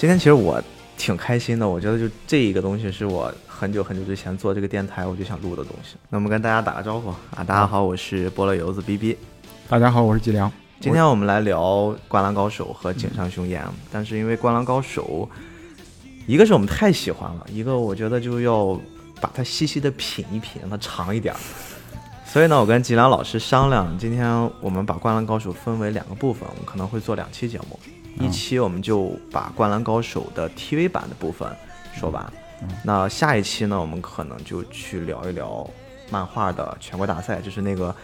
[0.00, 0.58] 今天其实我
[0.96, 5.96] 挺开心的，我觉得就这一个东西是我很久很久之前做这个电台我就想录的东西。
[6.08, 9.14] 那我们跟大家打个招呼啊，大家好，我是菠萝油子 B B。
[9.68, 10.50] 大家好，我是吉良。
[10.80, 11.60] 今天我们来聊
[12.08, 13.62] 《灌篮高手》和《井上雄彦》，
[13.92, 15.28] 但是因为《灌篮高手》，
[16.26, 18.80] 一个是我们太喜欢了，一个我觉得就要
[19.20, 21.34] 把它细细的品一品，让它长一点。
[22.24, 27.78] 所以呢，我跟吉良老师商量，今天我们把《灌篮高手》分为两个部分，我们可能会做两期节目。
[28.18, 31.48] 一期我们就把《灌篮高手》的 TV 版的部分
[31.94, 32.24] 说完，
[32.84, 35.68] 那下一期呢，我们可能就去聊一聊
[36.10, 37.94] 漫画的全国大赛，就是那个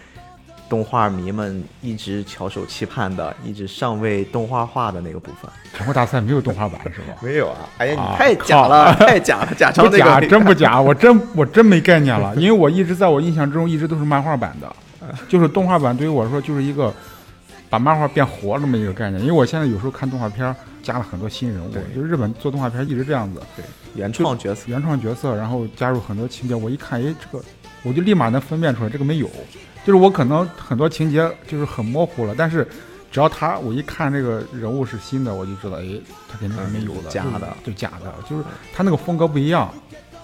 [0.68, 5.50] 动画迷们一直翘首期盼的、一直尚未动画化的那个部分。
[5.74, 7.16] 全国大赛没有动画版是吧？
[7.20, 7.58] 没有啊！
[7.78, 14.74] 哎呀，你太假了，太假了，假成那个真不假， 我真我真没概念了，因为我一直在我印象之中一直都是漫画版的，
[15.28, 16.92] 就是动画版对于我来说就是一个。
[17.76, 23.62] 把漫画变活这么一个概念，因为我现在有时候看动画片，加了很多新人物，就是日本做动画片一直这样子，对，
[23.94, 27.44] 原创角色，原创角色，然后加入很多情节，我一看，哎，这个
[27.82, 29.28] 我就立马能分辨出来，这个没有，
[29.84, 32.66] 就是我可能很多情节就是很模糊了，但是
[33.12, 36.00] 只要他我一看这个人物是新的，我就知道，哎，
[36.32, 39.70] 他肯定是没有的，假的，就假的，就是他那个风格不一样。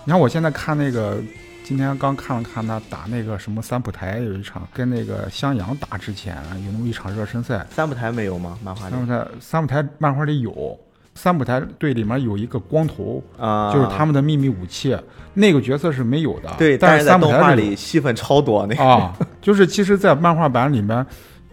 [0.07, 1.19] 你看我现在看那个。
[1.65, 8.59] 今天刚看了看他打那个什么三浦台有一场跟那个襄阳打之前有那么一场热身赛，三浦台没有吗？
[8.63, 10.79] 漫画里三浦台三浦台漫画里有，
[11.15, 14.95] 三浦台队里面有一个光头啊，就是他们的秘密武器，
[15.33, 16.53] 那个角色是没有的。
[16.59, 21.07] 对，但是三浦台里戏份超多那个啊，就是其实，在漫画版里面，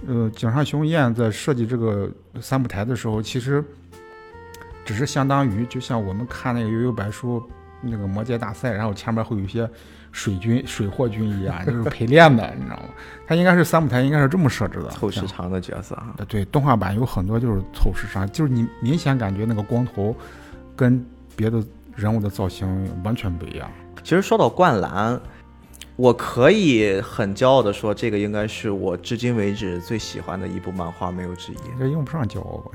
[0.07, 2.09] 呃，井上雄彦在设计这个
[2.41, 3.63] 三浦台的时候，其实
[4.83, 7.41] 只是相当于就像我们看那个悠悠白书
[7.79, 9.69] 那个魔界大赛，然后前面会有一些。
[10.11, 12.89] 水军、水货军一样，就是陪练的，你知道吗？
[13.27, 16.13] 他应该是三舞台，应该是这么设置的，凑时长的角色啊。
[16.27, 20.15] 对，动画版有很多就是凑时长，就是你明显感觉那个光头
[20.75, 21.63] 跟别的
[21.95, 23.69] 人物的造型完全不一样。
[24.03, 25.19] 其实说到灌篮。
[25.99, 31.57] 我可以很骄傲的说，这个应该是我至今为止最喜欢的一部漫画，没有之一。
[31.77, 32.71] 这用不上骄傲吧？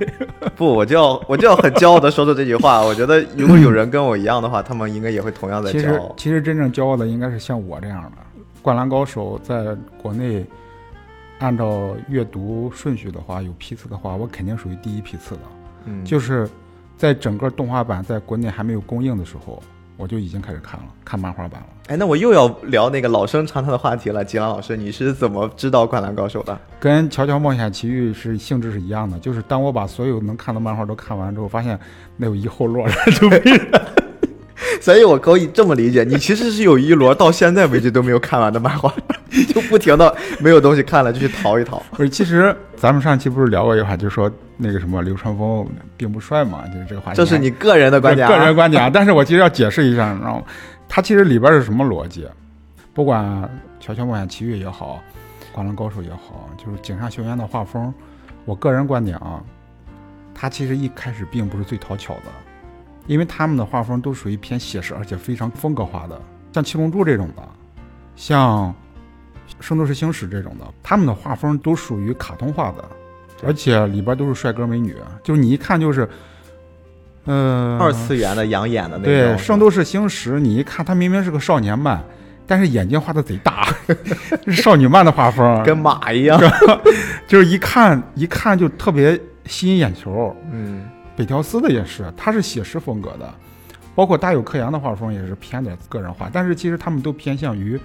[0.56, 2.80] 不，我就要我就要很骄傲的说出这句话。
[2.80, 6.14] 我觉得如果有人跟我一样的话，他们应该也会同样的骄傲。
[6.16, 8.10] 其实，其实真正骄傲的应该是像我这样的。
[8.62, 10.42] 《灌篮高手》在国内
[11.40, 15.42] 按照阅读顺序的话，有批次的话，我肯定属于第一批次的。
[15.84, 16.48] 嗯，就是
[16.96, 19.62] 在整个动画版在国内还没有公映的时候。
[20.02, 21.66] 我就已经开始看了，看漫画版了。
[21.86, 24.24] 哎，那我又要聊那个老生常谈的话题了。
[24.24, 26.58] 吉兰老师，你是怎么知道《灌篮高手》的？
[26.80, 31.78] 跟《乔乔冒险奇遇》是性质是一样的，就是当我把所有能看的漫画都看完之后，发现
[32.16, 32.84] 没有一后落，
[33.20, 33.92] 就没了。
[34.80, 38.92] 所以，我可以这么理解，你其实是有一摞到现在为止都没有看完的漫画，
[39.52, 41.82] 就不停的没有东西看了，就去淘一淘。
[41.90, 47.16] 不是，其实咱们上期不是聊过一句话，就说那个什么流川枫并不帅嘛，就是这个话题。
[47.16, 48.90] 这是你个人的观点，个人观点。
[48.92, 50.42] 但是我其实要解释一下，你知道吗？
[50.88, 52.26] 他其实里边是什么逻辑？
[52.94, 53.24] 不管
[53.80, 55.02] 《乔乔冒险奇遇》也好，
[55.54, 57.92] 《灌篮高手》也好，就是井上雄彦的画风，
[58.44, 59.42] 我个人观点啊，
[60.34, 62.22] 他其实一开始并不是最讨巧的。
[63.06, 66.20] 因为他们的画风都属于偏写实，而且非常风格化的，
[66.52, 67.42] 像七龙珠这种的，
[68.14, 68.72] 像
[69.60, 72.84] 圣斗士星矢这种的，他们的画风都属于卡通化的，
[73.44, 76.08] 而且里边都是帅哥美女，就是你一看就是，
[77.24, 79.04] 呃，二次元的养眼的那种。
[79.04, 82.02] 对，圣斗士星矢，你一看他明明是个少年漫，
[82.46, 83.66] 但是眼睛画的贼大，
[84.52, 86.40] 少女漫的画风， 跟马一样，
[87.26, 90.34] 就是一看一看就特别吸引眼球。
[90.52, 90.88] 嗯。
[91.14, 93.34] 北条司的也是，他是写实风格的，
[93.94, 97.78] 包括大有克洋的画风也是偏点个人化，但是其实他们都偏向于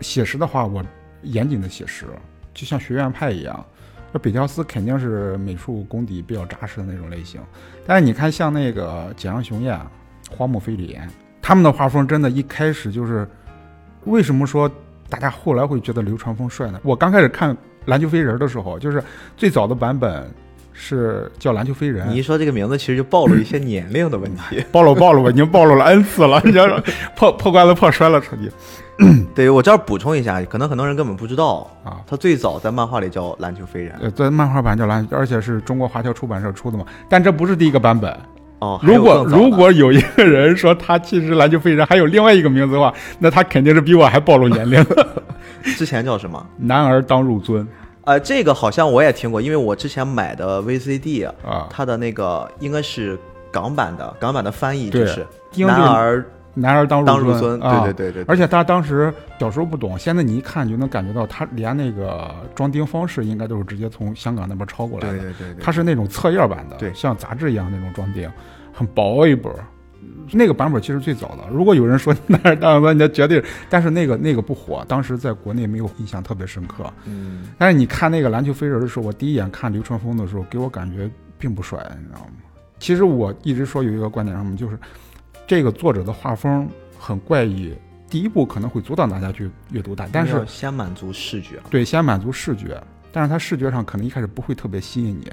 [0.00, 0.84] 写实的话，我
[1.22, 2.06] 严谨的写实，
[2.52, 3.64] 就像学院派一样。
[4.12, 7.40] 那北条司肯定是美术功底比较扎实的那种类型，
[7.86, 9.80] 但是你看像那个简阳雄彦、
[10.30, 10.98] 荒木飞吕
[11.40, 13.26] 他们的画风真的一开始就是，
[14.04, 14.70] 为什么说
[15.08, 16.80] 大家后来会觉得流川枫帅呢？
[16.82, 17.56] 我刚开始看
[17.86, 19.02] 篮球飞人的时候，就是
[19.36, 20.30] 最早的版本。
[20.82, 22.08] 是叫篮球飞人。
[22.08, 24.64] 你一说这个名字，其实就暴露一些年龄的问题。
[24.72, 26.40] 暴露暴露吧，已经暴露了 n 次了。
[26.42, 26.66] 你说
[27.14, 28.50] 破破罐子破摔了，彻底。
[29.34, 36.84] 对我这儿补充一下，可能很多人根本不知道啊，他最早在漫画里叫篮球飞人，呃，在漫画版叫篮，而且是中国华侨出版社出的嘛。
[37.08, 38.14] 但这不是第一个版本
[38.58, 38.78] 哦。
[38.82, 44.84] 如果如果有一个人说他其实篮球飞人还有另外一个名字的话，那他肯定是比我还暴露年龄。
[45.76, 46.46] 之前叫什么？
[46.58, 47.66] 男儿当入樽。
[48.10, 53.16] 呃，这个好像我也听过，因为我之前买的 VCD 啊，它的那个应该是
[53.52, 55.24] 港版的，港版的翻译就是
[55.56, 65.12] 男儿男儿当当入孙啊，对对对对，而且他当时小时候不懂，现在你一看就能感觉到，他连那个装订方式应该都是直接从香港那边抄过来的。
[65.12, 68.28] 对对对对，它是那种册页版的，对像杂志一样那种装订，
[68.72, 69.64] 很薄一本儿。
[70.32, 71.48] 那个版本其实最早的。
[71.50, 76.92] 如果有人说那是大哥，那绝对，但是那个那个不火，当时在国内没有印象特别深刻。
[77.04, 82.32] 嗯，但是你看那个篮球飞人的时候，我第一眼看流川枫的时候，给我感觉并不帅，你知道吗？
[82.78, 84.78] 其实我一直说有一个观点什么，就是
[85.46, 87.74] 这个作者的画风很怪异，
[88.08, 92.80] 第一步可能会阻挡大家去阅读它，但是先满足视觉，对，先满足视觉，
[93.10, 95.30] 但是它视觉上可能一开始不会特别吸引你，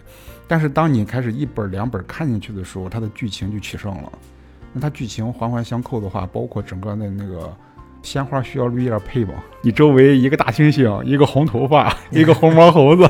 [0.48, 4.12] 但是当你开始一本两本看进去的时候，它的剧情就起胜了。
[4.78, 7.52] 那它剧情环环相扣的话，包括整个那那个
[8.04, 9.34] 鲜花需要绿叶配吗？
[9.64, 13.10] 你周围一个大猩猩，一个红头发，一个红毛猴子。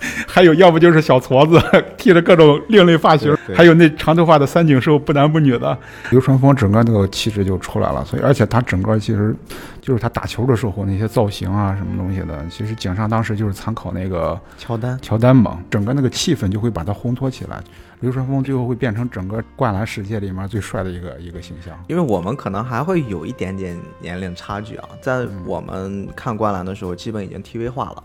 [0.28, 5.76] 还有，要不就是小矬子剃着各种另类发型，还有那长头发的三井寿，不男不女的。
[6.10, 9.34] 流川枫整个那个气质就出来了，所以而且他整个其实
[9.80, 17.60] 就是他打球的时候那些造型啊，什么东西的，其实井上当时就是参考那个乔丹，乔丹嘛，整个那个气氛就会把它烘托起来。
[18.00, 21.76] 流川枫最后会变成整个灌篮世界里面最帅的一个一个形象。
[21.88, 27.96] 因为我们可能还会有一点点年龄差距啊，在我们看灌篮的时候，基本已经 TV 化了。
[27.96, 28.04] 嗯，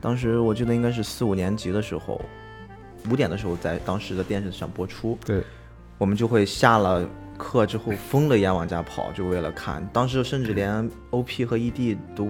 [0.00, 2.20] 当时我记得应该是四五年级的时候，
[3.10, 5.18] 五点的时候在当时的电视上播出。
[5.24, 5.42] 对，
[5.98, 7.06] 我们就会下了
[7.36, 9.86] 课之后疯了一样往家跑，就为了看。
[9.92, 12.28] 当时甚至连 OP 和 ED 都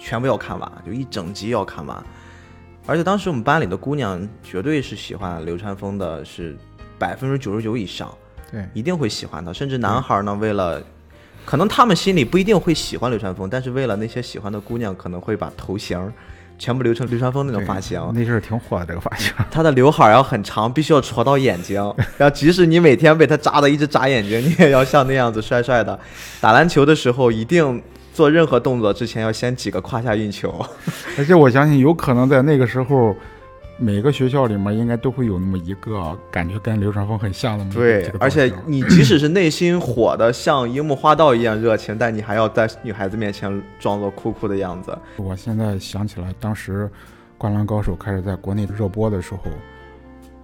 [0.00, 2.02] 全部要看完，就一整集要看完。
[2.86, 6.56] 而且当时我们班里的姑娘绝对是喜欢流川枫的，是
[6.98, 8.12] 百分之九十九以上，
[8.50, 9.52] 对，一定会喜欢他。
[9.52, 10.82] 甚至男孩呢，为了
[11.44, 16.12] 可能他们心里不一定会喜欢流川枫，但是为了那些喜欢的姑娘，可能会把头型。
[16.60, 19.32] 全部留成流川枫那种发型，那阵儿挺火的这个发型。
[19.50, 21.82] 他的刘海要很长，必须要戳到眼睛。
[22.18, 25.98] 然后即使你每天被他扎的一直眨眼睛，你也要像那样子帅帅的。
[26.40, 30.54] 打篮球的时候，一定做任何动作之前要先几个胯下运球。
[31.16, 33.16] 而且我相信，有可能在那个时候。
[33.82, 37.64] 每个学校里面应该都会有那么一个感觉跟流川枫很像的。
[37.72, 44.96] 对，而且你 即使是内心火的像樱木花道一样热情，但你还要在女孩子面前装作酷酷的样子。
[45.16, 46.84] 我现在想起来，当时
[47.38, 49.40] 《灌篮高手》开始在国内热播的时候，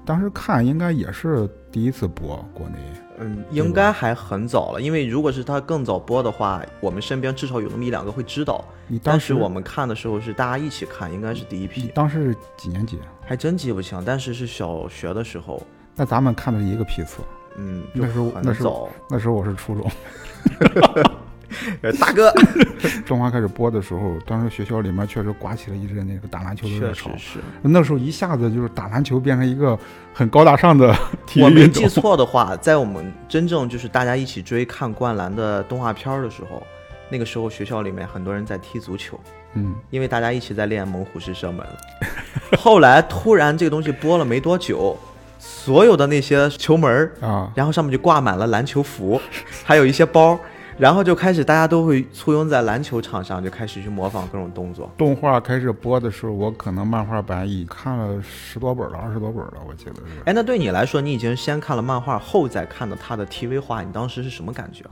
[0.06, 2.76] 当时看应该也是第一次播国内。
[3.18, 8.64] 嗯，应该还很早了，因为如果是他更早播的话，我们身边至少有那么一两个会知道。
[8.86, 11.88] 你当时我们看的时候是大家一起看，应该是第一批。
[11.88, 12.98] 当时是几年级？
[13.22, 15.60] 还真记不清，但是是小学的时候。
[15.96, 17.22] 那咱们看的是一个批次。
[17.56, 19.90] 嗯，那时候那时候，那时候我是初中。
[22.00, 22.32] 大哥，
[23.06, 27.10] 动画开始播的时候，当时学校里面确实刮起了一阵那个打篮球的热潮。
[27.16, 29.78] 是，那时候一下子就是打篮球变成一个
[30.12, 30.94] 很高大上的
[31.26, 36.62] 体育我没记错的话，在我们真正就是大家一起追看灌篮的动画片的时候，
[37.08, 39.18] 那个时候学校里面很多人在踢足球。
[39.54, 41.66] 嗯，因为大家一起在练猛虎式射门。
[42.58, 44.96] 后来突然这个东西播了没多久，
[45.38, 49.20] 所有的那些球门啊，然后上面就挂满了篮球服，
[49.64, 50.38] 还有一些包。
[50.78, 54.90] 然后就开始，大家都会簇拥在篮球场上，就开始去模仿各种动作。
[54.98, 60.20] 动画开始播的时候，我可能漫画版已看了十多本了，二十多本了，我记得是。
[60.26, 64.84] 哎，那对你来说，你已经先看了漫画，后再看的他的 TV 化，你当时是什么感觉？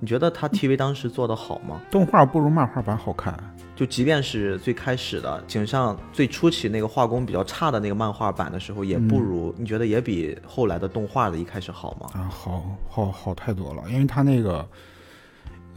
[0.00, 1.80] 你觉得他 TV 当时做的好吗？
[1.88, 3.32] 动画不如漫画版好看。
[3.76, 12.10] 就即便是最开始的井上最初期那个画工比较差的那个漫画版的时候，也不如你觉得也比后来的动画的一开始好吗？
[12.14, 14.66] 啊，好，好，好太多了，因为他那个。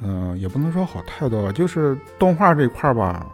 [0.02, 3.28] 嗯，也不能说好太多了，就是动画这块儿吧，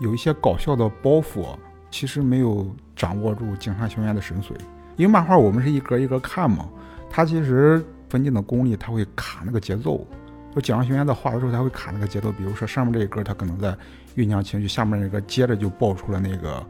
[0.00, 1.46] 有一些搞笑的包袱，
[1.90, 4.50] 其实没有掌握住井上雄彦的神髓。
[4.96, 6.68] 因为漫画我们是一格一格看嘛，
[7.08, 10.06] 他其实分镜的功力，他会卡那个节奏。
[10.54, 12.30] 就井上雄彦在画的时候，他会卡那个节奏。
[12.32, 13.74] 比如说上面这一格，他可能在
[14.16, 16.62] 酝酿情绪，下面那个接着就爆出了那个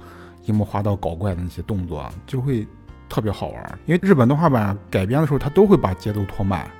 [0.45, 2.65] 樱木花道搞怪的那些动作，就会
[3.09, 3.79] 特别好玩。
[3.87, 6.71] 因为日本动画版改编的时候，他都会把节奏拖慢。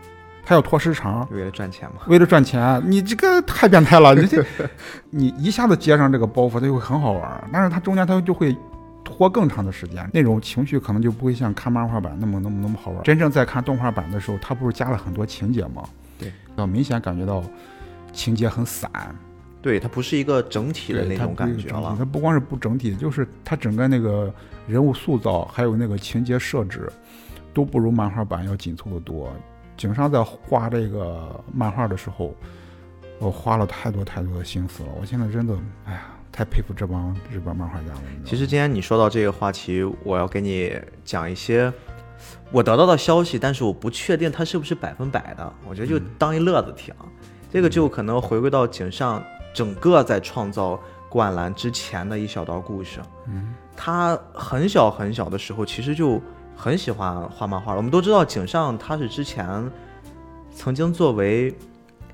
[0.45, 2.03] 他要拖时长，为了赚钱嘛？
[2.09, 4.15] 为了赚钱，你这个太变态了！
[4.15, 4.45] 你这，
[5.11, 7.49] 你一下子接上这个包袱，它就会很好玩。
[7.53, 8.57] 但是它中间它就会
[9.05, 13.03] 拖更长的时间，那种情绪可能就不会像看漫画版那么那么那么好玩。
[13.03, 15.85] 真正在看动画版的时候，它不是加了很多情节吗？
[16.19, 17.43] 对，要明显感觉到
[18.13, 18.91] 情节很散。
[19.63, 21.95] 对，它不是一个整体的那种感觉了。
[21.99, 24.33] 它不光是不整体，就是它整个那个
[24.67, 26.91] 人物塑造，还有那个情节设置，
[27.53, 29.31] 都不如漫画版要紧凑的多。
[29.81, 32.35] 井上在画这个漫画的时候，
[33.19, 34.91] 我花了太多太多的心思了。
[35.01, 35.57] 我现在真的，
[35.87, 38.03] 哎呀，太佩服这帮日本漫画家了。
[38.23, 41.73] 其实今天你说到这个话题，我要给你讲一些
[42.53, 46.95] 我得到的消息，但是我不确定它是不是百分百的，我觉得就当一乐子听。
[47.51, 53.01] 这个就可能回归到井上整个在创造灌篮之前的一小段故事。
[53.29, 56.21] 嗯，他很小很小的时候，其实就
[56.61, 57.79] 很喜欢画漫画了。
[57.79, 59.49] 我们都知道井上他是之前
[60.55, 61.55] 曾经作为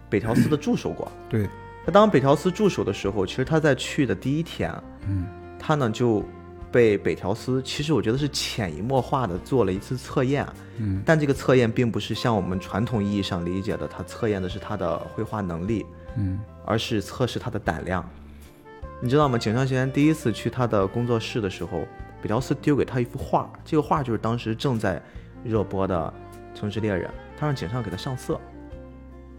[0.09, 1.11] 北条司的助手过。
[1.29, 1.49] 对，
[1.85, 4.73] 他当北条司助手的时候，其实他在去的第一天，
[5.09, 5.27] 嗯
[5.59, 6.25] 他呢就
[6.71, 10.47] 被北条司，其实我觉得是潜移默化的做了一次测验。
[10.79, 15.85] 嗯但这个测验并不是像我们传统意义上理解的，他测验的是他的绘画能力，
[16.17, 18.09] 嗯而是测试他的胆量。
[19.03, 19.37] 你知道吗？
[19.37, 21.85] 井上学员第一次去他的工作室的时候，
[22.21, 25.01] 北条司丢给他一幅画，这个画就是当时正在
[25.45, 26.13] 热播的
[26.59, 27.09] 《城市猎人》，
[27.39, 28.41] 他让井上给他上色。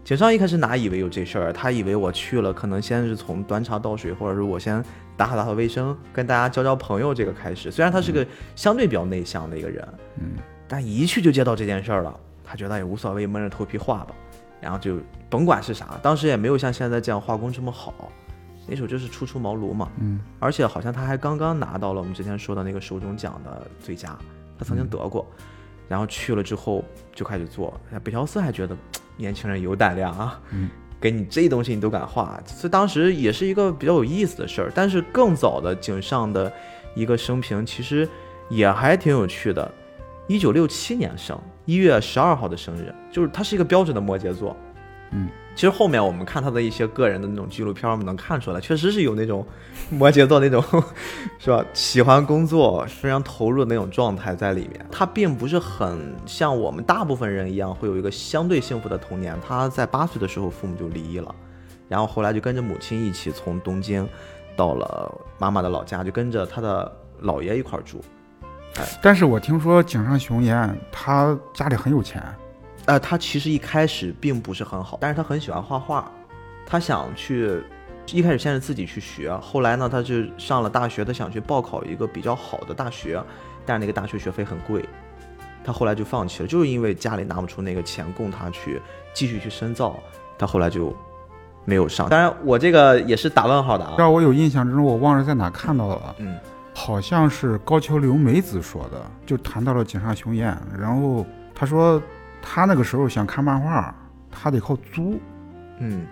[0.04, 1.52] 井上一开始哪以为有这事儿？
[1.52, 4.82] 他以为我去了，可能先是从端茶倒水，或者是我先
[5.18, 7.70] 打扫打扫卫生，跟大家交交朋友这个开始。
[7.70, 9.86] 虽然他是个相对比较内向的一个人，
[10.18, 14.14] 嗯但一去就接到这件事儿了，他觉得也无所谓，闷着头皮画吧，
[14.62, 14.96] 然后就
[15.28, 18.10] 甭管是啥，当时也没有像现在这样画工这么好，
[18.68, 20.20] 那首就是初出茅庐嘛，嗯。
[20.38, 24.16] 而且好像他还刚刚拿到了我们之前说的那个手冢奖的最佳，
[24.58, 25.26] 他曾经得过，
[25.88, 26.84] 然后去了之后
[27.14, 28.76] 就开始做，北条司还觉得
[29.16, 30.68] 年轻人有胆量啊，嗯。
[31.00, 34.72] 给你这东西你都敢画，所以当时也是一个比较有意思的事儿。
[34.74, 36.52] 但是更早的井上的
[36.96, 38.08] 一个生平其实
[38.50, 39.70] 也还挺有趣的，
[40.26, 44.56] 一九六七年生，一月十二号的生日，就是他是一个标准的摩羯座。
[45.12, 49.44] 嗯，其实后面我们看他的一些个人的那种纪录片，我们能看出来，确实是有那种
[49.90, 50.62] 摩羯座那种，
[51.40, 51.64] 是吧？
[51.74, 54.86] 喜欢工作、非常投入的那种状态在里面。
[54.88, 59.36] 他并不是很像我们大部分人一样，会有一个相对幸福的童年。
[59.44, 61.34] 他在八岁的时候，父母就离异了，
[61.88, 64.08] 然后后来就跟着母亲一起从东京
[64.54, 66.88] 到了妈妈的老家，就跟着他的
[67.24, 68.00] 姥爷一块儿住。
[69.02, 72.22] 但是我听说井上雄彦他家里很有钱，
[72.88, 76.10] 呃，他其实一开始并不是很好，但是他很喜欢画画，
[76.66, 77.62] 他想去，
[78.12, 83.22] 一开始先是自己去学，后来呢，他就上了大学，他想去报考一个比较好的大学，
[83.66, 84.82] 但是那个大学学费很贵，
[85.62, 88.80] 他后来就放弃了，就是因为家里拿不出那个钱供他去
[89.12, 89.98] 继续去深造，
[90.38, 90.96] 他后来就
[91.66, 92.08] 没有上。
[92.08, 96.38] 当然，我这个也是打问号的啊，让我有印象之中，我忘了在哪看到了，嗯
[96.72, 102.00] 好像是高桥留美子说的，就谈到了井上雄彦，然后他说
[102.42, 103.94] 他那个时候想看漫画，
[104.30, 105.20] 他得靠租，
[105.78, 106.06] 嗯，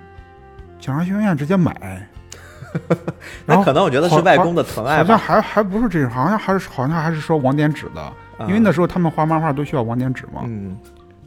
[0.79, 2.07] 井上雄彦直接买，
[3.47, 10.43] 那可能我觉得是外公的疼爱好像，还还不是这样，好像还是好像还是说网点纸的，因为那时候他们画漫画都需要网点纸嘛。
[10.45, 10.77] 嗯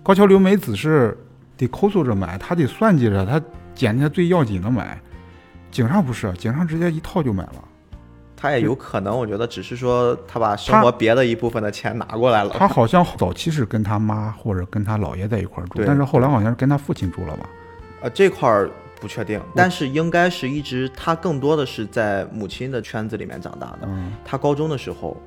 [0.01, 1.15] 高桥留美子是
[1.57, 3.39] 得抠搜着买，他得算计着，他
[3.75, 4.97] 捡那些最要紧的买。
[5.69, 7.63] 井上不是，井上直接一套就买了。
[8.39, 12.51] 他也有可能，我觉得只是说他把生活别的一部分的钱拿过来了。
[12.57, 17.49] 他好像早期是跟他妈或者跟他姥爷在一块儿住，但是后来好像是跟他父亲住了吧？
[18.01, 23.79] 呃，这块儿不确定，但是应该是一直他更多的是在母亲的圈子里面长大的。
[23.83, 25.17] 嗯，他高中的时候，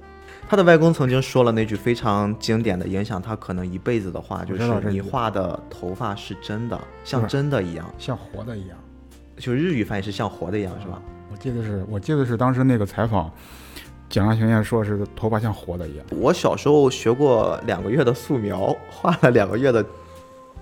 [0.49, 7.87] 他的外公曾经说了那句非常经典的、影响他可能一辈子的话，就是你画的头发是真的，像真的一样。
[7.99, 8.79] 像活的一样。
[9.37, 11.01] 就日语翻译是像活的一样，是吧？
[11.33, 13.31] 我记得是，我记得是当时那个采访，
[14.11, 16.05] 井上雄彦说是头发像活的一样。
[16.11, 19.85] 我小时候学过两个月的素描，画了两个月的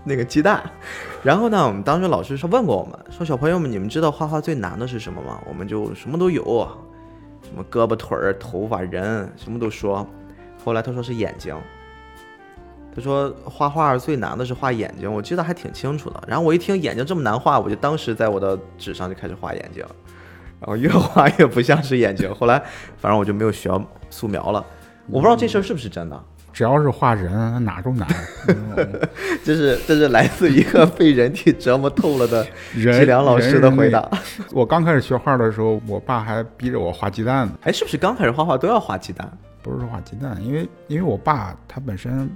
[0.05, 0.63] 那个鸡蛋。
[1.25, 5.43] 然后呢，我们当时老师是问过我们，说小朋友们，你们知道画画最难的是什么吗？
[5.49, 6.45] 我们就什么都有，
[7.43, 10.07] 什么胳膊腿儿、头发、人，什么都说。
[10.65, 11.57] 后来他说是眼睛，
[12.95, 16.23] 他说画画最难的是画眼睛，我记得还挺清楚的。
[16.29, 19.85] 然后我一听眼睛这么难画，我就当时在我的纸上就开始画眼睛，
[20.61, 22.33] 然后越画越不像是眼睛。
[22.35, 22.63] 后来
[22.99, 23.71] 反正我就没有学
[24.11, 24.65] 素描了。
[25.07, 28.07] 我不知道这事儿是不是真的，只要是画人，哪都难。
[28.47, 29.01] 嗯
[29.43, 34.09] 这是这是来自一个被人体折磨透了的人季良老师的回答。
[34.53, 39.29] 我刚开始学画的时候，我爸还逼着我画鸡蛋呢，哎，是不是刚开始画画都要画鸡蛋？
[39.63, 42.31] 不是画鸡蛋，因为因为我爸他本身，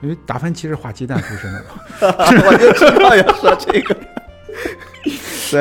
[0.00, 1.64] 因为达芬奇是画鸡蛋出身的，
[2.46, 3.96] 我就知道要说这个。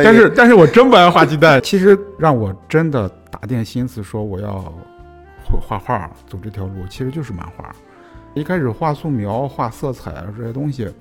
[0.03, 1.61] 但是但是我真不爱画鸡蛋。
[1.63, 4.59] 其实让我真的打定心思说我要
[5.43, 7.73] 会画画，走这条路，其实就是漫画。
[8.33, 10.91] 一开始画素描、画色彩啊这些东西，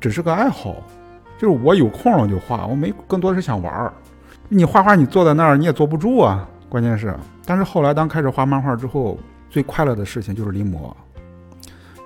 [0.00, 0.76] 只是个爱好，
[1.38, 3.92] 就是我有空了就画，我没更多是想玩儿。
[4.48, 7.14] 你画画，你坐在那儿你也坐不住啊，关键是。
[7.46, 10.92] 但是后来当开始画漫画之后，最快乐的事情就是临摹，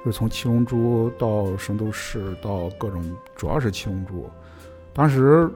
[0.04, 3.02] 就是从七龙珠到圣斗士到各种，
[3.34, 4.30] 主要是七龙珠。
[4.92, 5.48] 当时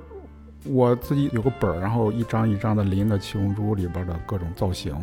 [0.65, 4.95] 我自己有个本儿，然后一张一张的临的七龙珠里边的各种造型，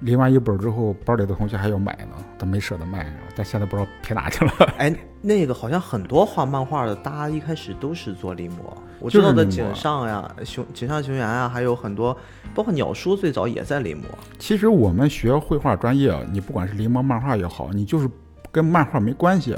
[0.00, 4.52] 临完一本之后，班里的同学还要买呢，但没舍得卖，但现在不知道撇哪去了。
[4.78, 8.56] 哎，那个好像很多画漫画的，大家一开始都是做临摹。
[9.00, 12.16] 我知道的井上呀、熊井上雄彦啊，还有很多，
[12.54, 14.04] 包括鸟叔最早也在临摹。
[14.38, 18.08] 其实我们学绘画专业，你不管是临摹漫画也好，你就是
[18.52, 19.56] 跟漫画没关系。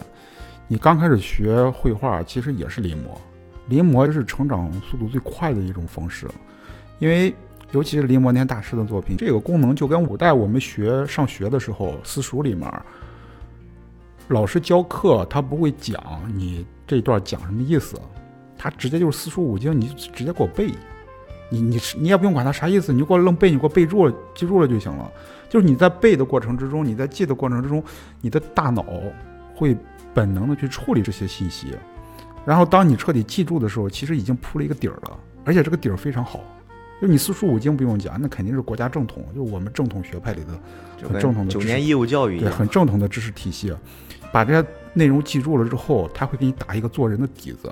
[0.68, 3.08] 你刚开始学绘画，其实也是临摹。
[3.68, 6.28] 临摹是成长速度最快的一种方式，
[6.98, 7.34] 因为
[7.70, 12.70] 尤其是临摹那些大师的作品，这个功能就跟古代我们学上学的时候，私塾里面
[14.28, 16.02] 老师教课，他不会讲
[16.34, 17.96] 你这段讲什么意思，
[18.58, 20.70] 他直接就是四书五经，你直接给我背。
[21.50, 25.10] 你你你也不用管他啥意思，你就给我愣背，你给我背住了，记住了就行了。
[25.50, 27.84] 就是你在背的过程之中，你在记的过程之中，
[28.22, 28.86] 你的大脑
[29.54, 29.76] 会
[30.14, 31.74] 本能的去处理这些信息，
[32.44, 36.40] 然后当你彻底记住的时候，其实已经铺了一个底儿了，而且这个底儿非常好。
[37.00, 42.48] 就你四书五经不用讲，那肯定是国家正统，就是我们正统学派里的很正统的九年义务教育对。
[42.48, 43.74] 很正统的知识体系。
[44.32, 47.70] 把这些内容记住了之后，他会给你打一个做人的底子，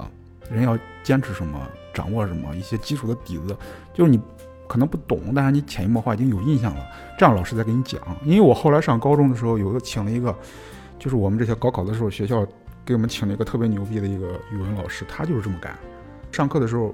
[0.51, 1.59] 人要坚持什么，
[1.95, 3.57] 掌握什么，一些基础的底子，
[3.95, 4.21] 就是你
[4.69, 6.85] 可能不懂，但是你潜移默化已经有印象了。
[7.17, 7.99] 这样老师再给你讲。
[8.25, 10.37] 因为我后来上高中的时候，有个请了一个，
[10.99, 12.47] 就是我们这些高考的时候，学校
[12.91, 15.79] 给我们请了一个特别牛逼的一个语文老师，他就是这么干。
[16.33, 16.93] 上课的时候，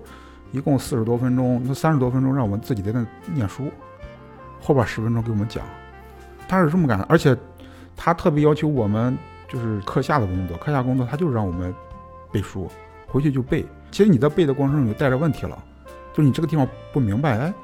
[0.52, 3.72] 一共四十多分钟，那三十多分钟让我们自己在那念书，
[4.60, 5.64] 后边十分钟给我们讲。
[6.46, 7.34] 他是这么干的，而且
[7.96, 9.16] 他特别要求我们
[9.48, 11.74] 就是课下的工作，课下工作他就是让我们
[12.30, 12.70] 背书，
[13.06, 13.66] 回去就背。
[13.90, 15.64] 其实你在背的过程中就带着问题了，
[16.12, 17.54] 就是你这个地方不明白，哎，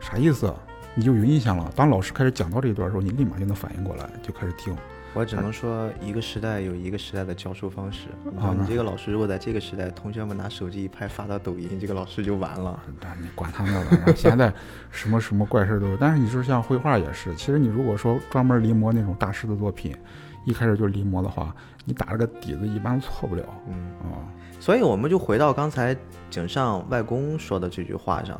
[0.00, 0.50] 啥意思？
[0.94, 1.70] 你就有印象了。
[1.76, 4.74] 当老师开始讲到这一段的时候，你立马就能反应过来，就开始听。
[5.16, 8.08] 我只能说，一个时代有一个时代的教书方式。
[8.22, 12.78] 你啊你这个老师如果在这个时代，同学们拿手机一拍发到抖音，这个老师就完了。
[13.00, 13.82] 但你管他呢
[14.14, 14.52] 现在
[14.90, 15.96] 什么什么怪事儿都有。
[15.96, 19.96] 但是你说像绘画也是，其实你如果说专门临摹那种大师的作品，
[20.44, 21.56] 一开始就临摹的话，
[21.86, 23.74] 你打了个底子一般错不了嗯，
[24.10, 24.20] 啊。
[24.60, 25.96] 所以我们就回到刚才
[26.28, 28.38] 井上外公说的这句话上，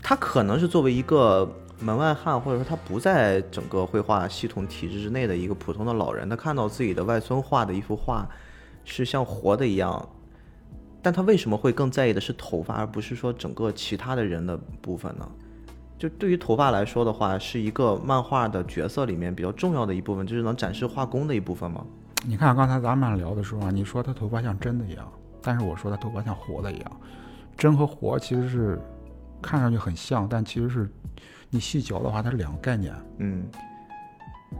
[0.00, 8.28] 他可能是作为一个门外汉，或者说他不在整个绘画系统体制之内的一个普通的老人，他看到自己的外孙画的一幅画
[8.84, 10.08] 是像活的一样，
[11.00, 15.28] 但他为什么会更在意的是头发，而不是说整个其他的人的部分呢？
[15.98, 21.84] 就对于头发来说的话，是一个漫画的角色里面比较重要的一部分，就是能展示画工的一部分吗？
[22.26, 27.00] 你看刚才咱们俩聊的时候啊，你说他头发像真的一样，但是我说他头发像活的一样。
[27.56, 28.80] 真和活其实是
[29.42, 30.88] 看上去很像，但其实是
[31.50, 32.94] 你细嚼的话，它是两个概念。
[33.18, 33.44] 嗯，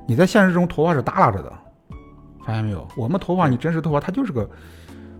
[0.06, 1.52] 你在现实中头发是耷拉着的，
[2.46, 2.86] 发现没有？
[2.96, 4.48] 我们头发，你真实头发它就是个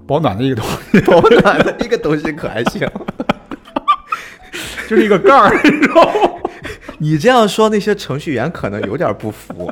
[0.06, 2.88] 保暖的一个东西，保暖的一个东西可还行。
[4.88, 6.40] 就是一个盖儿，你知道吗？
[6.98, 9.70] 你这样说，那些程序员可能有点不服。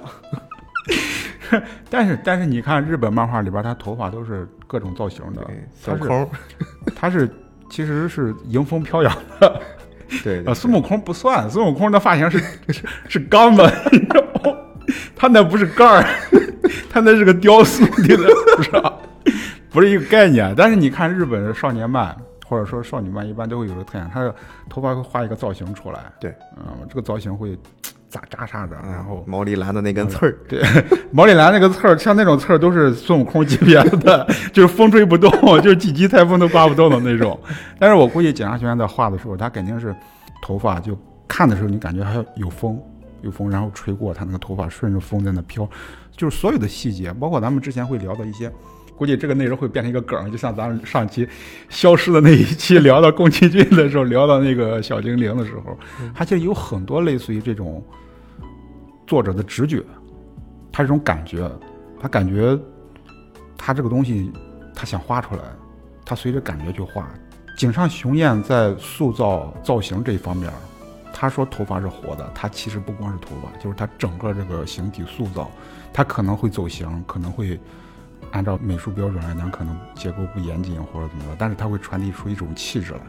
[1.89, 5.41] 但是但是你看日本漫画里边，他头发都是各种造型的，
[5.83, 6.31] 他是孙悟空，
[6.95, 7.31] 他是
[7.71, 9.11] 其实是迎风飘扬
[10.23, 12.39] 对啊，孙悟空不算，孙悟空的发型是
[12.69, 14.57] 是是钢的， 你知道吗？
[15.17, 16.05] 他那不是盖儿，
[16.89, 18.17] 他那是个雕塑的，
[18.57, 18.93] 不是吧？
[19.71, 20.55] 不是一个概念。
[20.57, 22.17] 但是你看日本的少年漫
[22.47, 24.35] 或者说少女漫，一般都会有个特点，他的
[24.69, 27.59] 头发会画一个造型出来，对，嗯，这个造型会
[28.09, 30.63] 扎扎啥的，然后毛利兰的那根刺儿， 对，
[31.11, 37.39] 毛利兰那个刺儿，像那种刺儿都是孙悟空级别的，就是风吹不动， 就是几级台风都刮不动的那种。
[37.79, 39.95] 但是我估计警察学院在画的时候，他肯定是
[40.43, 42.81] 头发就看的时候，你感觉还有有风，
[43.23, 45.69] 有风，然后吹过他那个头发顺着风在那飘，
[46.17, 48.51] 就是所有的细节，包括咱们之前会聊的一些。
[48.97, 51.29] 估计这个内容会变成一个梗，就像咱们上期
[51.69, 55.79] 消失的那一期 聊到宫崎骏的时候，聊到那个小精灵的时候，
[56.15, 57.85] 它其实有很多类似于这种
[59.07, 59.83] 作者的直觉，
[60.73, 61.51] 他这种感觉，
[62.01, 62.59] 他感觉
[63.57, 64.33] 他这个东西
[64.75, 65.43] 他想画出来，
[66.05, 67.09] 他随着感觉去画。
[67.57, 70.53] 井上雄彦在塑造造型这一方面，
[71.13, 75.51] 他说头发是活的，他其实不光是头发，就是他整个这个形体塑造，
[75.93, 77.59] 他可能会走形，可能会
[78.37, 83.01] 按照美术标准来讲，可能结构不严谨或者怎么着，但是他会传递出一种气质来，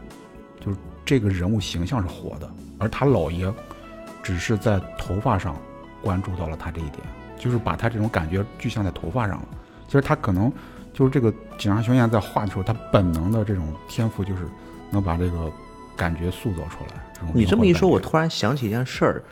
[0.58, 3.52] 就是这个人物形象是活的，而他姥爷
[4.22, 5.54] 只是在头发上
[6.00, 7.02] 关注到了他这一点，
[7.36, 9.48] 就是把他这种感觉具象在头发上了。
[9.86, 10.50] 其实他可能
[10.94, 14.46] 就是这个井上雄彦在画的时候，他本能的这种天赋就是
[14.90, 15.52] 能把这个
[15.94, 17.04] 感觉塑造出来。
[17.12, 19.22] 这种你这么一说，我突然想起一件事儿，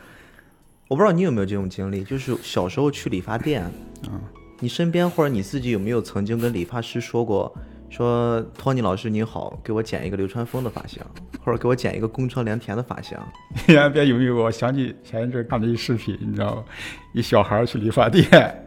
[0.88, 3.64] 我不知道你有没有这种经历，就是小时候去理发店，
[4.11, 4.20] 嗯
[4.58, 7.54] 你身边或者你自己有没有曾经跟理发师说过，
[7.90, 11.02] 说托尼老师你好，给我剪一个流川枫的发型，
[11.44, 13.18] 或者给我剪一个宫城良田的发型。
[13.66, 16.64] 别别犹豫，我想起前一阵看了一视频，你知道吗？
[17.12, 18.26] 一小孩去理发店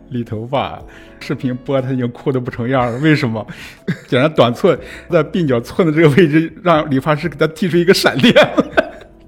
[0.10, 0.80] 理头发，
[1.19, 2.99] 视频播他已经哭得不成样了。
[2.99, 3.45] 为什么？
[4.08, 8.34] 剪了短寸，在鬓角寸的这个位置，让理发师给他剃出一个闪电。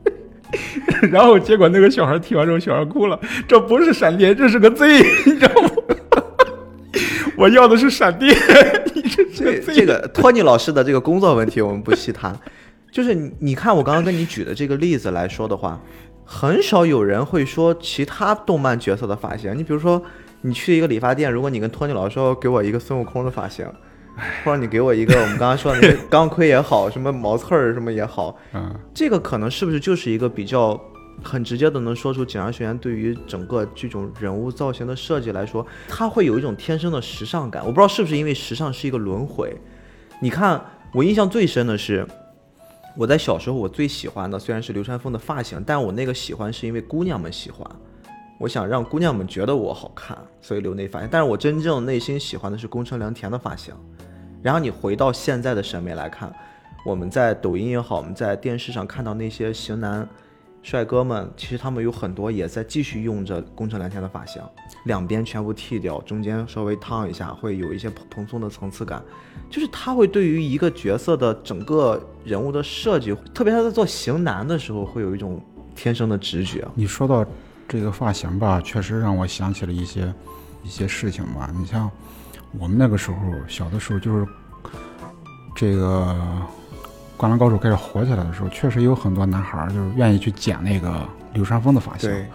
[1.11, 4.85] 然后结果那个小孩剃完之后，小孩哭了，这不是闪电，这是个 Z，
[5.25, 5.69] 你知道吗？
[7.37, 8.35] 我要的是闪电，
[8.93, 9.73] 你这个这。
[9.73, 12.37] 这个托尼老师的这个工作问题我们不细谈，
[12.91, 15.79] 就是你你看我刚刚跟你举的这个例子来说的话，
[16.25, 19.57] 很少有人会说其他动漫角色的发型。
[19.57, 20.01] 你比如说，
[20.41, 23.65] 你去一个理发店，如果你跟托尼老师说给我一个孙悟空的发型，
[24.43, 30.79] 或者你给我一个我们刚刚说的那个 钢盔也好，什么毛刺儿什么也好，嗯，这个可能是不是就是一个比较
[31.23, 37.61] 很直接的能说出井上学院对于整个这种人物造型的设计来说，它会有一种天生的时尚感。
[37.63, 39.55] 我不知道是不是因为时尚是一个轮回。
[40.19, 42.05] 你看，我印象最深的是，
[42.97, 47.65] 我在小时候我最喜欢的虽然是流川枫的发型，但我那个喜欢是因为姑娘们喜欢。
[48.39, 51.07] 我想让姑娘们觉得我好看，所以留那发型。
[51.11, 53.73] 但是我真正内心喜欢的是宫城良田的发型。
[54.41, 56.33] 然后你回到现在的审美来看，
[56.83, 60.07] 我们在抖音也好，我们在电视上看到那些型男
[60.63, 64.41] 帅哥们，其实他们有很多也在继续用着工程蓝天的发型，
[64.85, 69.03] 两边全部剃掉，中间稍微烫一下，会有一些蓬蓬松的层次感。
[69.49, 75.43] 就是他会对于一个角色的整个人物的设计，特别他在做型男的时候，会有一种
[75.75, 76.65] 天生的直觉。
[76.75, 77.25] 你说到
[77.67, 80.13] 这个发型吧，确实让我想起了一些
[80.63, 81.49] 一些事情吧。
[81.57, 81.89] 你像
[82.57, 84.27] 我们那个时候小的时候，就是
[85.55, 86.15] 这个
[87.21, 92.09] 《灌篮高手》开始火起来的时候，确实有很多男孩儿就是愿意去剪那个流川枫的发型。
[92.09, 92.25] 对，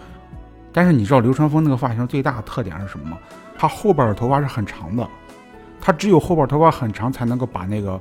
[0.71, 3.17] 但是你知道流川枫那个发型最大的特点是什么吗？
[3.57, 5.05] 他后边的头发是很长的，
[5.81, 7.99] 他只有后边头发很长才能够把那个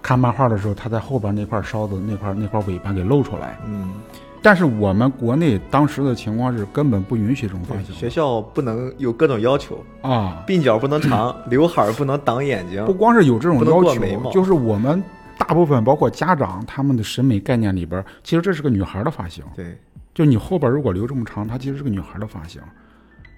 [0.00, 3.58] 看漫画的时候他在后边那块烧的那块那块尾巴给露出来。
[3.66, 3.92] 嗯，
[4.40, 12.94] 但是我们国内当时的情况是根本不允许这种发，型学校不能有各种要求，啊，鬓角不能长， 刘海儿不能挡眼睛不。
[12.94, 15.04] 光是有这种要求就是我们
[15.38, 19.44] 大部分包括家长他们的审美概念里边，其实这是个女孩的发型。
[19.54, 19.78] 对，
[20.14, 22.60] 就你后边如果留这么长，它其实是个女孩的发型。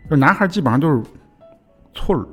[0.09, 1.03] 就男孩基本上都是
[1.95, 2.25] 寸儿，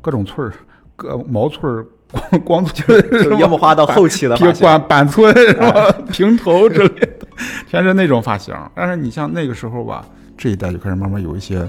[0.00, 0.52] 各种寸儿，
[0.96, 4.52] 各毛寸儿，光光 就是就樱木花道后期的发型。
[4.52, 5.92] 平管板寸是吧？
[6.10, 6.88] 平头之类
[7.18, 7.26] 的，
[7.68, 8.54] 全是那种发型。
[8.74, 10.04] 但是你像那个时候吧，
[10.36, 11.68] 这一代就开始慢慢有一些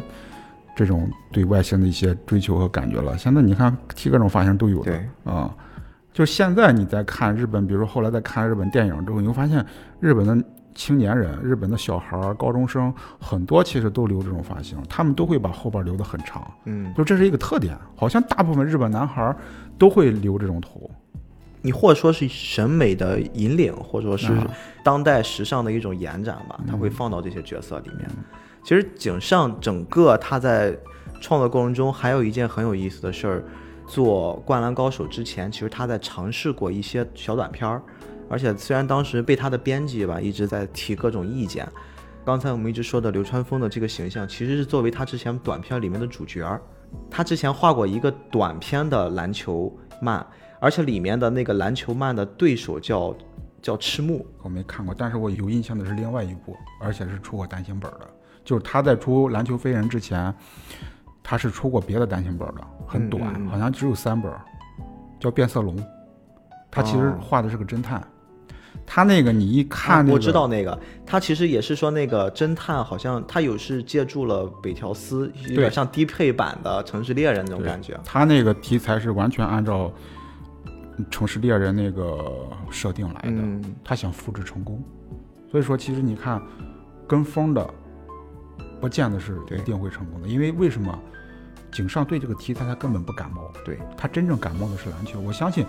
[0.75, 3.17] 这种对外形的一些追求和感觉了。
[3.17, 5.53] 现在你看剃各种发型都有的对啊。
[6.15, 9.63] 就现在你在看日本，比如说后来在看日本电影之后，你会发现
[9.99, 16.49] 日本的青年人、日本的小孩儿、高中生很多其实都留这种发型，他们都会把后边留得很长。
[16.63, 19.35] 嗯，就这是一个特点，好像大部分日本男孩儿
[19.77, 20.89] 都会留这种头。
[21.61, 24.47] 你或者说是审美的引领，或者说是啊
[24.85, 28.09] 当代时尚的一种延展吧，它会放到这些角色里面。
[28.63, 30.73] 其实井上整个他在
[31.19, 33.43] 创作过程中还有一件很有意思的事儿，
[33.87, 37.81] 做《灌篮高手》之前，其实他在尝试过一些小短片儿，
[38.29, 41.67] 而且虽然当时被他的编辑吧一直在提各种意见。
[42.25, 46.59] 刚才我们一直说的流川枫的这个形象，其实是作为他之前短片里面的主角。
[47.09, 49.71] 他之前画过一个短片的篮球
[50.01, 50.25] 漫，
[50.59, 53.15] 而且里面的那个篮球漫的对手叫
[53.61, 54.25] 叫赤木。
[54.41, 58.09] 我没看过，但是我有印象的是另外一部，而且是出过单行本的，
[58.43, 60.33] 就是他在出《篮球飞人》之前，
[61.27, 64.31] 他是出过别的单行本的，很短，嗯嗯嗯好像只有三本，
[65.19, 65.75] 叫《变色龙》。
[66.69, 68.05] 他其实哦画的是个侦探，
[68.85, 77.99] 他那个你一看、那个啊我知道那个，他其实也是说那个侦探，好像他有是借助了北条司，有点像低配版的《城市猎人》那种感觉。
[78.05, 79.91] 他那个题材是完全按照
[81.09, 82.23] 《城市猎人》那个
[82.69, 84.79] 设定来的，嗯，他想复制成功。
[85.49, 86.39] 所以说，其实你看
[87.07, 87.67] 跟风的，
[88.79, 90.99] 不见得是一定会成功的，因为为什么？
[91.75, 95.19] 井上对这个题材他根本不感冒，对他真正感冒的是篮球。
[95.19, 95.65] 我相信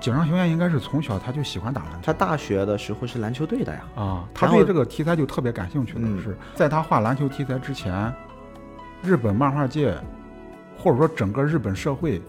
[0.00, 3.80] 井上雄彦应该是从小他就喜欢打篮球他大学的时候是篮球队的呀。
[3.96, 8.14] 啊，他对这个题材就特别感兴趣的嗯是，在他画篮球题材之前，
[9.02, 9.92] 日本漫画界
[10.78, 12.22] 或者说整个日本社会，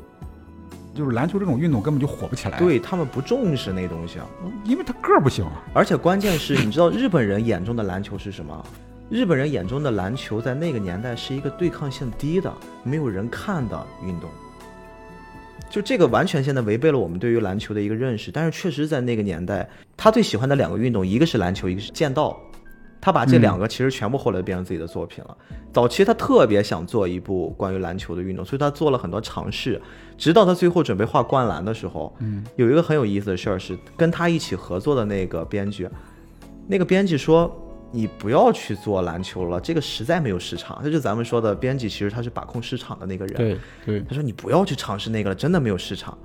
[0.96, 4.26] 就是篮球这种运动根本就火不起来，，对他们不重视那东西啊，
[4.64, 5.62] 因为他个儿不行啊。
[5.76, 8.66] 而且关键是，你知道日本人眼中的篮球是什么？
[9.08, 12.52] 日本人眼中的篮球在那个年代是一个对抗性低的、
[12.84, 14.28] 没有人看的运动。
[15.70, 22.40] 就这个完全现在违背了我们对于篮球的一个认识，但是确实在那个年代，他最喜欢的两个运动，一个是篮球，一个是剑道。
[23.00, 25.38] 他把这两个其实全部后来变成自己的作品了。
[25.72, 29.80] 早期他特别想做一部关于篮球的运动，所以他做了很多尝试，
[30.18, 35.88] 直到他最后准备画灌篮的时候，嗯，有一个很有意思的事儿是跟他一起合作的那个编剧，
[36.68, 37.62] 那个编辑说。
[37.96, 40.82] 你不要去做篮球了，这个实在没有市场。
[40.84, 43.36] 这就咱们说的编辑，其实他是把控市场的那个人。
[43.38, 46.18] 对对，他说你不要去尝试那个了，真的没有市场。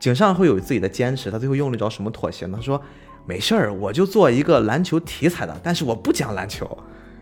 [0.00, 2.54] 井上会有自己的坚持，他最后用了一招什么妥协呢？
[2.56, 2.80] 他说
[3.26, 6.66] 没事儿，我就做一个篮球题材的，但是我不讲篮球，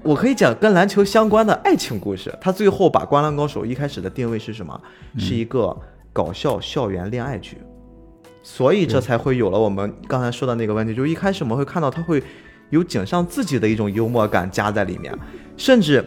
[0.02, 2.32] 我可以讲跟篮球相关的爱情故事。
[2.40, 4.80] 他最后把《灌篮高手》一开始的定位是什么？
[5.18, 5.76] 是一个
[6.12, 7.58] 搞笑校园恋爱剧，
[8.42, 12.22] 所以这才会有了我们刚才说的那个问题，就是一开始我们会看到他会。
[12.72, 15.14] 有井上自己的一种幽默感加在里面，
[15.58, 16.02] 甚至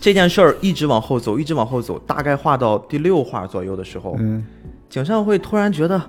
[0.00, 4.46] 这件事儿一直往后走，一直往后走，大概画到第六画左右的时候，嗯，
[4.88, 6.00] 井上会突然觉得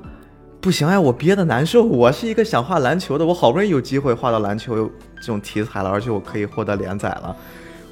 [0.61, 1.83] 不行哎，我憋得难受。
[1.83, 7.35] 我是一个想画篮球的，我好不容易有机会画到篮球这种题材了，而且我可以获得连载了。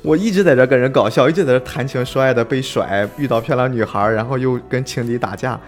[0.04, 5.60] 我一直在这跟人搞笑，一直在这谈情说爱的被甩，遇到漂亮女孩，然后又跟情敌打架，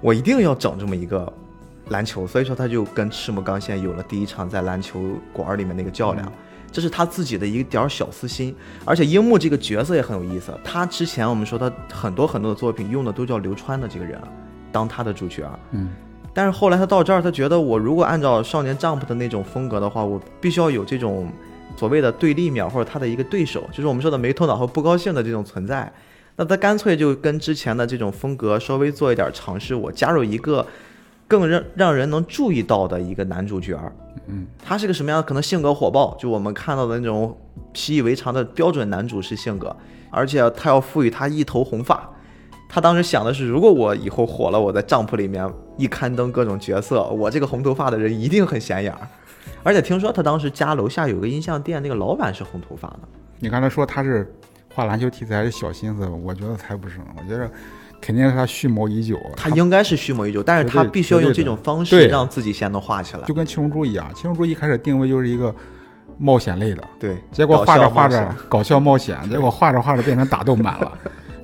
[0.00, 1.30] 我一定要整这么一个。
[1.90, 5.00] 篮球，所以说他就跟赤木刚宪有了第一场在篮球
[5.32, 6.32] 馆里面那个较量，
[6.72, 8.54] 这是他自己的一点小私心。
[8.84, 14.20] 而且樱木这个角色也很有意思，他之前我们说他很多很多的作品用的都叫流川的这个人
[14.70, 15.90] 当他的主角，嗯，
[16.32, 21.28] 但是后来他到这儿，他觉得我如果按照少年 Jump 的那种风格的话，我必须要有这种
[21.76, 25.92] 所谓的对立面或者他的一个对手，就是我们说的没头脑和不高兴的这种存在。
[26.36, 30.64] 那他干脆就跟之前的这种风格稍微做一点尝试，我加入一个。
[31.30, 33.80] 更让让人能注意到的一个男主角，
[34.26, 35.22] 嗯，他是个什么样？
[35.22, 37.38] 可能性格火爆，就我们看到的那种
[37.72, 39.74] 习以为常的标准男主式性格，
[40.10, 42.10] 而且他要赋予他一头红发。
[42.68, 49.06] 他当时想的是，如果我以后火了，我在帐篷里面一刊登各种角色，我这个红头发的人一定很显眼儿。
[49.62, 53.00] 而且听说他当时家楼下有个音像店，那个老板是红头发的。
[53.38, 54.34] 你刚才说他是
[54.74, 57.04] 画篮球题材的小心思，我觉得才不是呢。
[57.16, 57.48] 我觉得。
[58.00, 65.54] 肯定是他蓄谋已久，他应该是蓄谋已久，但是他必须要用这种方式让自己先能画起来，就跟七龙珠一样，七龙珠一开始定位就是一个
[66.18, 70.92] 冒险类的，对，结果画着画着搞笑冒险， 结果画着画着变成打斗版了。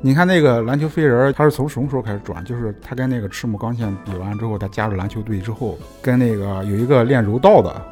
[0.02, 2.44] 你看那个篮球飞人，他是从什么时候开始转？
[2.44, 7.82] 就是他跟那个赤木刚宪比完之后，他加入篮球队之后，跟那个有一个练柔道的，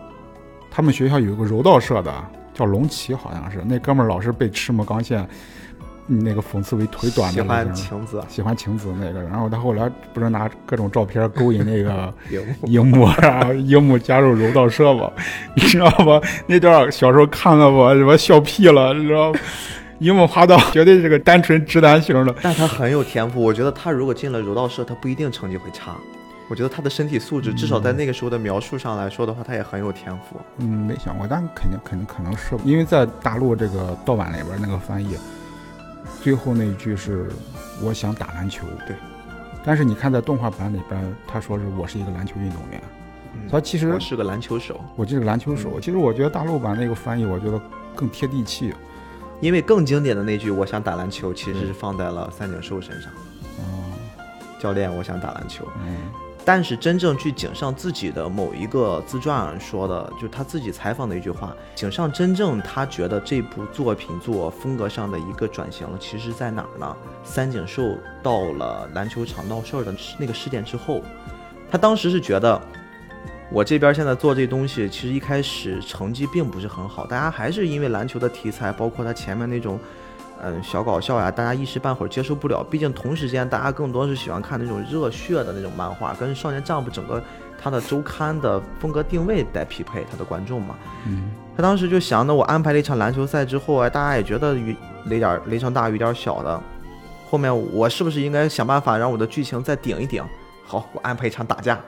[0.70, 2.12] 他们学校有一个柔道社的，
[2.52, 5.26] 叫龙骑，好像是那哥们儿老是被赤木刚宪。
[6.06, 12.12] 那个讽刺为腿短的，喜欢晴子，喜欢晴子那个，然后他后来不是拿各种照片勾引那个
[12.66, 15.10] 樱木，然后樱木加入柔道社嘛，
[15.54, 16.20] 你知道吧？
[16.46, 19.32] 那段小时候看了我什么笑屁了，你知道？
[20.00, 23.40] 樱木花道绝对是个单纯直男型的，但他很有天赋。
[23.40, 25.96] 我觉得他如果进了柔道社，他不一定成绩会差。
[26.50, 30.38] 我觉得他的身体素质，至少在那个时候的描述上来说的话，他也很有天赋。
[30.58, 35.16] 嗯，没想过，但肯定肯定可能是，因为在大陆这个盗版里边那个翻译。
[36.24, 37.30] 最后那一句是
[37.84, 38.96] “我想打篮球”，对。
[39.62, 42.82] 但是你看在动画版里边，他说是我是一个篮球运动员，
[43.50, 45.78] 他其实我是个篮球手，我就是个篮球手。
[45.78, 47.60] 其实我觉得大陆版那个翻译，我觉得
[47.94, 48.72] 更贴地气，
[49.42, 53.12] 因为更经典的那句“我想打篮球”其实是放在了三井寿身上。
[53.58, 53.92] 哦，
[54.58, 55.68] 教练，我想打篮球。
[55.86, 56.23] 嗯。
[56.46, 66.96] 但是真正据井上自己的某一个自传说的，就他自己采访的一句话，井上真正他觉得这部作品做风格上的一个转型，其实在哪儿呢？
[67.24, 71.00] 三井寿到了篮球场闹事儿的那个事件之后，
[71.70, 72.60] 他当时是觉得，
[73.50, 79.80] 我这边现在做这东西，其实一开始成绩并不是很好，大家还是因为篮球的题材，包括他前面那种。
[80.46, 82.62] 嗯，小搞笑呀，大家一时半会儿接受不了。
[82.62, 87.22] 毕竟同时间，大家更多是喜欢看那种热血的那种漫画，跟少年 Jump 整个
[87.58, 90.76] 他的周刊的风格定位在匹配，他的观众嘛。
[91.06, 94.76] 嗯，他当时就想着，我安排了一场篮球赛之后，哎，大家也觉得雨
[95.06, 96.60] 雷点雷声大雨点小的，
[97.30, 100.22] 后面我是不是应该想办法让我的剧情再顶一顶？
[100.66, 101.80] 好，我安排一场打架，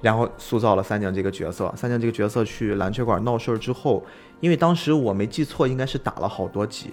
[0.00, 1.72] 然后塑造了三井这个角色。
[1.76, 4.04] 三井这个角色去篮球馆闹事儿之后，
[4.40, 6.92] 因为当时我没记错，应该是打了好多集。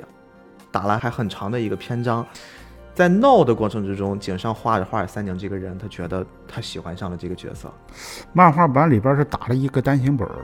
[0.71, 2.25] 打了还很长的一个篇章，
[2.93, 7.71] 在闹的过程之中，井上画着画着三井这个人，他觉得他喜欢上了这个角色。
[8.33, 10.35] 漫画版里边是打了一个单行本儿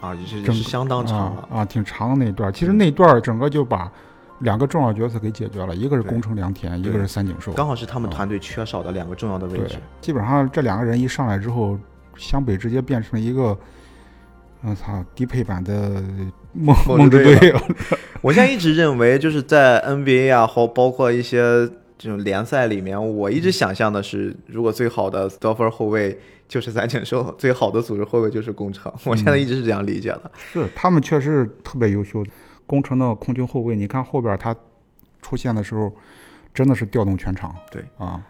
[0.00, 2.52] 啊，也是相当长了啊，挺长的那段。
[2.52, 3.90] 其实那段整个就把
[4.38, 9.76] 两个重要角色给解决了，一个是宫城良田，一个是三井寿，刚好是他们团队缺少的两个重要的位置。
[10.00, 11.78] 基本上这两个人一上来之后，
[12.16, 13.56] 湘北直接变成了一个。
[14.62, 16.02] 我操，低配版的
[16.52, 17.54] 梦梦之队。
[18.22, 21.40] 我现在一直认为，就是在 NBA 啊，或包括一些
[21.98, 28.92] 这种联赛里面，我一直想象的是，如果最好的得分后卫就是三井寿，最好的组织后卫就是宫城。
[29.04, 30.30] 我现在一直是这样理解的。
[30.52, 32.24] 是他们确实特别优秀。
[32.66, 34.54] 宫城的控球后卫，你看后边他
[35.22, 35.94] 出现的时候，
[36.52, 37.54] 真的是调动全场。
[37.70, 38.20] 对啊，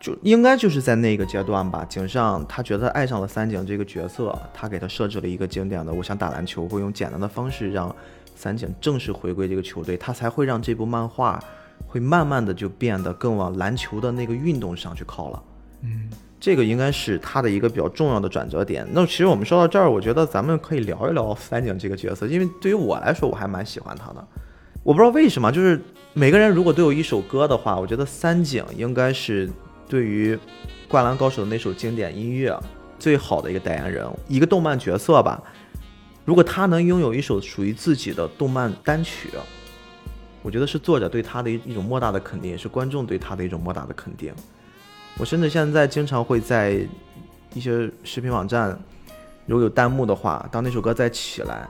[0.00, 1.84] 就应该就是在那个阶段吧。
[1.88, 7.94] 井上他觉得爱上了三井这个角色，他给他设置了一个经典的，我想打篮球，会用简单的方式让
[8.34, 11.42] 三井正式回归这个球队，他才会让这部漫画
[11.86, 15.42] 会慢慢的就变得更往篮球的那个运动上去靠了。
[15.82, 18.86] 嗯，这个应该是他的一个比较重要的转折点。
[18.92, 24.26] 那其实我们说到这儿，我觉得咱们可以聊一聊三井这个角色，因为对于我来说，我还蛮喜欢他的。
[24.82, 25.80] 我不知道为什么，就是
[26.12, 29.50] 每个人如果都有一首歌的话，我觉得三井应该是
[29.88, 30.34] 对于
[30.88, 32.58] 《灌篮高手》的那首经典音乐
[32.98, 34.06] 最好的一个代言人。
[34.28, 35.42] 一个动漫角色吧，
[36.24, 39.30] 如果他能拥有一首属于自己的动漫单曲，
[40.42, 44.32] 我觉得是作者对他的一一种莫大的肯定，也是观众对他的一种莫大的肯定。
[45.18, 46.86] 我甚至现在经常会在
[47.54, 48.78] 一些视频网站，
[49.46, 51.68] 如果有弹幕的话，当那首歌再起来，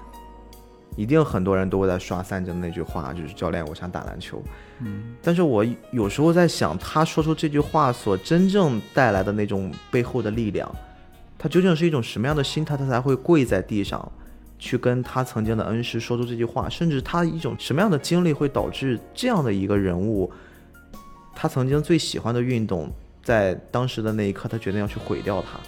[0.95, 4.43] 一定很多人都会在刷三井那句话，就是“教练，我想打篮球”。
[4.81, 10.71] 嗯，但是我有时候在想，他说出这句话所真正带来的那种背后的力量，
[11.39, 14.11] 他究竟是一种什么样的心态，他才会跪在地上，
[14.59, 20.31] 去跟他曾经的恩师说出这句话，甚至他一种什么样的经历会导致这样的一个人物，
[21.35, 22.91] 他曾经最喜欢的运动，
[23.23, 25.59] 在当时的那一刻，他决定要去毁掉它。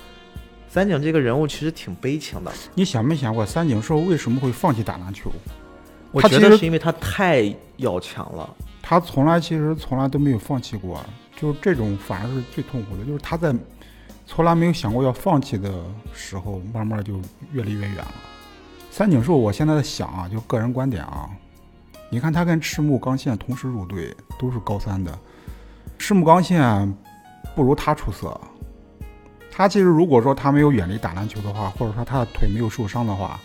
[0.71, 5.33] 三井这个人物其实挺悲情的，你想没想过三井寿为什么会放弃打篮球？
[6.13, 8.49] 我觉得是因为他太要强了。
[8.83, 11.05] 他从来其实从来都没有放弃过，
[11.37, 13.55] 就是这种反而是最痛苦的，就是他在
[14.27, 17.21] 从来没有想过要放弃的时候，慢慢就
[17.53, 18.15] 越离越远了。
[18.91, 21.29] 三井寿，我现在在想啊，就个人观点啊，
[22.11, 25.19] 你看他跟赤木刚宪同时入队，都是高三的，
[25.99, 26.95] 赤木刚宪
[27.55, 28.39] 不如他出色。
[29.59, 33.41] 他其实如果说他没有远离打篮球的话，或者说他的腿没有受伤的话，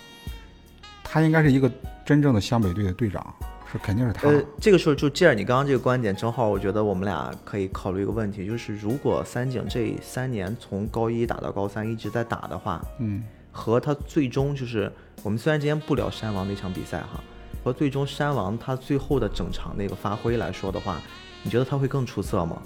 [1.03, 1.67] 他应该是一个
[2.05, 3.33] 真正的湘北队的队长，
[3.71, 4.27] 是肯定是他。
[4.27, 17.23] 呃，这个时候就借着你刚刚这个观点，正好我觉得我们俩可以考虑一个问题，就是如果三井这三年从高一打到高三一直在打的话，嗯，和他最终就是我们虽然今天不聊山王那场比赛哈，
[17.63, 21.01] 和最终山王他最后的整场那个发挥来说的话，
[21.41, 22.61] 你觉得他会更出色吗？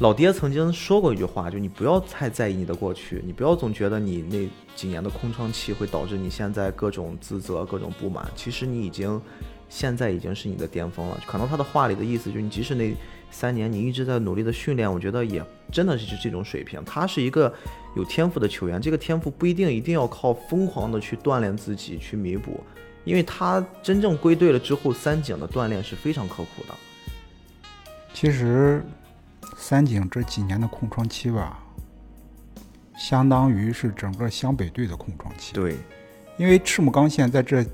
[0.00, 8.26] 老爹曾经说过一句话，就你不要太在意你的过去，你不要总觉得你那几年的空窗期会导致你现在各种自责、各种不满。
[8.34, 9.20] 其实你已经
[9.68, 11.20] 现在已经是你的巅峰了。
[11.26, 12.90] 可能他的话里的意思就是，你即使那
[13.30, 16.82] 三年你一直在努力的训练，我觉得也真的是这种水平。
[16.86, 17.52] 他是一个
[17.94, 22.58] 有天赋的球员，这个天赋不一定一定要靠疯狂的去锻炼自己去弥补，
[23.04, 26.74] 因为他真正归队了之后，三井的锻炼是非常刻苦的。
[28.14, 28.82] 其实
[29.56, 31.58] 三井这几年的空窗期吧，
[32.96, 35.52] 相当于是整个湘北队的空窗期。
[35.54, 35.76] 对，
[36.36, 37.64] 因为赤木刚宪在这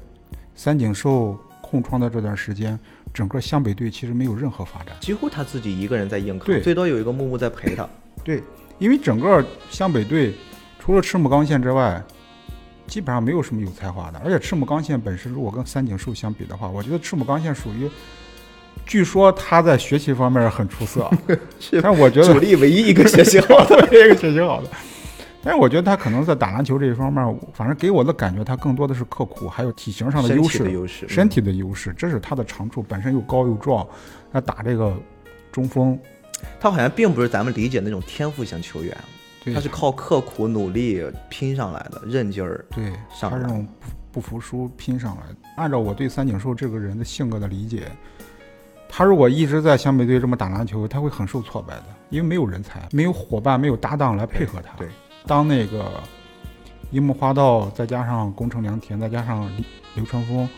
[0.54, 2.78] 三井寿空窗的这段时间，
[3.14, 4.96] 整个湘北队其实没有任何发展。
[5.00, 7.88] 几乎他自己一个人在硬扛，对最多有一个木木在陪他。
[8.24, 8.42] 对，
[8.78, 10.34] 因为整个湘北队
[10.78, 12.02] 除了赤木刚宪之外，
[12.86, 14.18] 基本上没有什么有才华的。
[14.20, 17.90] 而且赤木刚宪本身如果跟三井寿相比的话，我觉得赤木刚宪属于，
[18.84, 21.10] 据说他在学习方面很出色，
[21.82, 23.86] 但我觉得主力唯一一个学习好的。
[23.86, 24.68] 一个学习好的。
[25.42, 32.82] 但是我觉得他可能在打篮球这一方面，反正给我的感觉，他更多的是刻苦，还有体型上的身体优势，的优势，身体的优势，这是他的长处。
[32.82, 33.86] 本身又高又壮，
[34.32, 34.92] 他打这个
[35.52, 35.96] 中锋，
[36.58, 38.96] 他好像并不是咱们理解那种天赋型球员，
[39.54, 42.64] 他是靠刻苦努力拼上来的，韧劲儿。
[42.74, 43.64] 对上来他这种
[44.10, 45.22] 不不服输拼上来。
[45.56, 47.84] 按照我对三井寿这个人的性格的理解，
[48.88, 54.74] 他如果一直在湘北队这么打篮球，他会很受挫败的，因为没有人才，没有伙伴，没有搭档来配合他。
[54.76, 54.88] 对，
[55.26, 56.00] 当那个
[56.92, 59.50] 樱木花道再加上宫城良田，再加上
[59.94, 60.48] 流川枫，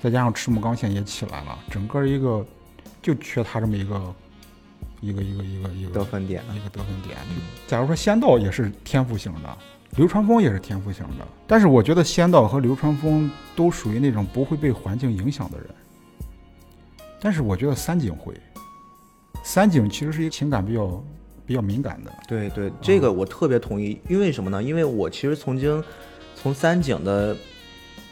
[0.00, 2.44] 再加上赤木刚宪也起来了，整个一个
[3.02, 4.14] 就缺他这么一个
[5.00, 7.18] 一个一个一个一个得分点，一个得分点。
[7.66, 9.58] 假如说仙道也是天赋型的，
[9.96, 15.66] 流川枫也是天赋型的，但是我觉得仙道和流川枫都属于那种不会被环境影响的人。
[17.24, 18.34] 但是我觉得三井会，
[19.44, 21.04] 三井其实是一个情感比较
[21.46, 22.12] 比较敏感的。
[22.26, 24.00] 对对，这个我特别同意。
[24.08, 24.60] 因为什么呢？
[24.60, 25.82] 因为我其实曾经
[26.34, 27.36] 从三井的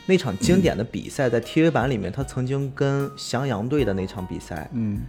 [0.06, 5.00] 那场经典的比赛，在 TV 版里面，他曾经跟翔阳队的那场比赛，嗯，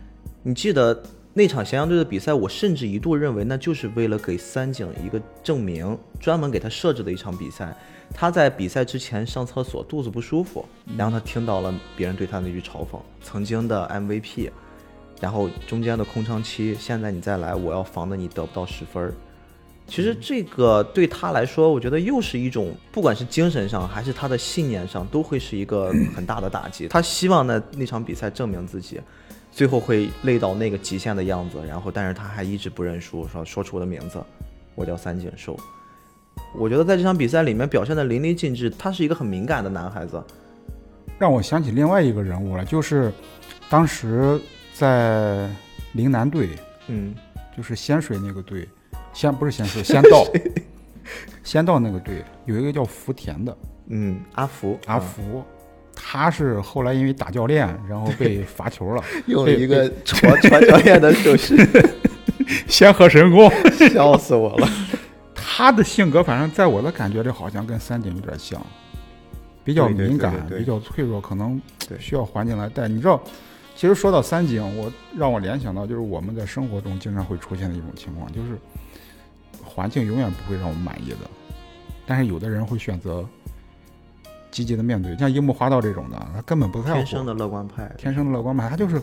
[0.42, 1.00] 你记得
[1.34, 7.72] 那场翔阳队的比赛，我甚至一度认为那就是为了给三井一个证明，专门给他设置的一场比赛。
[8.13, 10.66] 他在比赛之前上厕所，肚子不舒服，
[10.97, 14.51] 然后他听到了别人对他那句嘲讽，曾经的 MVP，
[15.20, 19.14] 然后中间的空窗期，现在你再来，我要防的你得不到十分儿。
[19.88, 26.88] 其实这个对他来说，我觉得又是一种，不管是精神上还是他的信念上，都会是一个 很大的打击。
[26.88, 29.01] 他希望呢那场比赛证明自己，
[29.51, 34.24] 最后会累到那个极限的样子，然后但是他还一直不认输，说说出我的名字，
[34.76, 35.59] 我叫三井寿。
[36.54, 40.22] 我觉得在这场比赛里面表现的淋漓尽致，他是一个很敏感的男孩子。
[41.18, 43.12] 让我想起另外一个人物了，就是
[43.70, 44.39] 当时
[44.74, 45.47] 在
[45.93, 46.49] 陵南队，
[46.88, 47.14] 嗯，
[47.56, 48.68] 就是仙水那个队，
[49.14, 50.26] 仙不是仙水，仙道，
[51.43, 53.56] 仙道那个队有一个叫福田的
[53.88, 55.43] 嗯，阿福，阿福，
[55.95, 61.56] 他是后来因为打教练，然后被罚球了， 用了一个传传教练的手势，
[62.68, 63.52] 仙鹤神功。
[63.93, 64.68] 笑死我了。
[65.54, 68.66] 他的性格，反正在我的感觉里，好像跟三井有点像，
[69.66, 71.62] 比较敏感，对对对比较脆弱，可能
[71.99, 72.88] 需要环境来带。
[72.88, 73.22] 你知道，
[73.76, 78.58] 其实说到三井，我让我联想到就是我们在生活中经常会出现的一种情况，就是
[79.62, 81.30] 环境永远不会让我们满意的，
[82.06, 83.28] 但是有的人会选择
[84.52, 89.02] 积极的面对，像樱木花道这种的，他根本不在乎，天生的乐观派，天生的乐观派，他就是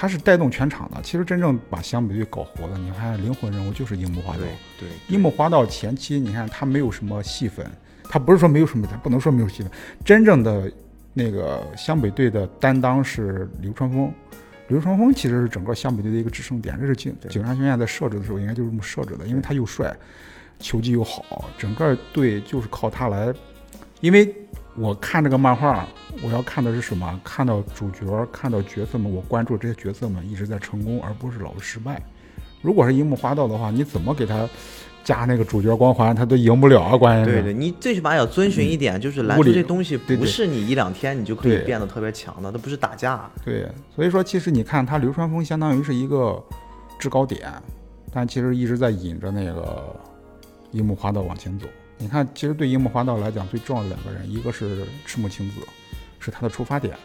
[0.00, 1.02] 他是带动全场的。
[1.02, 4.38] 其实真正把湘北队搞活的，你看灵魂人物就是樱木花道。
[4.38, 7.68] 对对，樱木花道前期，你看他没有什么戏份，
[8.04, 9.72] 他不是说没有什么，他不能说没有戏份。
[10.04, 10.70] 真正的
[11.14, 14.14] 那个湘北队的担当是流川枫，
[14.68, 19.92] 流川枫其实是整个湘北队的一个制胜点，这是警警察学院在设置的时候应该就是这么设置的，因为他又帅，
[20.60, 23.34] 球技又好，整个队就是靠他来。
[24.00, 24.32] 因为
[24.78, 25.84] 我看这个漫画，
[26.22, 27.20] 我要看的是什么？
[27.24, 32.00] 看到主角，看到角色们，我关注这些角色们一直在成功，而不是老是失败。
[32.62, 34.48] 如果是樱木花道的话，你怎么给他
[35.02, 36.96] 加那个主角光环，他都赢不了啊！
[36.96, 43.28] 关键是，对对，你最起码要遵循一点，就是篮球这东西不是你一两天你就可以变得特别强的，它不是打架。
[43.44, 46.40] 对，所以说其实你看他流川枫相当于是一个
[46.98, 47.52] 制高点，
[48.12, 49.96] 但其实一直在引着那个
[50.72, 51.66] 樱木花道往前走。
[51.98, 55.60] 你看，其实对樱木花道来讲，最重要的两个人，一个是赤木晴子，
[56.20, 56.96] 是他的出发点，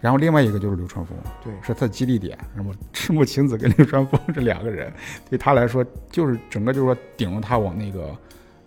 [0.00, 1.14] 然后另外一个就是流川枫，
[1.44, 2.38] 对是他的激励点。
[2.54, 4.92] 那么赤木晴子跟流川枫 这两个人，
[5.28, 8.16] 对他来说，就是整个就是说顶着他往那个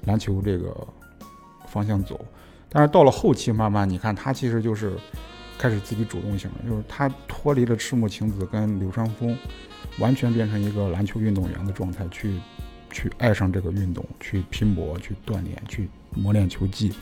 [0.05, 0.75] 篮球这个
[1.67, 2.23] 方向走。
[2.69, 4.93] 但是到了后期，慢慢你看他其实就是
[5.57, 9.35] 开始自己主动性了，就是他脱离了赤木晴子跟流川枫，
[9.97, 12.39] 完全变成一个篮球运动员的状态，去
[12.91, 16.93] 去爱上这个运动，去拼搏，去锻炼，去磨练球技。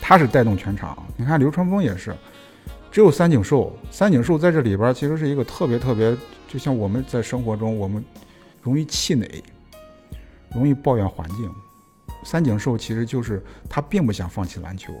[0.00, 1.06] 他是带动全场。
[1.16, 2.14] 你看流川枫也是，
[2.90, 6.16] 只有三井寿，三井寿在这里边其实是一个特别特别，
[6.48, 8.04] 就像我们在生活中，我们
[8.60, 9.42] 容易气馁，
[10.52, 11.50] 容易抱怨环境。
[12.24, 14.92] 三井寿其实就是他并不想放弃篮球，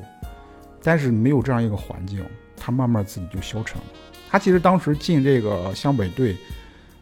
[0.82, 2.24] 但是没有这样一个环境，
[2.56, 3.84] 他慢慢自己就消沉了。
[4.28, 6.36] 他其实当时进这个湘北队，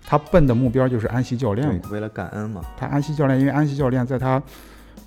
[0.06, 1.80] 他奔的目标就是安西教练嘛。
[1.90, 4.42] 为了感恩嘛，他安西教练，因为安西教练在他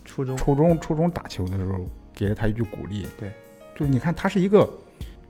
[0.05, 0.79] 初中初中。
[0.79, 1.79] 初中打球的时候
[2.13, 3.31] 给了他一句鼓励，对，
[3.75, 4.69] 就是你看他是一个，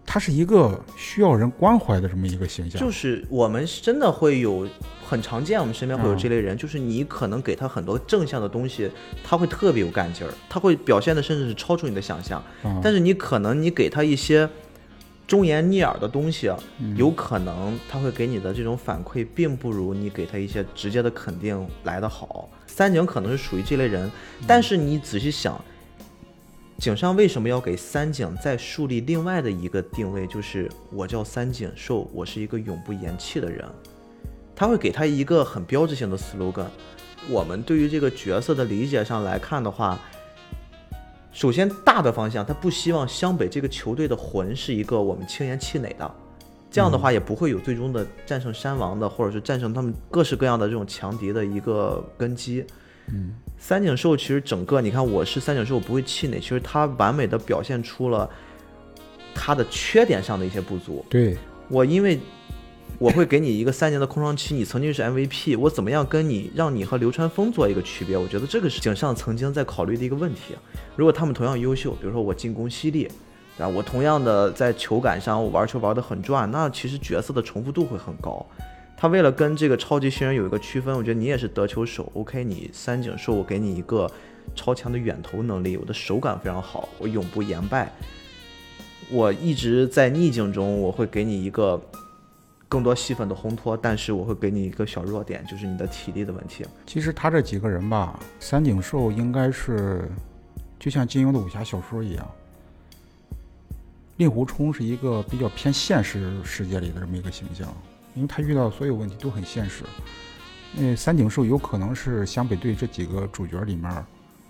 [0.06, 4.68] 他是一个需要人关怀的这么一个形象，就是我们真的会有
[5.08, 8.92] 很常见，我们身边会有这类人，就是你可能给他很多正向的东西，
[9.24, 12.44] 他会特别有干劲儿，他会表现的甚至是超出你的想象。
[12.64, 14.50] 啊但是你可能你给他一些
[15.26, 22.50] 忠言逆耳的东西，嗯有可能他会给你的这种反馈，并不如你给他一些直接的肯定来得好。
[22.68, 24.12] 三井可能是属于这类人，
[24.46, 25.60] 但是你仔细想，
[26.78, 30.28] 井上为什么要给三井再树立另外的一个定位？
[30.28, 33.66] 就是我叫三井寿，我是一个永不言弃的人。
[34.56, 36.68] 他会给他一个很标志性的 slogan。
[37.30, 39.98] 我们对于这个角色的理解上来看的话，
[41.34, 46.10] 首先大的方向，他不希望湘北这个球队的魂是一个我们轻言气馁的，
[46.70, 52.64] 这样的话也不会有最终的战胜山王的，或者是战胜他们各式各样的这种强敌的一个根基。
[53.08, 58.30] 嗯，三井寿其实整个，你看我是三井寿，我不会气馁，其实他完美的表现出了
[59.34, 61.04] 他的缺点上的一些不足。
[61.10, 61.36] 对，
[61.68, 62.20] 我因为
[63.00, 68.18] 我会给你一个三年的空窗期，你曾经是 MVP，我怎么样跟你让你和流川枫做一个区别？
[68.18, 70.56] 我觉得这个是井上曾经在考虑的一个问题。
[70.96, 73.10] 如果他们同样优秀，比如说我进攻犀利，
[73.58, 78.46] 啊，我同样的在球感上我玩球玩得很转，那其实角色的重复度会很高。
[78.96, 84.10] 他为了跟这个超级新人有一个区分，我觉得你也是得球手，OK，你三井寿我给你一个
[84.56, 87.92] 超强的远投能力，我的手感非常好，我永不言败。
[89.10, 91.82] 我一直在逆境中，我会给你一个
[92.74, 96.66] 更多戏份的烘托，但是我会给你一个小弱点，就是你的体力的问题。
[96.88, 100.10] 其实他这几个人吧，三井寿应该是
[100.80, 102.28] 就像金庸的武侠小说一样，
[104.18, 107.72] 令狐冲是一个比较偏现实世界里的这么一个形象，
[108.16, 109.84] 因为他遇到的所有问题都很现实。
[110.76, 114.04] 那三井寿有可能是湘北队这几个主角里面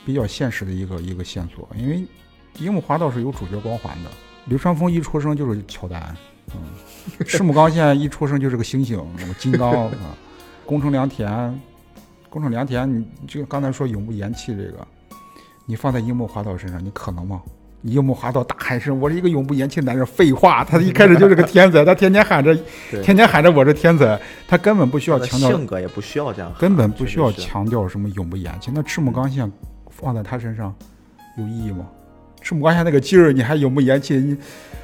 [0.06, 2.08] 比较现实的一个一个线索，因为
[2.58, 4.10] 樱木花道是有主角光环的，
[4.46, 6.16] 流川枫一出生就是乔丹，
[6.54, 6.60] 嗯，
[7.26, 10.16] 赤木刚宪一出生就是个猩猩，什么金刚 啊，
[10.66, 11.30] 宫城良田，
[12.30, 14.88] 宫城良田，你就刚才说永不言弃这个，
[15.66, 17.42] 你放在樱木花道身上，你可能吗？
[17.84, 22.56] 樱木花道大喊声：“我是一个永不言弃的男人。”废话，他一开始就是个天才，他天天喊着，
[23.04, 24.18] 天天喊着我是天才，
[24.48, 28.72] 他根本不需要强调性格也不需要这样，根本不需要强调什么永不言弃。
[28.74, 29.52] 那赤木刚宪
[29.90, 30.74] 放在他身上
[31.38, 31.86] 有意义吗？
[32.42, 34.16] 赤木刚宪那个劲儿，你还永不言弃？
[34.16, 34.38] 你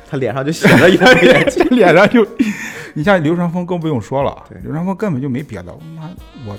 [0.09, 1.63] 他脸上就写了永不言弃。
[1.63, 2.25] 这脸上就，
[2.95, 6.09] 你像流川枫更不用说了对，流川枫根本就没别的，妈
[6.47, 6.57] 我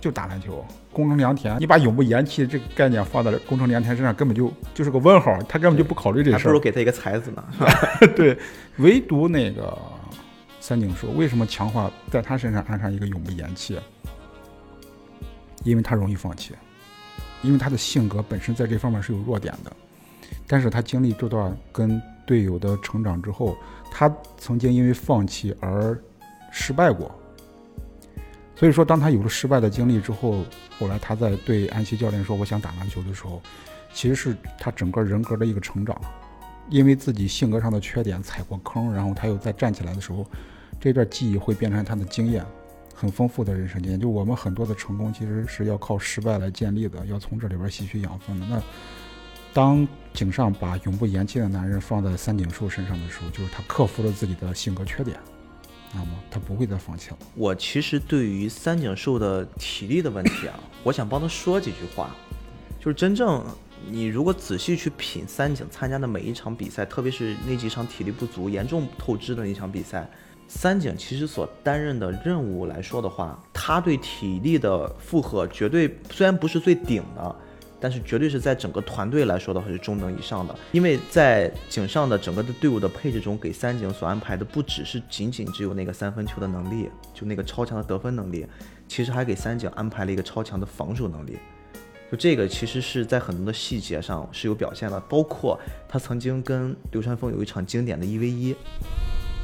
[0.00, 0.64] 就打篮球。
[0.92, 6.58] 宫城良田，你把永不言弃这个概念放在宫城良田身上，根本就就是个问号，他根本就不考虑这事儿还不如。
[6.58, 7.44] 给他一个才子呢。
[8.16, 8.36] 对，
[8.78, 9.76] 唯独那个
[10.58, 13.78] 三井寿，为什么强化在他身上安上一个永不言弃？
[15.64, 16.54] 因为他容易放弃，
[17.42, 19.70] 因为他的性格本身在这方面是有弱点的。
[20.46, 23.56] 但是他经历这段跟队友的成长之后，
[23.90, 25.98] 他曾经因为放弃而
[26.50, 27.10] 失败过。
[28.54, 30.44] 所以说，当他有了失败的经历之后，
[30.78, 33.40] 后来他在对安西教练说“我想打篮球”的时候，
[33.92, 35.98] 其实是他整个人格的一个成长。
[36.68, 40.26] 因为自己性格上的缺点踩过坑，然后他又再站起来的时候，
[40.80, 42.44] 这段记忆会变成他的经验，
[42.92, 44.00] 很丰富的人生经验。
[44.00, 48.46] 就我们很多的成功其实是要靠失败来建立的，要从这里边吸取养分的。
[48.50, 48.60] 那
[49.56, 55.18] 当井上把永不言弃的男人放在三井寿身上的时候，就是他克服了自己的性格缺点，
[55.94, 57.16] 那么他不会再放弃了。
[57.34, 62.14] 我其实对于三井寿的体力的问题啊， 我想帮他说几句话。
[62.78, 63.42] 就是真正
[63.88, 70.06] 你如果仔细去品三井参加的每一场比赛，特别是那几场体力不足、严重透支的那场比赛，
[70.46, 77.36] 三井其实所担任的任务来说的话，他对体力的负荷绝对虽然不是最顶的。
[77.78, 88.46] 但是绝对是在整个团队来说的话是中等以上的，因为在井上的整个的队伍的配置中，给三井所安排的不只是仅仅只有那个三分球的能力，就那个超强的得分能力，
[88.88, 91.38] 其实还给三井安排了一个超强的防守能力。
[92.10, 95.58] 就这个其实是在很多的细节上是有表现的，包括
[95.88, 98.54] 他曾经跟流川枫有一场经典的一 v 一，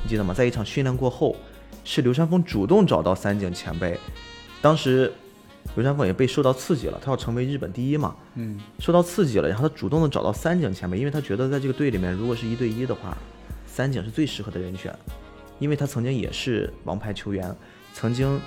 [0.02, 0.32] 你记得吗？
[0.32, 1.34] 在一场训练过后，
[1.84, 3.98] 是流川枫主动找到三井前辈，
[4.60, 5.12] 当时
[5.74, 13.16] 流川枫也被受到刺激了，他要成为日本第一嘛，嗯，受到刺激了，然后他主动的找到三井前辈，因为他觉得在这个队里面，如果是一对一的话，
[13.66, 14.94] 三井是最适合的人选，
[15.58, 17.54] 因为他曾经也是王牌球员，
[17.94, 18.40] 曾经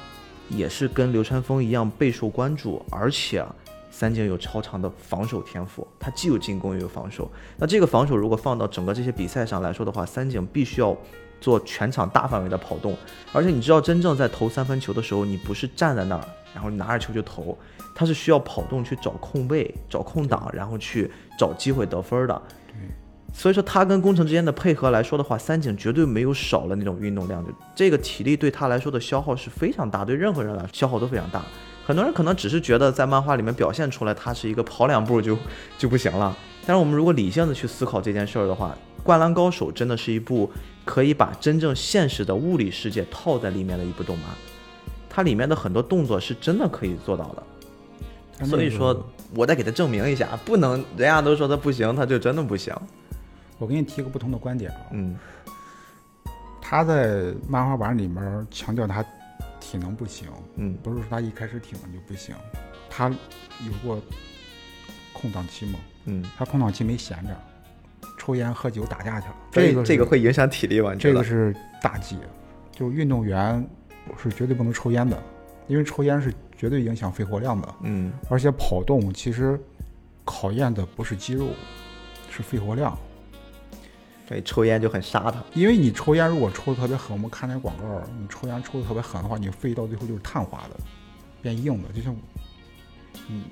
[0.50, 3.44] 也是跟流川枫一样备受关注，而且
[3.90, 7.32] 三井有超长的防守天赋，他既有进攻又有防守。
[7.58, 10.96] 那这个防守如果放到整个这些比赛上来说的话，三井必须要
[11.46, 12.98] 做全场大范围的跑动，
[13.32, 16.26] 而且你知道，真正在投三分球的时候，你不是站在那儿，
[16.56, 17.56] 然后拿着球就投，
[17.94, 22.42] 他是需要跑动去找空位、找空档，然后去找机会得分的。
[23.32, 31.46] 所以说他跟工程之间的配合来说的话，三井绝对没有少了那种运动量，就这个体力对他来说的消耗是非常大，对任何人来说消耗都非常大。
[31.86, 35.38] 很多人可能只是觉得在漫画里面表现出来他是一个跑两步就
[35.78, 36.36] 就不行了，
[36.66, 40.52] 但是我们如果理性的去思考这件事儿的话，《灌篮高手》真的是一部
[40.86, 44.30] 可以把真正现实的物理世界套在里面的一部动漫，
[45.10, 48.46] 它里面的很多动作是真的可以做到的。
[48.46, 52.74] 所以说，我再给他证明一下，不能人家都说他不行，他就真的不行。
[53.58, 55.18] 我给你提个不同的观点啊，嗯。
[56.62, 59.04] 他在漫画版里面强调他
[59.60, 60.78] 体能不行，嗯。
[60.84, 62.36] 不是说他一开始体能就不行，
[62.90, 64.02] 他有过
[65.14, 65.80] 空档期吗？
[66.06, 67.36] 嗯，他空档期没闲着，
[68.26, 69.36] 抽烟喝酒打架去了。
[69.52, 70.96] 这个这个会影响体力吗？
[70.96, 72.18] 这个是大忌，
[72.72, 73.64] 就运动员
[74.18, 75.22] 是绝对不能抽烟的，
[75.68, 79.60] 因为抽烟是绝对影响肺活量的，嗯而且跑动其实
[80.24, 81.50] 考验的不是肌肉，
[82.32, 82.98] 是肺活量。
[84.28, 85.44] 对，抽烟就很杀他。
[85.54, 90.76] 因为你抽烟如果抽的特别狠，我们看那广告，你抽烟抽的特别狠的话，你肺到最后就是碳化的，
[91.44, 92.16] 变硬的，就像，
[93.30, 93.44] 嗯，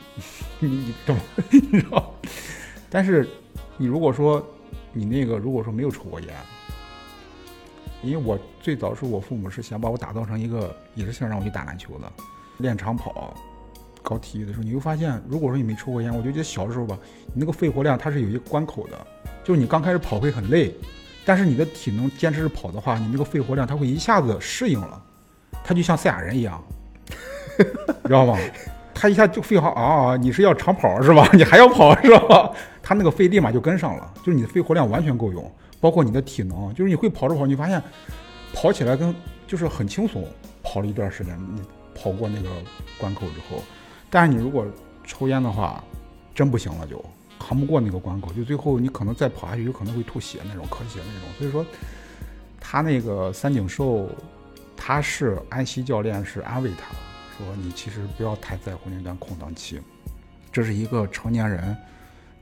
[0.60, 1.16] 你 你懂，
[1.52, 2.12] 你知道？
[2.90, 3.30] 但是
[3.78, 4.44] 你如果说
[4.94, 6.30] 你那个如果说没有抽过烟，
[8.02, 12.12] 因为我最早是我父母是想把我打造成一个，也是想让我去打篮球的，
[12.60, 13.34] 练长跑。
[14.06, 19.08] 搞体育的时候，你会发现，如果说你没抽过烟，我就觉得小的时候吧，你那个肺活量它是有一个关口的，
[19.46, 20.76] 就是你刚开始跑会很累，
[21.24, 25.02] 但是你的体能坚持着跑的话，你那个肺活量它会一下子适应了，
[25.64, 26.62] 它就像赛亚人一样，
[28.04, 28.38] 知道吗？
[28.94, 31.26] 他一下就肺好啊，你是要长跑是吧？
[31.32, 32.52] 你还要跑是吧？
[32.84, 37.82] 他那个肺立马就跟上了，就是你的肺活量完全够用，包括你的体能，就是你会跑着跑，你发现
[38.54, 39.16] 跑起来跟
[39.48, 40.28] 就是很轻松，
[40.62, 41.62] 跑了一段时间，你
[41.96, 42.50] 跑过那个
[42.98, 43.64] 关口之后，
[44.10, 44.68] 但是你如果
[45.06, 45.82] 抽烟的话，
[46.36, 47.04] 真不行了就
[47.40, 51.30] 扛不过那个关口，就最后你可能再跑下去，有可能会吐血那种，咳血那种。
[51.38, 51.66] 所以说，
[52.60, 54.10] 他那个三井寿，
[54.76, 56.94] 他是安西教练是安慰他
[57.38, 59.80] 说，你其实不要太在乎那段空档期，
[60.52, 61.76] 这是一个成年人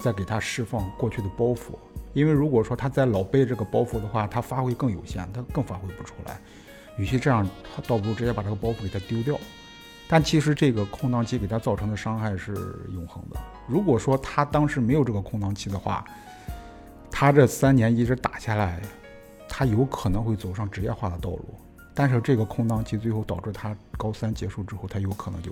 [0.02, 1.78] 再给他释放过去的包袱。
[2.14, 6.38] 因为如果说他再老背这个包袱的话，他发挥更有限，他更发挥不出来。
[6.98, 9.40] 与其这样，他倒不如直接把这个包袱给他丢掉。
[10.10, 12.54] 但其实这个空档期给他造成的伤害是
[12.94, 13.40] 永恒的。
[13.66, 16.04] 如果说他当时没有这个空档期的话，
[17.10, 18.82] 他这三年一直打下来，
[19.48, 21.56] 他有可能会走上职业化的道路。
[21.94, 25.52] 但是这个空档期最后导致他高三结束之后，他有可能就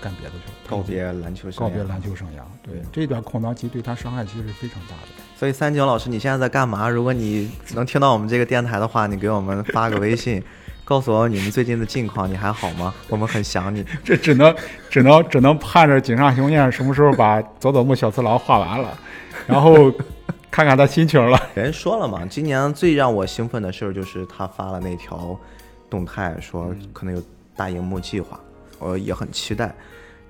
[0.00, 2.40] 干别的去了，告别篮球告别篮球生涯。
[2.62, 5.08] 对，这段空档期对他伤害其实是非常大的。
[5.36, 6.88] 所以三井老师，你现在在干嘛？
[6.88, 10.42] 如果你能听到我们这个电台的话，你给我们发个微信，
[10.84, 12.92] 告诉我你们最近的近况，你还好吗？
[13.08, 13.84] 我们很想你。
[14.04, 14.54] 这只能
[14.90, 18.98] 只能只能盼着井上雄彦什么时候把佐佐木小次郎画完了，
[19.46, 19.90] 然后
[20.50, 21.40] 看看他心情了。
[21.54, 25.38] 人说了嘛，今年最让我兴奋的事儿就是他发了那条
[25.90, 27.22] 动态，说可能有
[27.56, 28.40] 大荧幕计划，
[28.78, 29.74] 我也很期待。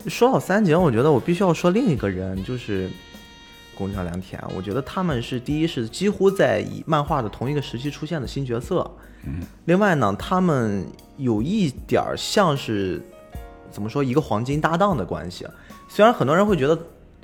[0.06, 2.88] 说到三井，我觉得我必须要说另一个人，就是
[3.74, 4.42] 宫城良田。
[4.56, 8.90] 我觉得他们是第一是几乎在以漫画的同一个时期出现的新角色，
[9.26, 10.86] 嗯，另外呢，他们
[11.18, 13.02] 有一点儿像是
[13.70, 15.46] 怎么说一个黄金搭档的关系。
[15.88, 16.78] 虽然很多人会觉得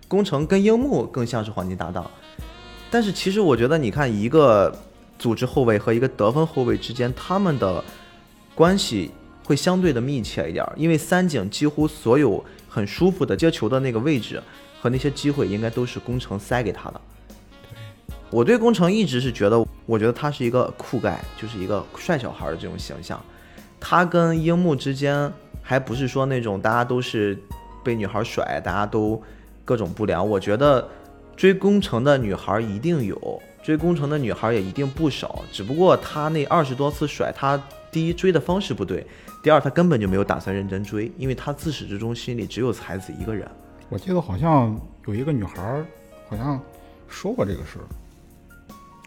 [0.07, 2.11] 宫城跟樱木更像是黄金搭档，
[2.91, 4.77] 但是其实我觉得，你看一个
[5.19, 7.83] 组织后卫和一个得分后卫之间，他们的
[8.57, 9.11] 关系
[9.45, 14.43] 会相对的密切一点儿，因为三井几乎所有很舒服的接球的那个位置
[14.81, 17.01] 和那些机会，应该都是宫城塞给他的。
[18.31, 23.23] 我对宫城一直是觉得，我觉得他是一个酷盖，就是一个帅小孩的这种形象。
[23.79, 25.33] 他跟樱木之间
[25.63, 27.39] 还不是说那种大家都是
[27.85, 29.23] 被女孩甩，大家都
[29.65, 30.27] 各种不良。
[30.27, 30.89] 我觉得
[31.37, 35.45] 追宫城的女孩一定有，追宫城的女孩也一定不少。
[35.53, 37.63] 只不过他那二十多次甩，他
[37.97, 39.07] 第一追的方式不对，
[39.43, 43.51] 第二他根本就没有打算认真追，因为他自始至终心里只有才子一个人。
[43.89, 45.87] 我记得好像有一个女孩儿，
[46.29, 46.61] 好像
[47.09, 47.89] 说过这个事儿，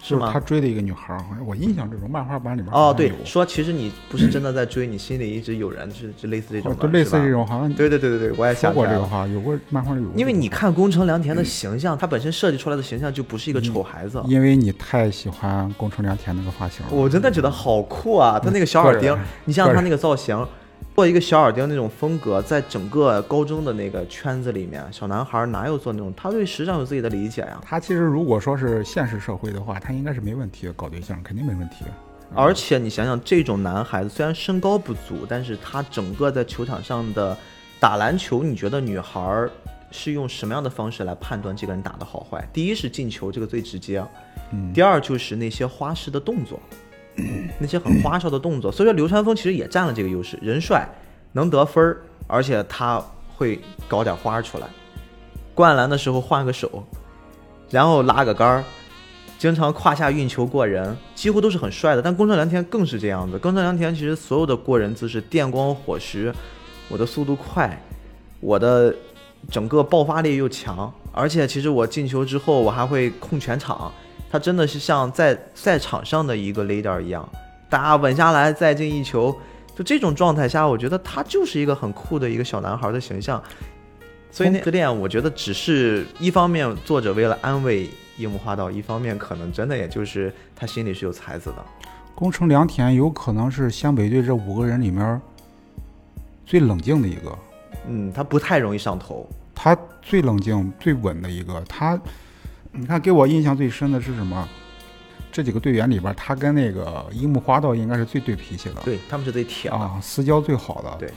[0.02, 8.74] 是吗他追的一个女孩儿，好像我印象这种漫画版里面哦，对说其实你不是真的在追，你心里一直有人，是就类似这种就类似这种，好像对对对对对，我也想。
[8.74, 10.08] 过这个话，有过漫画里有。
[10.16, 18.40] 因为你看宫城良田的形象，他本身设计出来的形象就不是一个丑孩子，因为你太喜欢宫城良田那个发型了，我真的觉得好酷啊！
[18.40, 20.48] 他那个小耳钉，你想想他那个造型，
[21.00, 26.14] 做一个小耳钉那种风格，在整个高中的那个圈子里面，小男孩哪有做那种？
[26.14, 27.58] 他对时尚有自己的理解呀。
[27.64, 31.86] 他其实如果说是现实社会的话，他应该是没问题的，搞对象肯定没问题。
[32.36, 37.38] 而且你想想，这种男孩子虽然身高不足，但是他整个在球场上的
[37.80, 39.50] 打篮球，你觉得女孩儿
[39.92, 42.46] 是用什么样的方式来判断这个人打的好坏？
[42.52, 44.04] 第一是进球，这个最直接；
[44.52, 46.60] 嗯第二就是那些花式的动作，
[47.60, 48.72] 那些很花哨的动作。
[48.72, 50.88] 所以说，流川枫其实也占了这个优势，人帅，
[51.34, 53.04] 能得分儿，而且他
[53.36, 54.68] 会搞点花儿出来。
[55.54, 56.84] 灌篮的时候换个手，
[57.70, 58.64] 然后拉个杆儿，
[59.38, 62.02] 经常胯下运球过人，几乎都是很帅的。
[62.02, 63.38] 但宫城良田更是这样子。
[63.38, 66.34] 宫城良田其实所有的过人姿势，电光火石，
[66.88, 67.82] 我的速度快，
[68.40, 68.96] 我的
[69.50, 73.92] 整个爆发力又强，而且其实我进球之后我还会控全场。
[74.32, 77.28] 他真的是像在赛场上的一个 leader 一样，
[77.70, 79.36] 打稳下来再进一球，
[79.76, 83.42] 就这种状态下，我觉得他就是一个很酷的一个小男孩的形象。
[84.32, 91.66] 所以那个恋，我觉得只是一方面作者为了安慰樱木花道，一方面可能真的也就是他心里是有才子的。
[92.14, 95.20] 宫城良田有可能是湘北队这五个人里面
[96.46, 97.38] 最冷静的一个，
[97.88, 99.28] 嗯，他不太容易上头。
[99.56, 101.60] 他最冷静、最稳的一个。
[101.68, 102.00] 他，
[102.72, 104.48] 你看给我印象最深的是什么？
[105.32, 109.78] 这几个队员里边，他跟那个樱木花道应该是最对脾气的，对，他们是最铁的。
[109.78, 110.90] 啊，私交最好的。
[111.00, 111.10] 对。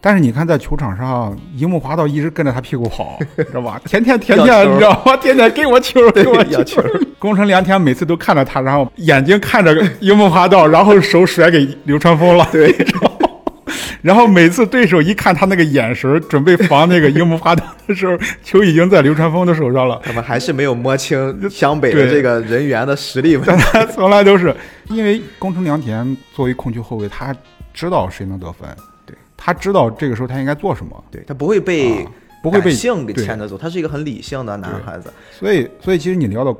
[0.00, 3.80] 但是你看，在球场上，樱木花道一直跟着他屁股跑， 知道吧？
[3.86, 5.16] 天天天天，你知道吗？
[5.16, 6.82] 天天给我球， 给我要球。
[7.18, 12.46] 宫城良田每次都看着他，然后眼睛看着樱木花道，然后手甩给流川枫了。
[12.52, 12.70] 对。
[14.06, 20.00] 然后每次对手一看他那个眼神，准备防那个樱木花道的时候，球已经在流川枫的手上了。
[20.04, 23.64] 他们还是没有摸清湘北的这个人员的实力问题。
[23.72, 24.54] 他从来都是
[24.90, 27.34] 因为宫城良田作为控球后卫，他
[27.74, 28.68] 知道谁能得分，
[29.04, 35.12] 对他知道这个时候他应该做什么，对他不会被啊不会被性给对牵着走，他是一个很理性的男孩子。
[35.32, 36.56] 所以，所以其实你聊到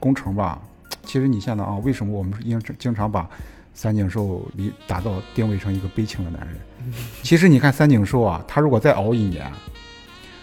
[0.00, 0.60] 工程吧，
[1.04, 3.28] 其实你现在啊，为什么我们经经常把
[3.74, 6.56] 三井寿离打造定位成一个悲情的男人。
[7.22, 9.50] 其实你看三井寿啊，他如果再熬一年，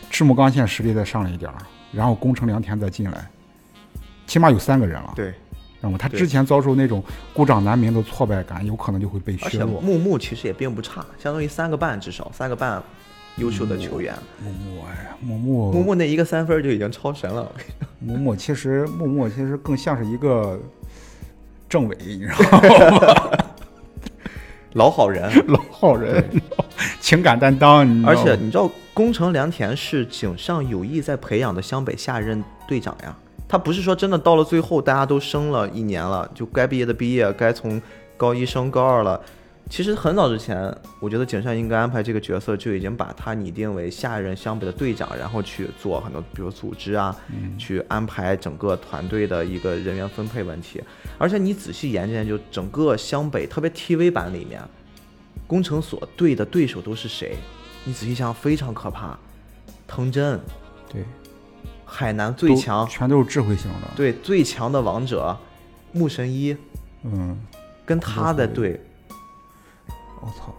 [0.09, 1.57] 赤木刚宪实力再上来一点儿，
[1.91, 3.27] 然后宫城良田再进来，
[4.25, 5.13] 起码有三个人了。
[5.15, 5.33] 对，
[5.81, 9.81] 那么他之前遭受那种孤掌难鸣的挫败感，有可能就会被而且削弱。
[9.81, 12.81] 木木其实也并不差，相当于三个半至少三个半
[13.37, 14.15] 优秀的球员。
[14.43, 17.51] 木木，哎呀，木木，木木那一个三分就已经超神了。
[17.99, 20.59] 木木，其实木木其实更像是一个
[21.69, 22.59] 政委，你知道
[22.91, 23.37] 吗？
[24.77, 26.23] 老好人， 老好人，
[27.01, 33.15] 情感担当，而且你知道，宫城良田是井上有意在培养的湘北下任队长呀。
[33.49, 37.81] 他不是说真的到了最后大家都升了一年了，就该毕业的毕业，该从
[38.15, 39.19] 高一升高二了。
[39.69, 47.15] 其实很早之前，我觉得井上应该安排这个角色就已经把他拟定为下一任湘北的队长，然后去做很多，比如组织啊，
[47.57, 50.81] 去安排整个团队的一个人员分配问题。
[51.17, 54.61] 而且你仔细研究研究，整个湘北，特别 TV 版里面，
[55.45, 57.35] 工程所对的对手都是谁？
[57.83, 59.17] 你仔细想想，非常可怕。
[59.85, 60.39] 藤真，
[60.91, 61.03] 对
[61.85, 63.87] 海南最强都，全都是智慧型的。
[63.95, 65.37] 对最强的王者
[65.91, 66.55] 木神一，
[67.03, 67.37] 嗯，
[67.85, 68.81] 跟他的队，
[70.21, 70.53] 我操，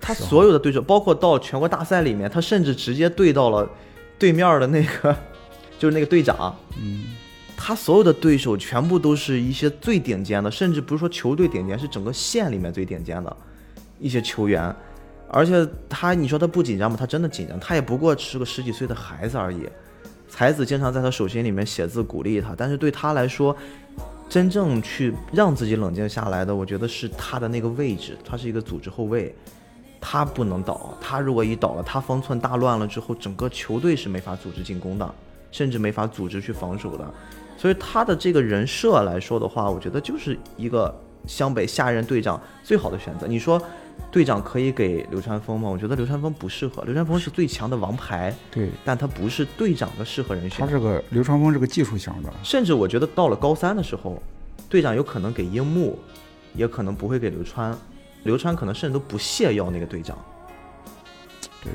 [0.00, 3.68] 他所有的对手，包括到全国大赛里面，他甚至直接对到了
[4.18, 5.16] 对面的那个，
[5.78, 6.54] 就是那个队长。
[6.76, 7.04] 嗯，
[7.56, 13.36] 他所有的对手全部都是一些最顶尖的，甚至不是说球队顶尖，是整个县里面最顶尖的
[13.98, 14.74] 一些球员。
[15.28, 16.96] 而且他，你说他不紧张吗？
[16.98, 19.66] 他真的紧张，他也不过是个十几岁的孩子而已。
[20.28, 23.56] 才子经常在他手心里面写字鼓励他，但是对他来说，
[24.28, 29.34] 真正去让自己冷静下来的，我觉得是他的那个位置，他是一个组织后卫，
[30.00, 35.14] 他不能倒，他如果一倒了，他方寸大乱了之后，整个球队是没法组织进攻的，
[35.52, 37.08] 甚至没法组织去防守的。
[37.56, 40.92] 所以他的这个人设来说的话，我觉得就是一个
[41.26, 43.26] 湘北下任队长最好的选择。
[43.26, 43.62] 你说
[44.14, 45.68] 队长可以给流川枫吗？
[45.68, 50.60] 我觉得流川枫不适合，流川枫是最强的王牌，对，但他不是队长的适合人选。
[50.64, 54.22] 他是个流川枫是个技术型的，甚至我觉得到了高三的时候，
[54.68, 55.98] 队长有可能给樱木，
[56.54, 57.76] 也可能不会给流川，
[58.22, 60.16] 流川可能甚至都不屑要那个队长。
[61.64, 61.72] 对，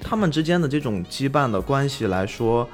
[0.00, 2.68] 他们之间的这种羁绊的关系来说，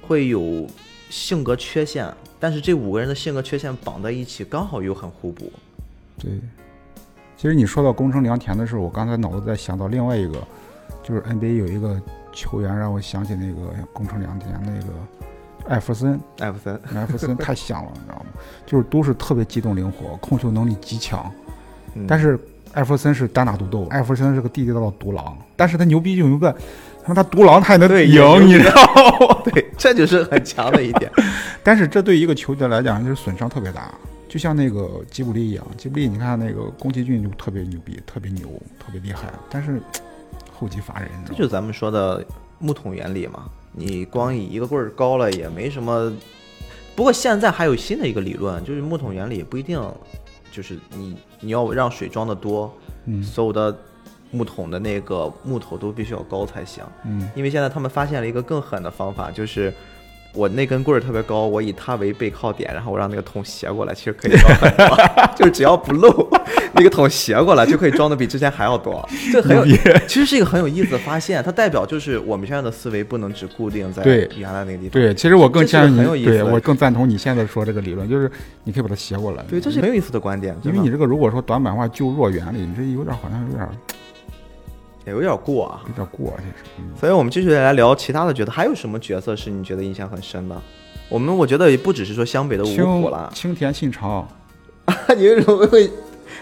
[0.00, 0.66] 会有
[1.10, 2.10] 性格缺陷，
[2.40, 5.52] 但是这五个人的性格缺陷绑在一起，刚好又很互补。
[6.18, 6.30] 对。
[7.38, 10.42] 其实你说到宫城良田的时候，我刚才脑子在想到另外一个，
[11.04, 11.96] 就是 NBA 有一个
[12.32, 18.26] 球员让我想起那个宫城良田那个艾弗森，艾弗森，艾弗森太像了，你知道吗？
[18.66, 21.30] 就是都是特别机动灵活，控球能力极强，
[21.94, 22.06] 嗯。
[22.08, 22.36] 但是
[22.72, 26.52] 艾弗森是单打独斗，艾弗森是个地地道道独狼，但是他牛逼就牛逼在，
[27.04, 29.42] 他妈他独狼他也能对赢，你知道吗？
[29.52, 31.08] 对，这就是很强的一点。
[31.62, 33.94] 但是这对一个球队来讲就是损伤特别大，
[34.28, 38.48] 就像那个吉卜力一样，吉卜力你看那个宫崎骏就特别牛逼，特别牛，
[38.78, 39.80] 特别厉害，但是
[40.52, 41.08] 后继乏人？
[41.26, 42.24] 这就是咱们说的
[42.58, 43.48] 木桶原理嘛。
[43.72, 46.12] 你光以一个棍儿高了也没什么。
[46.96, 49.80] 不过现在还有新的一个理论，就是木桶原理不一定，
[50.50, 52.74] 就是你你要让水装的多，
[53.04, 53.76] 嗯所有的
[54.32, 56.82] 木桶的那个木头都必须要高才行。
[57.04, 59.72] 嗯，因为现在他们发现了一个更狠的方法，就是
[60.38, 64.54] 我那根棍儿特别高，我以它为背靠点，然后我让那个桶斜过来，其实可以装。
[64.54, 64.96] 很多，
[65.34, 66.30] 就是只要不漏，
[66.74, 69.04] 那个桶斜过来就可以装的比之前还要多。
[69.32, 69.76] 这很有，
[70.06, 74.04] 其实是一个很有意思的发现，它代表就是我们现在的思维不能只固定在
[74.36, 74.90] 原来那个地方。
[74.90, 78.30] 对，其实我更这是建议你，很有意思的对我更赞同你现在说这个理论，就是
[78.62, 83.68] 你可以把它斜过来，对，这是很有意思的观点，因为你这个如果说短板化救弱原理，你这有点好像有点
[85.08, 85.82] 也有点过啊。
[85.86, 86.64] 有点过，这是。
[86.78, 90.56] 嗯所以我们继续来聊其他的角色，还有什么角色是你觉得印象很深的？
[91.08, 94.28] 我们我觉得也不只是说湘北的五虎青了，青田信长，
[95.16, 95.90] 你为什么会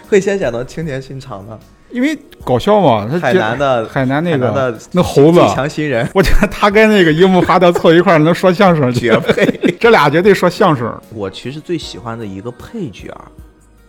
[0.09, 1.57] 会先想到青田信长呢？
[1.89, 9.45] 因为搞笑嘛，他海南的海南那个的那猴子最，强新人我觉得他跟那个樱木花道凑一块儿能说相声绝配。
[9.79, 10.93] 这俩绝对说相声。
[11.13, 13.09] 我其实最喜欢的一个配角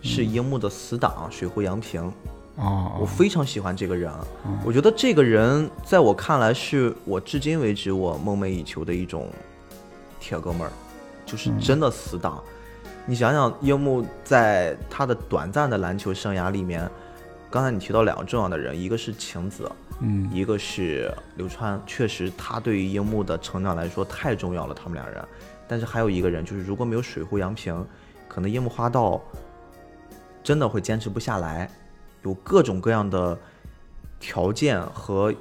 [0.01, 2.09] 是嗯樱木的死党水户洋平，
[2.59, 4.11] 啊，我非常喜欢这个人。
[4.45, 9.29] 嗯我觉得这个人在我看来是我至今为止我梦寐以求的一种
[10.19, 10.71] 铁哥们儿，
[11.25, 12.43] 就是嗯真的死党。
[13.05, 16.87] 你想想，樱木在他的短暂的篮球生涯里面，
[17.49, 25.25] 刚才你提到两个重要的人，一个是晴子，嗯一个是流川，确实他对于樱木的成长来说太重要了，他们俩人。
[25.67, 27.83] 但是还有一个人，就是如果没有水户洋平，
[28.27, 29.19] 可能樱木花道
[30.43, 31.69] 真的会坚持不下来，
[32.23, 33.37] 有各种各样的
[34.19, 35.33] 条件和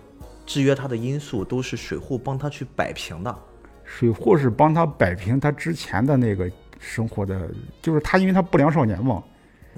[0.46, 3.36] 制约他的因素，都是水户帮他去摆平的。
[3.84, 7.50] 水户是帮他摆平他之前的那个生活的，
[7.80, 9.22] 就是他因为他不良少年嘛，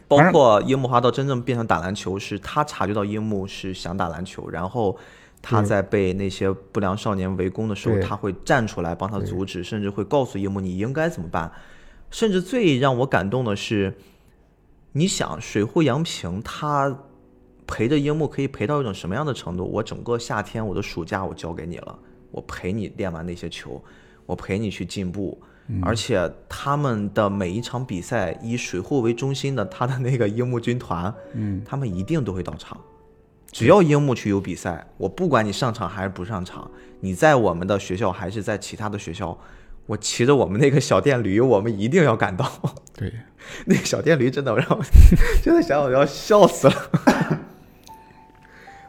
[0.08, 4.96] 包括樱木花道真正变成打篮球，是他察觉到樱木是想打篮球，然后
[5.40, 11.50] 他在被那些不良少年围攻的时候，他会站出来帮他阻止，甚至会告诉樱木你应该怎么办。
[12.10, 13.96] 甚至最让我感动的是，
[14.92, 16.98] 你想水户洋平他
[17.66, 19.64] 陪着樱木可以陪到一种什么样的程度？
[19.64, 21.98] 我整个夏天我的暑假我交给你了，
[22.30, 23.82] 我陪你练完那些球，
[24.26, 25.40] 我陪你去进步。
[25.80, 32.76] 而且他们的每一场比赛以水户为中心的他的那个樱木军团，嗯，他们一定都会到场。
[33.52, 36.68] 只要樱木去有比赛，我不管你上场还是不上场，
[36.98, 39.38] 你在我们的学校还是在其他的学校，
[39.90, 42.48] 我骑着我们那个小电驴，我们一定要赶到。
[42.96, 43.12] 对，
[43.66, 44.80] 那个小电驴真的让我
[45.42, 46.74] 真的想想我要笑死了。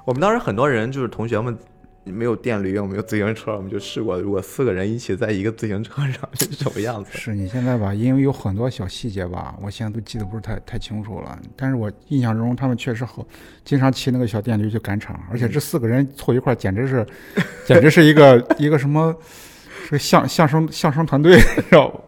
[0.06, 1.58] 我们当时很多人就是同学们
[2.04, 7.10] 没有电驴，我们有自行车，我们就试过，如果四个人一起在一个自行车上是什么样子。
[7.18, 11.36] 是你现在吧，因为有很多小细节吧，我现在都记得不是太太清楚了。
[11.56, 13.26] 但是我印象中他们确实好，
[13.66, 17.04] 经常骑那个小电驴去赶场，而且这四个人凑一块儿，简直是，
[17.66, 19.16] 简直是一个一个什么，
[19.92, 22.00] 是个相相声相声团队，知道吧？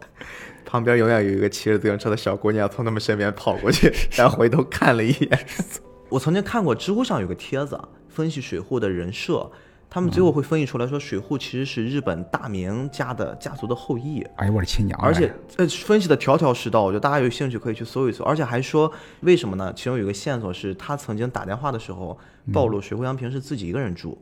[0.65, 5.39] 旁边永远有一个骑着自行车的小姑娘从他们身边跑过去，然后回头看了一眼。
[6.09, 9.51] 我曾经看过知乎上有个帖子，分析水户的人设，
[9.89, 14.25] 他们最后会分析出来说，水户其实是日本大名家的家族的后裔。
[14.37, 14.97] 哎呦我的亲娘！
[15.01, 18.23] 而且呃，分析的条条是道，我觉得大家有兴趣可以去搜一搜。
[18.23, 19.73] 而且还说为什么呢？
[19.75, 22.17] 其中有一个线索是他曾经打电话的时候
[22.51, 24.17] 暴露水户洋平是自己一个人住，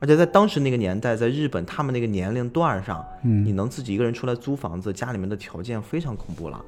[0.00, 6.60] 而且在当时那个年代，在日本他们那个年龄段上，嗯你能自己一个人出来租房子，家里面的条件非常恐怖了。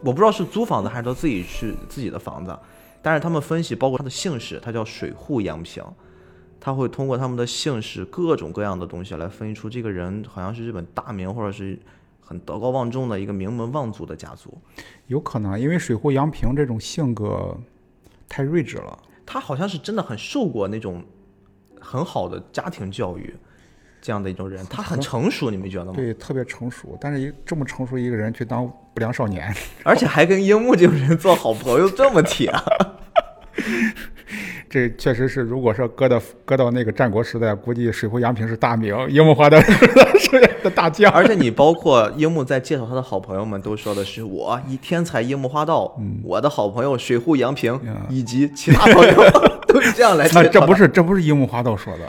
[0.00, 2.58] 我不知道是租房子还是他自己去自己的房子，
[3.00, 5.84] 但是他们分析，包括他的姓氏，他叫水户洋平。
[6.64, 11.76] 他会通过他们的姓氏各种各样的东西来分析出这个人好像是日本大名或者是
[12.20, 14.56] 很德高望重的一个名门望族的家族。
[15.08, 17.56] 有可能因为水户洋平这种性格
[18.28, 18.96] 太睿智了，
[19.26, 21.02] 他好像是真的很受过那种
[21.82, 23.34] 很好的家庭教育，
[24.00, 25.92] 这样的一种人，他很成熟，你没觉得吗？
[25.94, 26.96] 对，特别成熟。
[27.00, 29.52] 但是一这么成熟一个人去当不良少年，
[29.84, 32.52] 而且还跟樱木这种人做好朋友，这么铁。
[34.70, 39.60] 这确实是，如果说搁到搁到那个战国时代，估计水户洋平是大名，樱木花道
[40.18, 41.12] 是的大将。
[41.12, 45.94] 而且你包括樱木在介绍他的好朋友们，都说的是我一天才樱木花道，
[46.24, 49.12] 我的好朋友水户洋平嗯以及其他朋友
[49.68, 52.08] 都是这样来介绍这不是这不是樱木花道说的，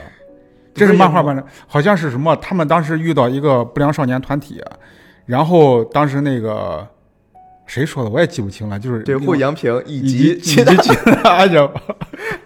[0.74, 2.34] 这是漫画版的，好像是什么？
[2.36, 4.62] 他们当时遇到一个不良少年团体，
[5.26, 6.86] 然后当时那个
[7.66, 11.64] 谁说的我也记不清了，就是水户洋平以以及以及其他 人，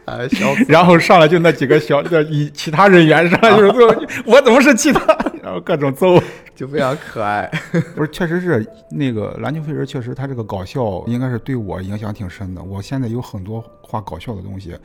[0.05, 5.01] 啊，笑死然后上来就那几个小的以其他人员上来就是最 后我怎么是其他，
[5.43, 6.21] 然后各种揍。
[6.55, 7.49] 就非常可爱。
[7.95, 12.61] 不是，确实是那个篮球飞人，确实他这个搞笑应该是对我影响挺深的。
[12.61, 14.77] 我现在有很多画搞笑的东西，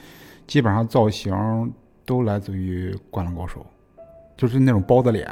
[0.45, 1.33] 基本上造型
[2.05, 3.65] 都来自于《灌篮高手》，
[4.37, 5.27] 就是那种包子脸、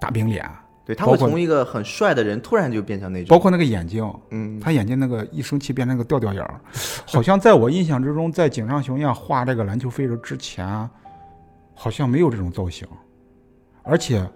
[0.00, 0.44] 大饼脸，
[0.86, 6.60] 对，他会从一个很帅的人突然就变成那种，包括那个眼睛，嗯，他眼睛那个一生气变成个吊吊眼儿，
[7.06, 10.66] 好像在我印象之中，在井上雄彦画这个篮球飞人之前，
[11.74, 12.86] 好像没有这种造型，
[13.82, 14.28] 而且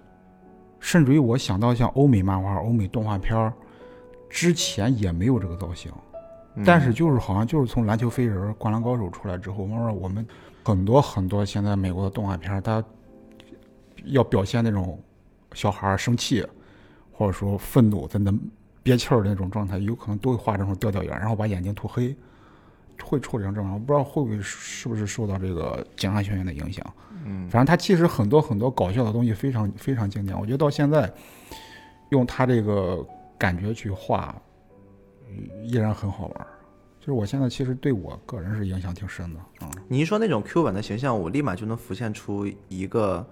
[0.80, 3.53] 甚至于我想到像欧美漫画、欧美动画片儿
[4.30, 5.92] 之前也没有这个造型，
[6.55, 6.64] 嗯。
[6.64, 10.26] 但是就是好像就是从篮球飞人、灌篮高手出来之后，慢慢我们
[10.64, 12.82] 很多很多现在美国的动画片儿，它
[14.05, 14.99] 要表现那种
[15.55, 16.46] 小孩儿生气
[17.12, 18.32] 或者说愤怒在那
[18.82, 22.16] 憋气儿的那种状态，有可能都会画这种调调眼，然后把眼睛涂黑，
[23.03, 23.72] 会处理成这样。
[23.72, 26.84] 我不知道会不会是不是受到这个警察学院的影响。
[27.24, 31.12] 嗯，反正他其实很多很多搞笑的东西非常非常经典，我觉得到现在
[32.11, 33.05] 用他这个
[33.36, 34.34] 感觉去画，
[35.28, 36.46] 嗯依然很好玩儿。
[37.01, 43.26] 就是我现在其实对我个人是影响挺深的啊、你一说那种 Q 版的形象，我立马就能浮现出一个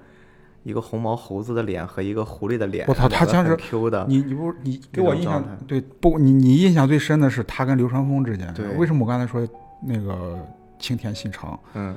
[0.67, 6.19] 一个红毛猴子的脸和一个狐狸的脸，我操他像是 Q 的，你你不是你给我印象对不？
[6.19, 9.47] 你你印象最深的是他跟流川枫之间，对为什么我刚才说
[9.81, 10.37] 那个
[10.81, 11.57] 青田信长？
[11.75, 11.95] 嗯，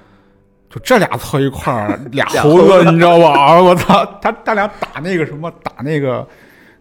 [0.70, 3.34] 就这俩凑一块儿， 俩俩猴子，猴子你知道吧？
[3.34, 6.28] 啊，我操，他他俩打那个什么，打那个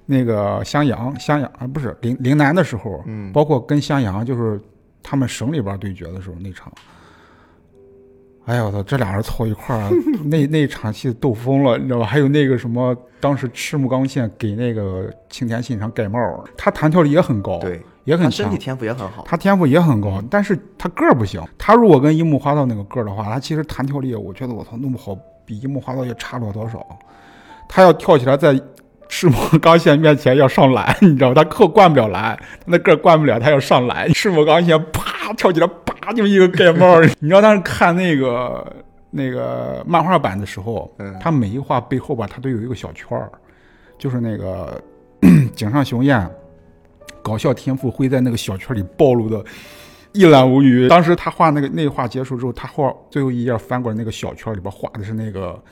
[0.05, 4.61] 那个襄阳，襄阳啊，不是陵陵南的时候，嗯包括跟襄阳就是
[5.03, 6.71] 他们省里边对决的时候那场，
[8.49, 9.91] 哎呀，我操，这俩人凑一块儿，
[10.25, 12.07] 那那场戏逗疯了，你知道吧？
[12.07, 16.19] 还有那个什么，当时赤木刚宪给那个青田信长盖帽，
[16.57, 18.57] 他弹跳力也很高，，对，也很强他身体。
[18.57, 21.43] 天赋也很好，他天赋也很高，但是他个儿不行。
[21.59, 26.85] 他如果跟樱木花道那个个儿的话，他其实弹跳力，我觉得我操，弄不好比樱木花道也差不了多少。
[27.69, 28.59] 他要跳起来在
[29.11, 31.45] 赤木刚宪面前要上篮，你知道吧？
[31.45, 34.11] 他扣灌不了篮，他那个儿灌不了，他要上篮。
[34.15, 35.69] 赤木刚宪啪跳起来，
[36.09, 37.01] 啪就一个盖帽。
[37.21, 38.67] 你知道当时看那个
[39.11, 43.31] 那个漫画版的时候，嗯他每一画背后吧，他都有一个小圈儿，
[43.99, 44.81] 就是那个
[45.55, 46.29] 井上雄彦
[47.23, 49.45] 搞笑天赋会在那个小圈里暴露的
[50.13, 50.89] 一览无余。
[50.89, 55.63] 当时他画那个那画结束之后，他画最后一页翻过来，那个小圈里边画的是那个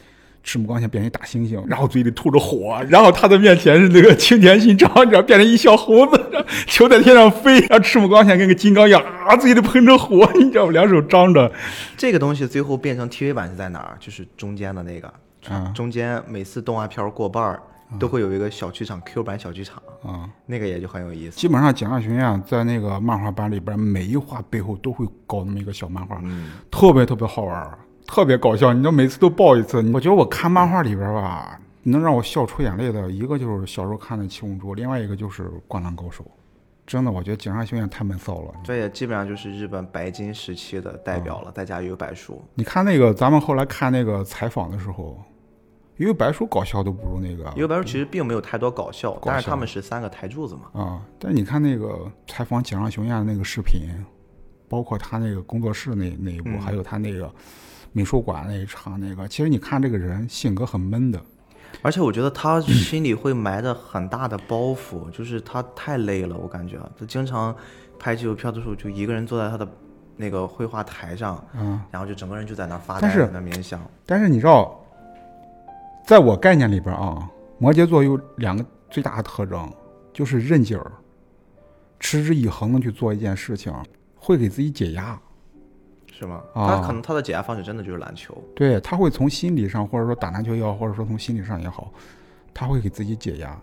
[0.46, 6.24] 赤木刚宪变成一大猩猩，然后嘴里吐着火，然后他的面前是那个青田信长，你知道变成一小猴子，
[6.68, 10.70] 球在天上飞，然后赤木刚宪跟个金刚一样啊，嘴里喷着火，你知道吗？
[10.70, 11.50] 两手张着，
[11.96, 13.96] 这个东西最后变成 TV 版是在哪儿？
[13.98, 15.12] 就是中间的那个，
[15.48, 17.60] 啊中间每次动画片儿过半儿
[17.98, 20.30] 都会有一个小剧场 Q 版小剧场，啊。
[20.46, 21.36] 那个也就很有意思。
[21.36, 27.76] 基本上井上雄彦在那个漫画版里边，每一画背后都会搞那么一个小漫画，嗯，特别特别好玩儿，
[28.06, 28.72] 特别搞笑。
[28.72, 29.82] 你就每次都爆一次。
[29.92, 36.24] 我觉得我看漫画里边吧，能让我笑出眼泪的一个就是小时候看的《七龙珠》，另外一个就是《灌篮高手》。
[36.86, 38.54] 真的，我觉得井上雄彦太闷骚了。
[38.62, 42.40] 这也基本上就是日本白金时期的代表了，再加有白书。
[42.54, 45.20] 你看那个，咱们后来看那个采访的时候，
[45.96, 50.80] 因为白书搞笑都不如那个有白书其实并没有太多搞笑，搞但是他们是三个台柱子嘛。
[50.80, 51.02] 啊。
[51.18, 53.88] 但你看那个采访井上雄彦的那个视频，
[54.68, 57.28] 包括他那个工作室那那一部，嗯还有他那个
[57.96, 61.18] 美术馆那一场那个，其实你看这个人性格很闷的，
[61.80, 67.56] 而且我觉得他心里会埋着很大的包袱，就是他太累了，我感觉他经常
[67.98, 69.66] 拍纪录片的时候就一个人坐在他的
[70.14, 71.80] 那个绘画台上，嗯。
[71.90, 73.80] 然后就整个人就在那发呆，但是在那冥想。
[74.04, 74.78] 但是你知道，
[76.04, 77.26] 在我概念里边啊，
[77.56, 79.72] 摩羯座有两个最大的特征，
[80.12, 80.92] 就是韧劲儿，
[81.98, 83.72] 持之以恒的去做一件事情，
[84.16, 85.18] 会给自己解压。
[86.18, 86.42] 是吗？
[86.54, 88.34] 啊他可能他的解压方式真的就是篮球。
[88.54, 91.92] 对他会从心理上，或者说打篮球也好，或者说从心理上也好，
[92.54, 93.54] 他会给自己解压。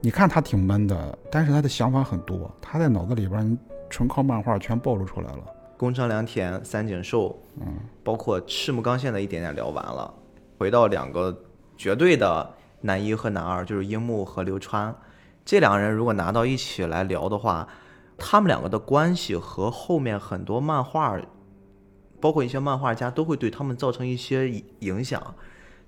[0.00, 3.58] 你看他挺闷的，但是他的想法很多，他在脑子里边
[3.88, 5.44] 纯靠漫画全暴露出来了。
[5.78, 7.66] 宫城良田、三井寿，嗯，
[8.04, 10.12] 包括赤木刚宪的一点点聊完了，
[10.58, 11.36] 回到两个
[11.76, 12.48] 绝对的
[12.80, 14.94] 男一和男二，就是樱木和流川，
[15.44, 17.66] 这两个人如果拿到一起来聊的话，
[18.18, 21.16] 他们两个的关系和后面很多漫画，
[22.22, 25.34] 包括一些漫画家都会对他们造成一些影响。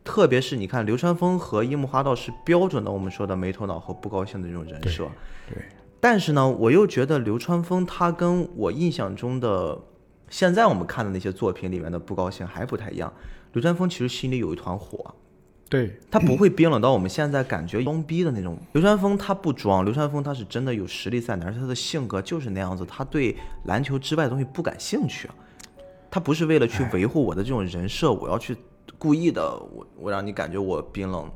[0.03, 5.09] 特别是你看流川枫和樱木花道是标准的我们说的没头脑和不高兴的这种人设，
[5.49, 5.57] 对，
[5.99, 9.80] 但是呢，我又觉得流川枫他跟我印象中的
[10.28, 13.11] 现在我们看的那些作品里面的不高兴还不太一样。
[13.55, 15.14] 流川枫其实心里有一团火，
[15.70, 18.59] 对，他不会冰冷到我们现在感觉装逼的那种。
[18.72, 25.30] 流川枫他不装，流川枫他是真的有实力在那儿，而且他的性格就是那样子，他对篮球之外的东西不感兴趣。
[26.14, 28.56] 他不是为了去维护我的这种人设，我要去
[29.00, 31.28] 故意的，我我让你感觉我冰冷。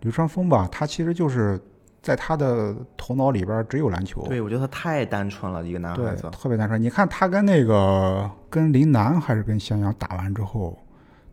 [0.00, 1.58] 流川枫吧，他其实就是
[2.02, 4.26] 在他的头脑里边只有篮球。
[4.28, 6.28] 对，我觉得他太单纯了，一个男孩，子。
[6.30, 6.82] 特别单纯。
[6.82, 10.78] 你看他跟那个跟林楠还是跟襄阳打完之后，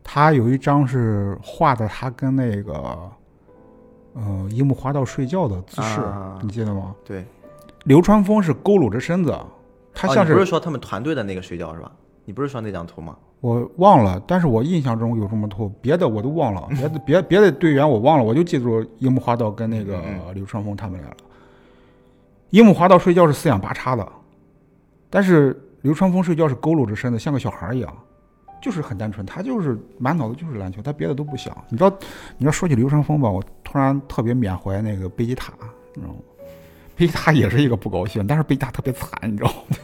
[0.02, 2.72] 他有一张是画的他跟那个
[4.14, 6.96] 呃樱木花道睡觉的姿势，啊你记得吗？
[7.04, 7.22] 对，
[7.84, 9.38] 流川枫是佝偻着身子，
[9.92, 11.92] 他哦像你不是说他们团队的那个睡觉是吧？
[12.30, 13.16] 你不是说那张图吗？
[13.40, 21.16] 我忘了，但是我印象中有这么图，别的我都忘了，别的别别的队员我忘了，我就记住樱木花道跟那个嗯流川枫他们俩了。
[22.50, 24.08] 樱木花道睡觉是四仰八叉的，
[25.10, 27.92] 但是流川枫睡觉是佝偻着身子，像个小孩一样，
[28.62, 31.52] 就是很单纯，他就是满脑子就是篮球，他别的都不想。
[31.68, 31.92] 你知道，
[32.38, 35.52] 你要说起流川枫吧，我突然特别缅怀那个贝吉塔，
[35.96, 36.20] 你知道吗？
[37.00, 39.76] 贝塔也是一个不高兴，但是贝塔特别惨，你知道吗？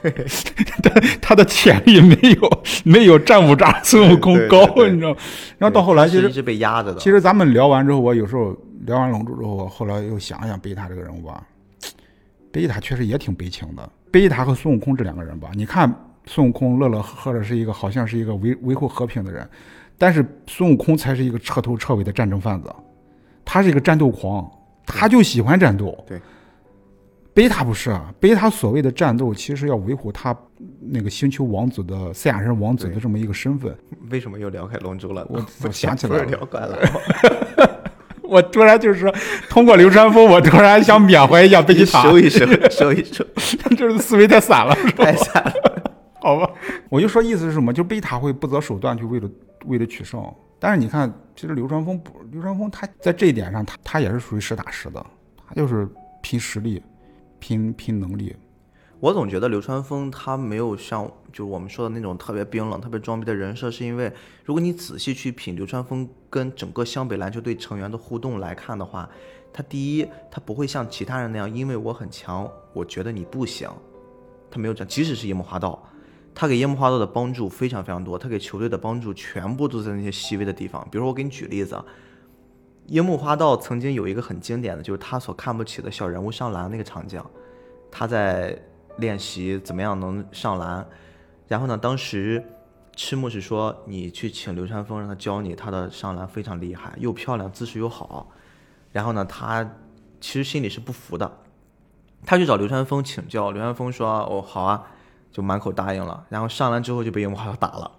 [0.82, 5.16] 他 他的潜力没有没有战五渣孙悟空高，你知道吗？
[5.56, 7.00] 然后到后来，其实是一直被压着的。
[7.00, 11.42] 其实咱们聊完之后，我有时候聊完龙珠之后，我后来又想一想贝塔这个人物吧，
[12.52, 13.90] 贝塔确实也挺悲情的。
[14.12, 15.90] 贝塔和孙悟空这两个人吧，你看
[16.26, 19.48] 孙悟空乐乐呵呵的，是一个好像是一个维维护和平的人，
[19.96, 22.70] 但是孙悟空才是一个彻头彻尾的战争贩子，
[23.42, 24.46] 他是一个战斗狂，
[24.84, 25.98] 他就喜欢战斗。
[26.06, 26.20] 对。
[27.36, 30.34] 贝塔不是啊，贝塔所谓的战斗，其实要维护他
[30.80, 33.76] 那个星球王子的赛亚人王子的这么一个身份。
[34.10, 35.22] 为什么又聊开龙珠了？
[35.28, 36.98] 我 我想起来了聊灌篮吗？
[38.24, 39.14] 我突然就是说，
[39.50, 43.22] 通过流川枫，我突然想缅怀一下贝吉塔，收一收，收一收，
[43.76, 45.52] 就是思维太散了，太散了。
[46.22, 46.50] 好吧，
[46.88, 47.70] 我就说意思是什么？
[47.70, 49.28] 就贝塔会不择手段去为了
[49.66, 50.24] 为了取胜，
[50.58, 55.04] 但是你看，其实流川枫不，流川枫他在这一点上，他他也是属于实打实的，
[55.46, 55.86] 他就是
[56.22, 56.82] 拼实力，
[57.38, 58.34] 拼拼能力。
[58.98, 64.10] 我总觉得流川枫他没有像就是我们说的那种特别冰冷、特别装逼的人设，是因为
[64.42, 69.08] 如果你仔细去品流川枫跟整个湘北篮球队成员的互动来看的话，
[69.52, 73.68] 他第一，他不会像其他人那样，因为我很强，我觉得你不行，
[74.50, 74.88] 他没有这样。
[74.88, 75.86] 即使是樱木花道，
[76.34, 80.86] 他给樱木花道的帮助非常非常多，他给球队的帮助全部都在那些细微的地方。
[80.90, 81.78] 比如，我给你举例子，
[82.86, 87.20] 樱木花道曾经有一个很经典的，就是他所看不起的小人物上篮那个场景，
[87.90, 88.56] 他在
[88.98, 90.86] 练习怎么样能上篮，
[91.48, 92.44] 然后呢，当时
[92.94, 98.28] 赤木是说你去请流川枫让他教你，他的上篮非常厉害，又漂亮，姿势又好。
[98.92, 99.68] 然后呢，他
[100.20, 101.40] 其实心里是不服的，
[102.24, 104.86] 他去找流川枫请教，流川枫说哦好啊，
[105.32, 106.24] 就满口答应了。
[106.28, 107.90] 然后上篮之后就被樱木花道打了。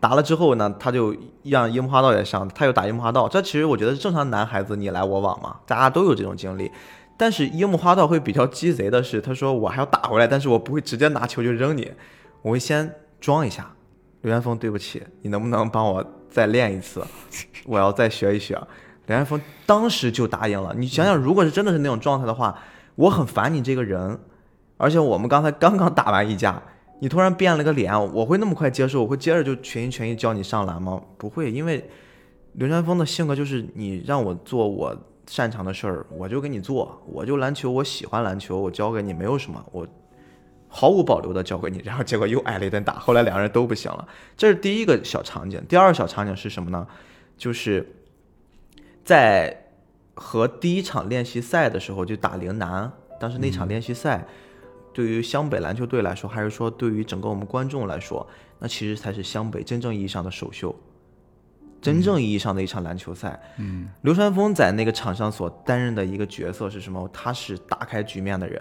[0.00, 3.28] 打了之后呢，他就让樱木花道也上，他又打樱木花道。
[3.28, 6.70] 这其实我觉得是正常男孩子你来我往嘛，大家都有这种经历。
[7.16, 11.92] 但是樱木花道会比较鸡贼的是，他说我还要打回来，但是我不会直接拿球就扔你，
[12.42, 13.70] 我会先装一下。
[14.22, 17.04] 刘元峰，对不起，你能不能帮我再练一次？
[17.66, 18.54] 我要再学一学。
[19.06, 20.74] 刘元峰当时就答应了。
[20.76, 22.56] 你想想，如果是真的是那种状态的话，
[22.94, 24.18] 我很烦你这个人，
[24.76, 26.62] 而且我们刚才刚刚打完一架。
[27.00, 29.02] 你突然变了个脸，我会那么快接受？
[29.02, 31.00] 我会接着就全心全意教你上篮吗？
[31.16, 31.88] 不会，因为
[32.54, 34.96] 刘川枫的性格就是你让我做我
[35.26, 37.00] 擅长的事儿，我就给你做。
[37.06, 39.86] 我就篮球，我喜欢篮球，我教给你没有什么，我
[40.66, 41.80] 毫无保留的教给你。
[41.84, 44.08] 然后结果又挨了一顿打，后来两个人都不行了。
[44.36, 45.62] 这是第一个小场景。
[45.68, 46.84] 第二个小场景是什么呢？
[47.36, 47.94] 就是
[49.04, 49.66] 在
[50.14, 52.90] 和第一场练习赛的时候就打陵南，
[53.20, 54.26] 当时那场练习赛。
[54.98, 58.26] 对于湘北篮球队来说，还是说对于整个我们观众来说，
[58.58, 60.74] 那其实才是湘北真正意义上的首秀，
[61.80, 63.40] 真正意义上的一场篮球赛。
[63.58, 67.08] 嗯，流川枫在那个场上所担任的一个角色是什么？
[67.12, 68.60] 他是打开局面的人，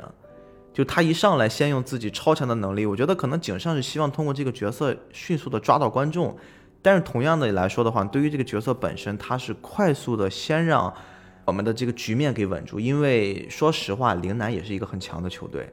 [0.72, 6.38] 就他一上来先用自己超强的能力，我觉得可能井上是希望通过这个角色迅速的抓到观众，
[6.84, 10.94] 但是同样的来说的话，对于这个角色本身，他是快速的先让
[11.46, 15.68] 我们的这个局面给稳住，因为说实话，陵南也是一个很强的球队。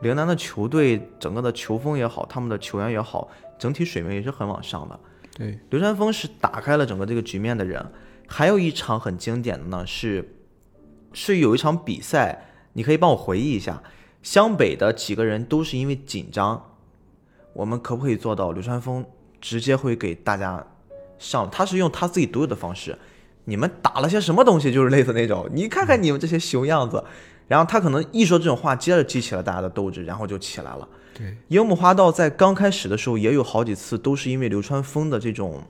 [0.00, 3.28] 陵南的球队整个的球风也好，他们的球员也好，
[3.58, 4.98] 整体水平也是很往上的。
[5.36, 7.84] 对，流川枫是打开了整个这个局面的人。
[8.26, 10.36] 还有一场很经典的呢，是
[11.12, 13.82] 是有一场比赛，你可以帮我回忆一下，
[14.22, 16.76] 湘北的几个人都是因为紧张，
[17.54, 19.04] 我们可不可以做到流川枫
[19.40, 20.66] 直接会给大家
[21.18, 21.48] 上？
[21.50, 22.98] 他是用他自己独有的方式，
[23.44, 24.72] 你们打了些什么东西？
[24.72, 27.02] 就是类似那种，你看看你们这些熊样子。
[27.48, 30.86] 然后他可能一说这种话，接着激起了大家的斗志，然后就起来了。
[31.14, 35.60] 对，樱木花道在刚开始的时候也有好几次都是因为流川枫的这种，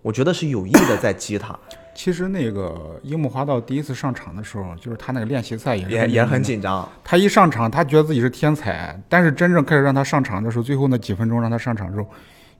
[0.00, 1.54] 我觉得是有意的在激他。
[1.96, 6.86] 其实那个樱木花道第一次上场的时候，就是他那个练习赛也也也很紧张。
[7.02, 12.06] 他一上场，他觉得自己是天才，但是真正开始让他上场的时候，最后那几分钟让他上场之后，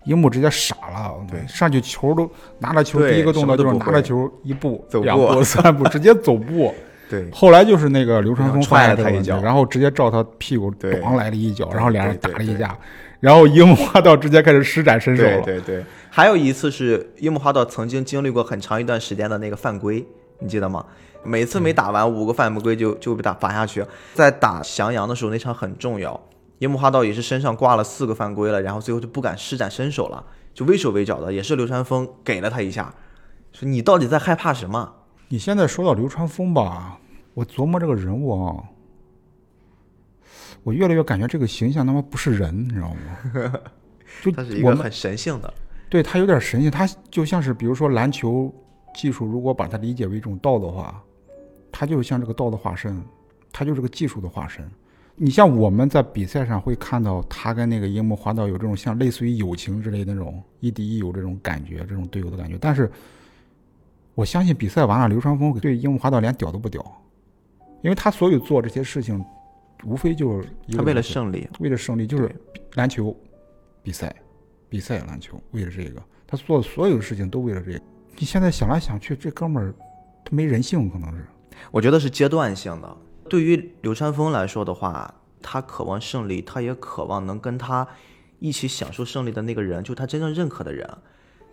[0.07, 1.15] 樱木直接傻了。
[1.31, 6.75] 对，上去球都拿着球，第一个动作就是拿着球一步、走两步、三步，直接走步。
[7.09, 12.77] 对，后来就是那个流川枫踹了他一脚，然后直接照他屁股咣来了一脚，然后两人打了一架，
[13.21, 15.41] 然后樱木花道直接开始施展身手了。
[15.43, 20.05] 对对对，还有一次是樱木花道曾经经历过很长一段时间的那个犯规，
[20.41, 20.85] 你记得吗？
[21.23, 23.85] 每次没打完五个犯规就就被打罚下去。
[24.15, 26.21] 在打翔阳的时候那场很重要，
[26.59, 32.95] 樱木花道也是身上挂了四个犯规了，然后最后就不敢施展身手了，就畏手畏脚的，也是流川枫给了他一下，
[33.53, 34.93] 说你到底在害怕什么？
[35.29, 37.01] 你现在说到流川枫吧，
[37.35, 38.63] 我琢磨这个人物啊，
[40.63, 43.53] 我越来越感觉这个形象他妈不是人，你知道吗？
[44.23, 45.53] 就他是一个很神性的，
[45.91, 48.55] 对他有点神性，他就像是比如说篮球
[48.95, 51.03] 技术，如果把它理解为一种道的话，
[51.73, 53.03] 他就像这个道的化身，
[53.53, 54.65] 他就是个技术的化身。
[55.17, 62.89] 你像我们在比赛上会看到他跟那个樱木花道有这种像类似于友情之类的那种亦敌亦友这种感觉，这种队友的感觉，但是。
[64.17, 66.83] 我相信比赛完了，流川枫对樱木花道连屌都不屌，
[67.83, 69.23] 因为他所有做这些事情，
[69.85, 72.35] 无非就是他为了胜利，为了胜利就是
[72.77, 73.15] 篮球
[73.83, 74.17] 比赛，
[74.71, 77.81] 比赛篮球为了这个，他做的所有的事情都为了这个。
[78.17, 79.75] 你现在想来想去，这哥们儿
[80.25, 81.27] 他没人性，可能是。
[81.71, 82.97] 我觉得是阶段性的。
[83.29, 87.87] 对于流川枫来说的话，他渴望胜利，他也渴望能跟他
[88.39, 90.89] 一起享受胜利的那个人，就他真正认可的人。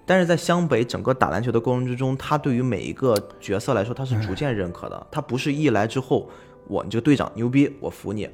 [0.05, 5.07] 但是在湘北整个打篮球的过程之中，他对于每一个角色来说，他是逐渐认可的。
[5.09, 6.29] 他不是一来之后，
[6.67, 8.29] 我你这个队长牛逼，我服你。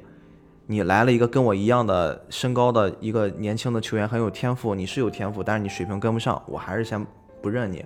[0.66, 7.04] 你来了一个跟我一样的身高的一个年轻的球员，很有天赋，你是有天赋，但是你水平跟不上，我还是先
[7.42, 7.84] 不认你。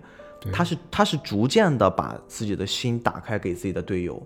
[0.52, 4.22] 他是他是逐渐的把自己的心打开给自己的队友，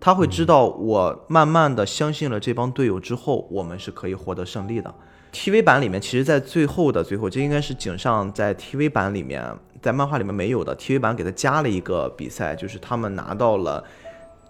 [0.00, 4.94] 他会知道我慢慢的相信了这帮队友之后，我们是可以获得胜利的。
[5.32, 9.42] TV 版里面，其实，在最后的最后，这应该是井上在 TV 版里面，
[9.80, 13.82] 在漫画里面没有的，TV 版给他加了一个比赛，就是他们拿到了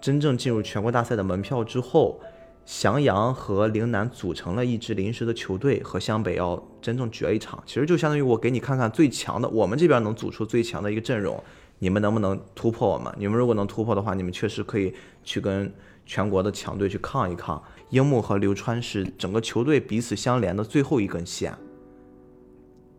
[0.01, 2.19] 真正进入全国大赛的门票之后，
[2.65, 7.63] 翔阳和陵南组成了一支临时的球队，和湘北要真正决一场。
[7.65, 11.41] 其实就相当于我给你看看最强的，我们这边能组出最强的一个阵容，
[11.79, 13.11] 你们能不能突破我们？
[13.17, 14.93] 你们如果能突破的话，你们确实可以
[15.23, 15.73] 去跟
[16.05, 17.61] 全国的强队去抗一抗。
[17.89, 21.55] 樱木和流川是整个球队彼此相连的最后一根线。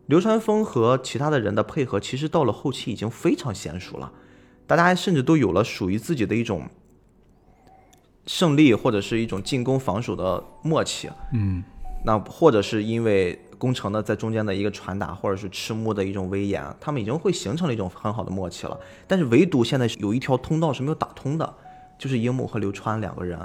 [0.07, 4.11] 流川枫和其他的人的配合，其实到了后期已经非常娴熟了，
[4.67, 6.69] 大家甚至都有了属于自己的一种
[8.25, 11.09] 胜利或者是一种进攻防守的默契。
[11.33, 11.63] 嗯，
[12.05, 18.79] 那或者是因为工程的在中间的一个传达，或者是赤木的一种威严，他们已经会形成了一种很好的默契了。
[19.07, 21.53] 但是唯独现在有一条通道是没有打通的，
[21.97, 23.39] 就是樱木和流川两个人。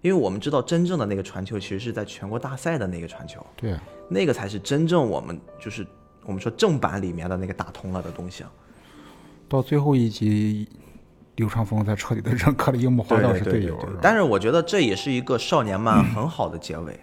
[0.00, 3.78] 因为我们知道，真正的那个传球其实是在全国大赛的那个传球，对，
[4.08, 5.86] 那个才是真正我们就是
[6.24, 8.42] 我们说正版里面的那个打通了的东西。
[9.48, 10.68] 到最后一集，
[11.36, 13.78] 流川枫才彻底的认可了樱木花道是队友。
[14.00, 16.98] 但是我觉得这也是一个少年漫很好的结尾。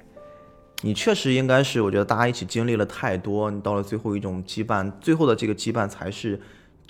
[0.82, 6.38] 你确实应该是，我觉得大家一起经历了太多，你到了最后一种羁绊，最后的这个羁绊才是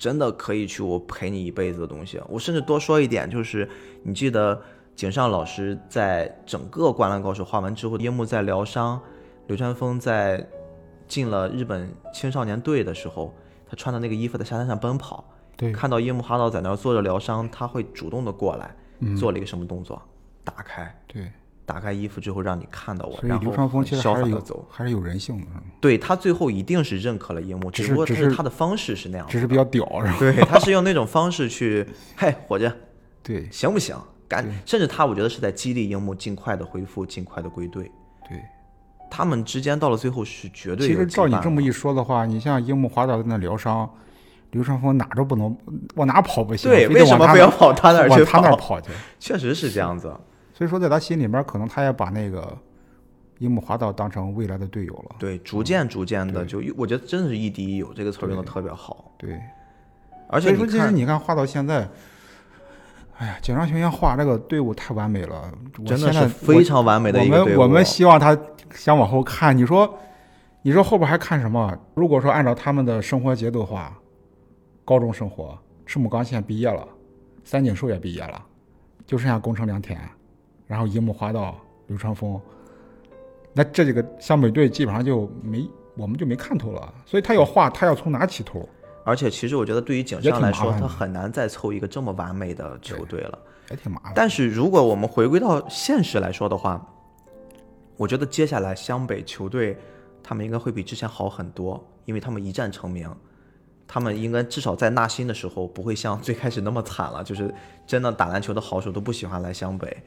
[0.00, 2.20] 真的可以去我陪你一辈子的东西。
[2.28, 3.68] 我甚至多说一点，就是
[4.02, 4.60] 你记得。
[4.96, 9.00] 井上老师在整个《灌篮高手》画完之后，樱木在疗伤，
[9.46, 10.46] 流川枫在
[11.08, 13.32] 进了日本青少年队的时候，
[13.66, 15.24] 他穿的那个衣服在沙滩上奔跑，
[15.56, 18.76] 对，看到樱木花道在那儿坐着疗伤，他会主动的过来，
[19.16, 20.02] 做了一个什么动作？
[20.44, 21.32] 打开，对，
[21.70, 25.46] 打开衣服之后让你看到我，所以流川枫其实还是有走，还是有人性的，
[25.80, 30.16] 对他最后一定是认可了樱木，只不过是他的方式是那样，只是比较屌，是吧？
[30.18, 31.86] 对，他是用那种方式去，
[32.16, 32.68] 嘿，伙计，
[33.22, 33.96] 对，行不行？
[34.26, 37.88] 赶，甚至他，我觉得是在激励樱木尽快的恢复，尽快的归队。
[38.28, 38.36] 对，
[39.08, 40.88] 他们之间到了最后是绝对。
[40.88, 43.88] 其实照你这么一说的话，你像樱木花道在那疗伤，
[44.50, 45.56] 流川枫哪都不能
[45.94, 46.68] 往哪跑不行？
[46.68, 48.16] 对，为什么不要跑他那儿去？
[48.16, 48.90] 往他那儿跑去？
[49.20, 50.12] 确实是这样子。
[50.60, 52.54] 所以说，在他心里面，可能他也把那个
[53.38, 55.16] 樱木花道当成未来的队友了。
[55.18, 59.10] 对，逐渐逐渐的，就我觉得真的是亦敌亦友，这个词用的特别好。
[59.16, 59.40] 对，
[60.28, 61.88] 而且说，其实你看画到现在。
[63.16, 65.50] 哎呀，井上雄彦画这个队伍太完美了，
[65.86, 67.60] 真的是非常完美的一个队伍。
[67.60, 68.38] 我们我们希望他
[68.74, 69.98] 想往后看，你说，
[70.60, 71.74] 你说后边还看什么？
[71.94, 73.98] 如果说按照他们的生活节奏的话，
[74.84, 76.86] 高中生活，赤木刚宪毕业了，
[77.44, 78.42] 三井寿也毕业了，
[79.06, 79.98] 就剩下宫城良田，
[80.70, 81.56] 然后樱木花道、
[81.88, 82.40] 流川枫，
[83.52, 86.94] 那这几个湘北队基本上就没，我们就没看头了。
[87.04, 88.68] 所以他要画，他要从哪起头？
[89.02, 93.36] 而且，其实我觉得对于井上来说，他很难再凑一个这么完美的球队了，
[93.68, 94.12] 还挺麻烦。
[94.14, 96.80] 但是，如果我们回归到现实来说的话，
[97.96, 99.76] 我觉得接下来湘北球队
[100.22, 103.12] 他们应该会比之前好很多，因为他们一战成名，
[103.88, 107.52] 他们应该至少在纳新的时候不会像最开始那么惨了，就是
[107.88, 110.00] 真的打篮球的好手都不喜欢来湘北，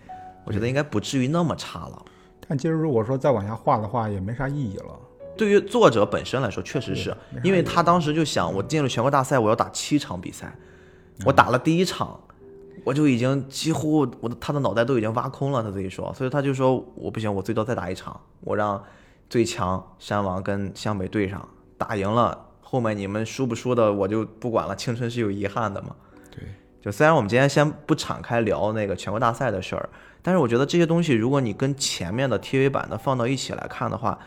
[0.45, 2.05] 我觉得应该不至于那么差了。
[2.47, 4.99] 但其实如果说再往下画的话，也没啥意义了。
[5.35, 10.55] 对于作者本身来说，确实是因为他当时就想，我进入全国大赛，我要打七场比赛，
[11.25, 12.19] 我打了第一场，
[12.83, 18.83] 我就已经几乎我的他的脑袋都已经挖空了，他自己说，所以他就说我不行，我最多再打一场，我让
[19.29, 21.47] 最强山王跟湘北对上，
[21.77, 25.95] 打赢了，后面你们输不输的我就不管了，青春是有遗憾的嘛。
[26.83, 29.89] 对，就虽然我们今天先不敞开聊那个全国大赛的事儿，
[30.21, 34.19] 但是我觉得这些东西，如果你跟前面的 TV 版的放到一起来看的话。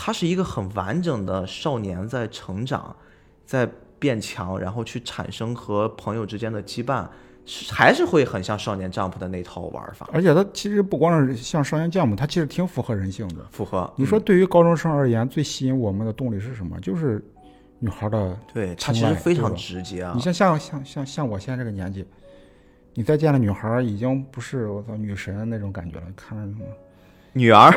[0.00, 2.94] 它是一个很完整的少年在成长，
[3.44, 3.68] 在
[3.98, 7.04] 变强，然后去产生和朋友之间的羁绊，
[7.68, 10.08] 还是会很像少年 Jump 的那套玩法。
[10.12, 13.44] 而且它其实不光是像少年 Jump，它其实挺符合人性的。
[13.50, 13.92] 符合。
[13.96, 16.78] 你说对于高中生而言，最吸引我们的动力是什么？
[16.78, 17.20] 就是
[17.78, 18.36] 女孩的。
[18.52, 20.12] 对她其实非常直接啊。
[20.14, 22.04] 你像像像像像我现在这个年纪，
[22.94, 26.04] 你再见了女孩，已经不是我操女神那种感觉了。
[26.16, 26.64] 看什么？
[27.32, 27.72] 女儿。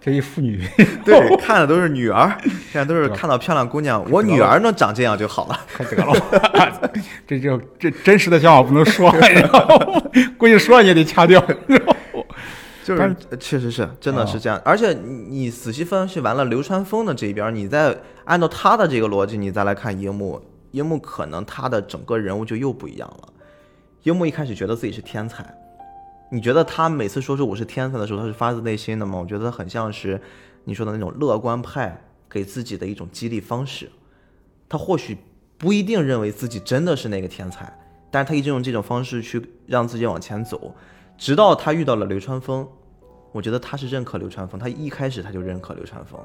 [0.00, 0.64] 这一妇女，
[1.04, 2.32] 对，看的都是女儿，
[2.70, 6.90] 现在都是看到漂亮姑娘，我女儿能长这样就好了，太得了。
[7.26, 9.12] 这就这真实的想法不能说，
[10.38, 11.44] 估计说了也得掐掉。
[12.96, 14.60] 就是确实是，真的是这样。
[14.64, 20.40] 而且你仔细分析完了流川枫的这一边，你再按照他的这个逻辑，你再来看樱木，
[20.70, 23.28] 樱木可能他的整个人物就又不一样了。
[24.04, 25.54] 樱木一开始觉得自己是天才。
[26.30, 29.18] 你觉得他每次说出我是天才的时候，他是发自内心的吗？
[29.18, 30.20] 我觉得很像是
[30.64, 33.90] 你说的那种乐观派给自己的一种激励方式。
[34.68, 35.16] 他或许
[35.56, 37.72] 不一定认为自己真的是那个天才，
[38.10, 40.74] 但是他一直用这种方式去让自己往前走，
[41.16, 42.68] 直到他遇到了流川枫，
[43.32, 46.18] 我觉得他是认可流川枫，他一开始他就认可流川枫，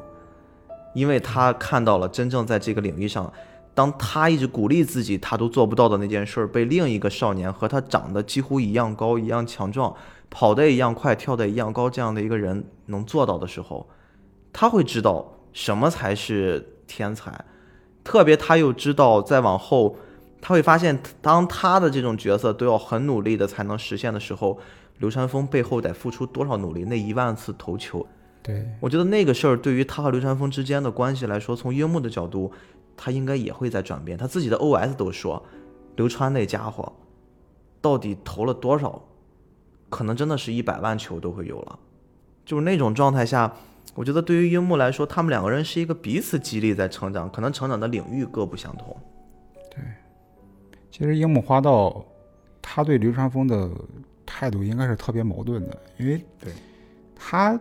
[0.94, 3.32] 因为他看到了真正在这个领域上，
[3.74, 9.94] 当他一直鼓励自己他都做不到的那件事儿，被另一个少年和他长得几乎一样高、一样强壮、
[10.30, 13.88] 跑得一样快、跳得一样高这样的一个人能做到的时候，
[14.52, 17.44] 他会知道什么才是天才，
[18.04, 19.96] 特别他又知道再往后。
[20.46, 24.60] 他会发现，当他的这种角色都要很努力的才能实现的时候，
[25.04, 26.86] 流川枫背后得付出多少努力？
[26.86, 28.08] 那一万次投球，
[28.42, 32.50] 对，我觉得那个事儿对于他和流川枫之间的关系来说，从樱木的角度，
[32.96, 34.18] 他应该也会在转变。
[34.18, 35.44] 他自己的 OS 都说，
[35.98, 36.94] 流川那家伙
[37.82, 39.04] 到底投了多少？
[39.90, 41.78] 可能真的是一百万球都会有了。
[42.46, 43.54] 就是那种状态下，
[43.96, 48.96] 我觉得对于樱木来说，他们两个人是一个彼此激励在成长，可能成长的领域各不相同。
[49.70, 49.84] 对。
[50.90, 52.06] 其实樱木花道，
[52.62, 53.70] 他对流川枫的
[54.36, 56.52] 态度应该是特别矛盾的，因为对
[57.16, 57.60] 他，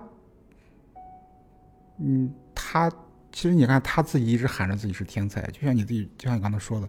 [1.98, 2.90] 嗯，他
[3.30, 6.88] 其实你看他自己一直喊着自己是天才，就像你自己，就像你刚才说的，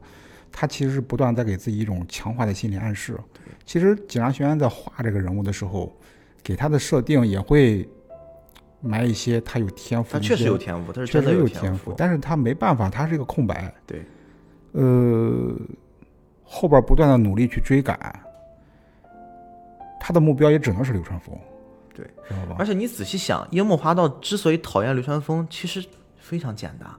[0.54, 3.20] 他其实是不断在给自己一种强化的心理暗示。
[3.66, 5.94] 其实井上学院在画这个人物的时候，
[6.42, 7.86] 给他的设定也会
[8.80, 13.74] 埋一些他有天赋，他确实有天赋，他是确实有天赋，但是他没办法，他是一个空白。
[13.86, 14.02] 对，
[14.72, 15.54] 呃。
[16.46, 17.98] 后边不断的努力去追赶，
[20.06, 21.34] 他的目标也只能是流川枫，
[21.96, 22.58] 对，知道吧？
[22.60, 25.82] 而且你仔细想，樱木花道之所以讨厌流川枫，其实
[26.18, 26.90] 非常简单，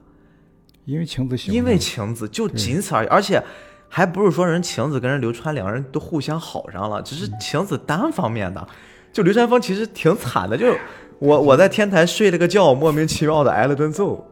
[0.85, 3.39] 因为晴子喜欢，因为晴子就仅此而已，而且
[3.87, 8.67] 还不是说人晴子跟人流川两个人都互相好上了，只是晴子单方面的。
[9.13, 10.75] 就流川枫其实挺惨的，就
[11.19, 14.31] 我我在天台睡了个觉，莫名其妙的挨了顿揍。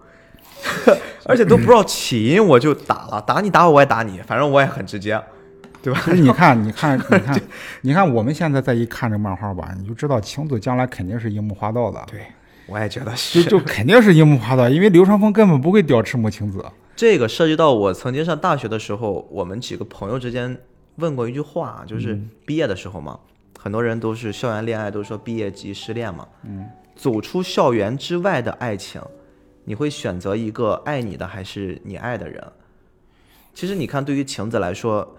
[1.26, 5.22] 而且都不知道起因，我就打了，打你打我，我也打你，反正我也很直接，
[5.84, 6.02] 对吧？
[6.06, 7.42] 其实你看，你看，你 看，
[7.82, 12.02] 你看，我们现在再一看这漫画吧，你就知道晴子将来肯定是樱木花道的。
[12.08, 12.22] 对，
[12.68, 16.64] 我也觉得是，就就肯定是樱木花道，因为流川枫根本不会屌赤木晴子。
[16.96, 20.58] 这个涉及到我曾经上大学的时候，我们几个朋友之间
[20.96, 23.20] 问过一句话，就是毕业的时候嘛，
[23.60, 26.26] 很多人都是校园恋爱，都说毕业即失恋嘛。
[26.44, 26.66] 嗯，
[26.96, 29.02] 走出校园之外的爱情。
[29.66, 32.44] 你会选择一个爱你的还是你爱的人？
[33.54, 35.16] 其实你看，对于晴子来说，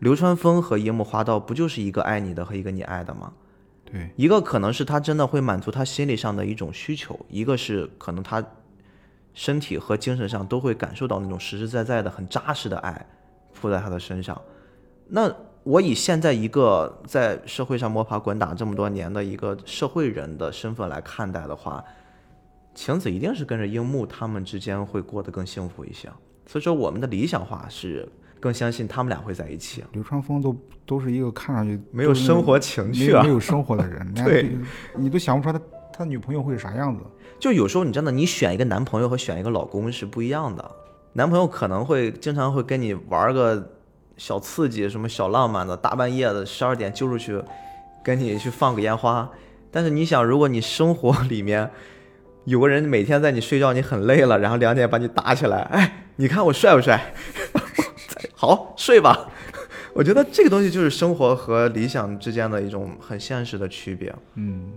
[0.00, 3.32] 流川枫和樱木花道不就是一个爱你的和一个你爱的吗？
[3.84, 8.44] 对，一个可能是他真的会满足他心理上的一种需求，一个是可能他
[9.32, 13.06] 身体和精神上都会感受到那种实实在在的很扎实的爱
[13.52, 14.40] 附在他的身上。
[15.08, 15.32] 那
[15.62, 21.84] 我以现在一个在社会上摸爬滚打这么多年的一个社会人的身份来看待的话。
[22.72, 26.08] 晴子一定是跟着樱木他们之间会过得更幸福一些，
[26.46, 28.08] 所以说我们的理想化是
[28.40, 29.84] 更相信他们俩会在一起。
[29.92, 34.50] 流川枫都都是一个看上去没有生活情趣、没有生活的人， 对，
[34.96, 37.02] 你都想不出来他他女朋友会是啥样子。
[37.38, 40.70] 就有时候你真的，你选一个男朋友和选一个老公是不一样的。
[41.12, 43.70] 男朋友可能会经常会跟你玩个
[44.16, 47.40] 小刺激，什么小浪漫的，大半夜的十二点揪出去
[48.02, 49.30] 跟你去放个烟花。
[49.70, 51.70] 但是你想，如果你生活里面。
[52.46, 57.12] 有个人每天在你睡觉，你很累了，然后两点把你打起来，哎，你看我帅不帅？
[58.40, 59.28] 好，睡吧。
[59.92, 64.10] 我觉得这个东西就是生活和理想之间的一种很现实的区别。
[64.36, 64.72] 嗯，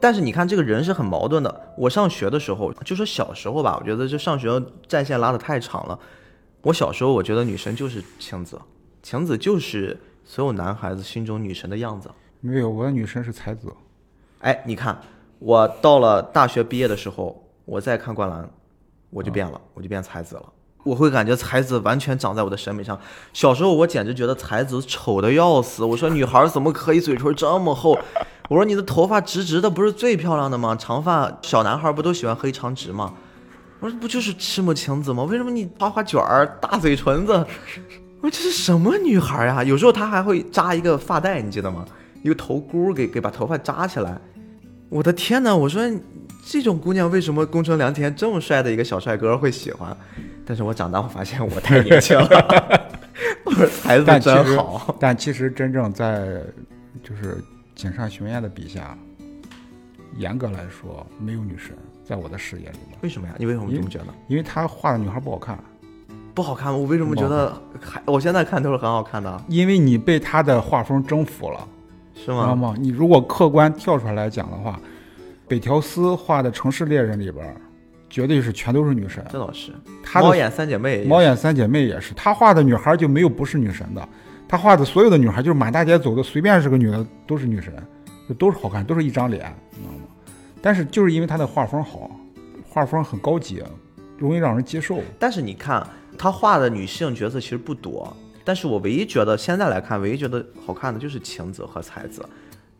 [0.00, 1.74] 但是你看这个人是很矛盾的。
[1.76, 4.48] 我上学的时候，就说小时候吧，我觉得这上学
[4.88, 5.98] 战线拉的太长了。
[6.62, 8.58] 我小时候我觉得女神就是晴子，
[9.02, 12.10] 晴子就是所有男孩子心中女神的样子。
[12.40, 13.70] 没有，我的女神是才子。
[14.38, 14.98] 哎，你看。
[15.38, 18.48] 我到了大学毕业的时候，我再看灌篮，
[19.10, 20.52] 我就变了，我就变才子了。
[20.82, 22.98] 我会感觉才子完全长在我的审美上。
[23.32, 25.84] 小时候我简直觉得才子丑的要死。
[25.84, 27.98] 我说女孩怎么可以嘴唇这么厚？
[28.48, 30.76] 我说你的头发直直的不是最漂亮的吗？
[30.76, 33.14] 长发小男孩不都喜欢黑长直吗？
[33.80, 35.22] 我说不就是赤木晴子吗？
[35.24, 37.32] 为什么你花花卷儿、大嘴唇子？
[38.20, 39.64] 我说这是什么女孩呀？
[39.64, 41.84] 有时候她还会扎一个发带，你记得吗？
[42.22, 44.20] 一个头箍给给把头发扎起来。
[44.88, 45.56] 我的天哪！
[45.56, 45.82] 我说
[46.44, 49.96] 这种姑娘为什么宫城良田这么帅的一个小帅哥会喜欢？
[50.44, 52.90] 但是我长大后发现我太年轻了。
[53.44, 54.94] 我说才子真好。
[54.98, 56.42] 但其实真正在
[57.02, 57.42] 就是
[57.74, 58.96] 井上雄彦的笔下，
[60.16, 62.98] 严格来说没有女神，在我的视野里面。
[63.02, 63.34] 为什么呀？
[63.38, 64.06] 你为什么这么觉得？
[64.28, 65.58] 因为他画的女孩不好看。
[66.34, 66.78] 不好看吗？
[66.78, 68.02] 我为什么觉得还？
[68.06, 69.44] 我现在看都是很好看的。
[69.48, 71.68] 因为你被他的画风征服了。
[72.14, 72.74] 是吗？
[72.78, 74.78] 你如果客观跳出来来讲的话，
[75.48, 77.56] 北条司画的《城市猎人》里边，
[78.12, 79.24] 绝对是全都是女神。
[79.30, 79.72] 这倒是。
[80.14, 82.12] 猫眼三姐妹，猫眼三姐妹也是。
[82.12, 84.08] 他画的女孩就没有不是女神的。
[84.46, 87.72] 他画的所有的女孩，就是满大街走的，随便是个女的都是女神，
[88.28, 90.04] 就都是好看，都是一张脸，你知道吗？
[90.60, 92.10] 但是就是因为他的画风好，
[92.68, 93.62] 画风很高级，
[94.18, 95.00] 容易让人接受。
[95.18, 95.84] 但是你看
[96.18, 98.14] 他画的女性角色其实不多，
[98.44, 102.22] 但是我唯一觉得现在来看，唯一觉得好看的就是晴子和才子。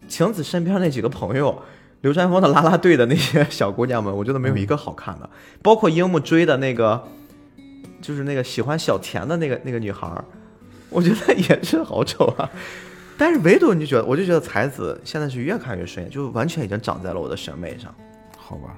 [0.07, 1.59] 晴子身边那几个朋友，
[2.03, 5.31] 流川枫的啦啦队的那些小姑娘们，我觉得没有一个好看的。
[5.62, 7.03] 包括樱木追的那个，
[8.01, 10.24] 就是那个喜欢小田的那个那个女孩儿，
[10.91, 12.51] 我觉得也是好丑啊。
[13.16, 17.95] 但是唯独你就觉得，我就觉得才子现在是越看越顺眼，就完全已经长在了我的审美上，
[18.37, 18.77] 好吧，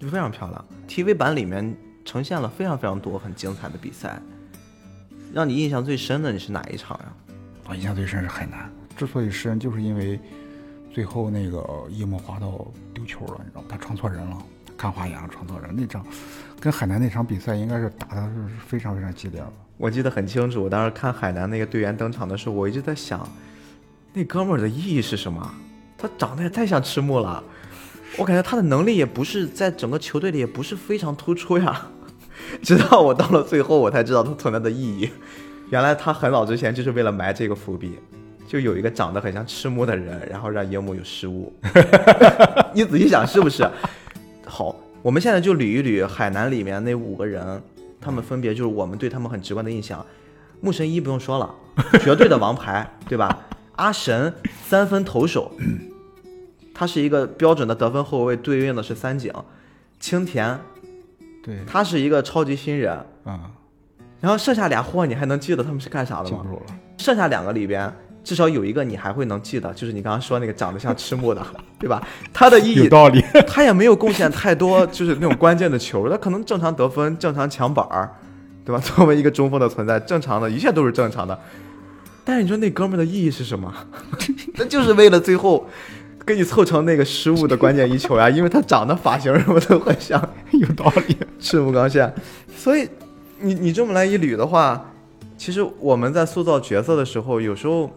[0.00, 0.64] 就非常漂亮。
[0.88, 4.20] TV 版里面呈现了非常非常多很精彩的比赛，
[5.32, 7.12] 让你印象最深的你是哪一场呀？
[7.68, 10.18] 我印象最深是海南，之所以深，就是因为
[10.96, 13.66] 最后那个樱木花道丢球了，你知道吗？
[13.68, 14.38] 他传错人了，
[14.78, 16.02] 看花眼了传错人，那场
[16.58, 19.52] 跟海南那场比赛应该是打的是非常非常激烈的。
[19.76, 23.30] 我记得很清楚，我当时看海南那个队员登场的时候，我一直在想，
[24.14, 25.54] 那哥们儿的意义是什么？
[25.98, 27.44] 他长得也太像赤木了，
[28.16, 31.88] 我感觉他的能力也不是在整个球队里也不是非常突出呀。
[32.64, 35.10] 直到我到了最后，我才知道他存在的意义。
[35.68, 37.98] 原来他很早之前就是为了埋这个伏笔，
[38.46, 41.52] 就有一个长得很像赤木的人，然后让樱木有失误。
[42.72, 43.68] 你仔细想是不是？
[44.44, 47.62] 好，我们现在就捋一捋海南里面那五个人。
[47.98, 50.04] 他们分别就是我们对他们很直观的印象，
[50.60, 51.52] 木神一不用说了，
[52.00, 53.44] 绝对的王牌，对吧？
[53.74, 54.32] 阿神
[54.64, 55.50] 三分投手，
[56.72, 59.32] 他是一个标准的得分后卫，对应的是三井。
[59.98, 60.56] 青田，
[61.42, 62.92] 对，他是一个超级新人
[63.24, 63.50] 啊。
[64.20, 66.44] 然后剩下俩货，你还能记得他们是干啥的吗？
[66.98, 67.92] 剩下两个里边，
[68.26, 71.40] 至少有一个你还会能记得，就是你刚刚说那个长得像赤木的，
[71.78, 72.02] 对吧？
[72.32, 73.22] 他的意义有道理。
[73.46, 78.10] 他也没有贡献太多，就是那种关键的球，他可能正常得分、正常抢板儿，
[78.64, 78.82] 对吧？
[78.82, 81.38] 作为一个中锋的存在，正常的一切都是正常的。
[82.24, 83.72] 但是你说那哥们儿的意义是什么？
[84.56, 85.64] 那就是为了最后
[86.26, 90.20] 给你凑成那个失误的关键一球呀，因为他长得发型什么都很像，
[90.50, 91.16] 有道理。
[91.38, 92.12] 赤木刚宪，
[92.56, 92.88] 所以
[93.38, 94.92] 你你这么来一捋的话，
[95.38, 97.88] 其实我们在塑造角色的时候，有时候。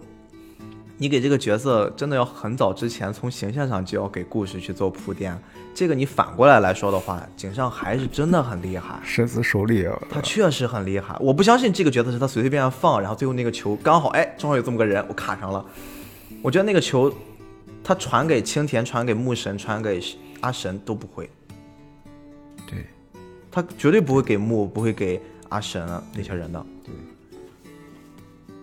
[1.01, 5.33] 你给这个角色真的要很早之前从形象上就要给故事去做铺垫，
[5.73, 9.89] 这个你反过来来说的话，井上还是真的很厉害，深思熟虑。
[10.09, 15.65] 他确实很厉害，我不相信这个角色是他随随便便放，然后最后那个球刚好，哎，正好有这么个人，我卡上了。
[16.41, 17.09] 我觉得那个球，
[17.81, 20.03] 他传给青田、传给木神、传给
[20.41, 21.29] 阿神都不会。
[22.67, 22.85] 对，
[23.49, 25.81] 他绝对不会给木，不会给阿神
[26.13, 26.65] 那些人的。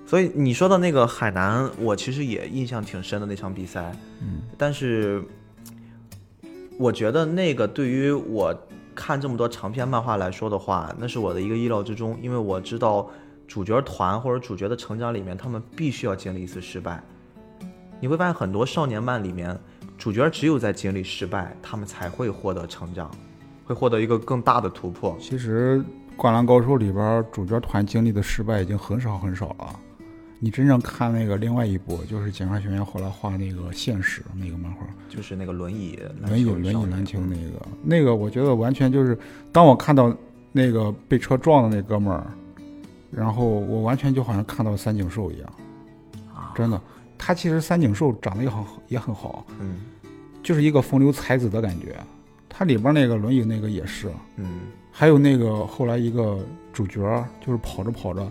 [0.07, 0.11] 对。
[0.11, 3.93] 所以你说的那个海南，我其实也印象挺深的那场比赛，
[4.23, 5.23] 嗯，但是
[6.79, 8.55] 我觉得那个对于我
[8.95, 13.11] 看这么多长篇漫画来说的话，那是我的一个意料之中，因为我知道
[13.47, 17.03] 主角团或者主角的成长里面，他们必须要经历一次失败。
[18.01, 19.59] 你会发现很多少年漫里面，
[19.99, 23.11] 主角只有在经历失败，他们才会获得成长，
[23.65, 25.17] 会获得一个更大的突破。
[25.19, 25.79] 其实
[26.17, 29.81] 《灌篮高手》里边主角团经历的失败已经很少很少了。
[30.39, 37.67] 你真正看那个另外一部，就是警察学院后来画那个现实那个漫画，就是那个轮椅轮椅轮椅篮球那个。
[37.83, 39.19] 那个，我觉得完全就是，
[39.51, 40.15] 当我看到
[40.53, 42.27] 那个被车撞的那哥们儿，
[43.11, 45.53] 然后我完全就好像看到三井寿一样，
[46.55, 46.79] 真的，
[47.17, 49.77] 他其实三井寿长得也很也很好，嗯，
[50.43, 51.97] 就是一个风流才子的感觉，
[52.47, 54.61] 他里边那个轮椅那个也是，嗯，
[54.93, 56.39] 还有那个后来一个
[56.75, 57.01] 主角
[57.41, 58.31] 就是跑着跑着。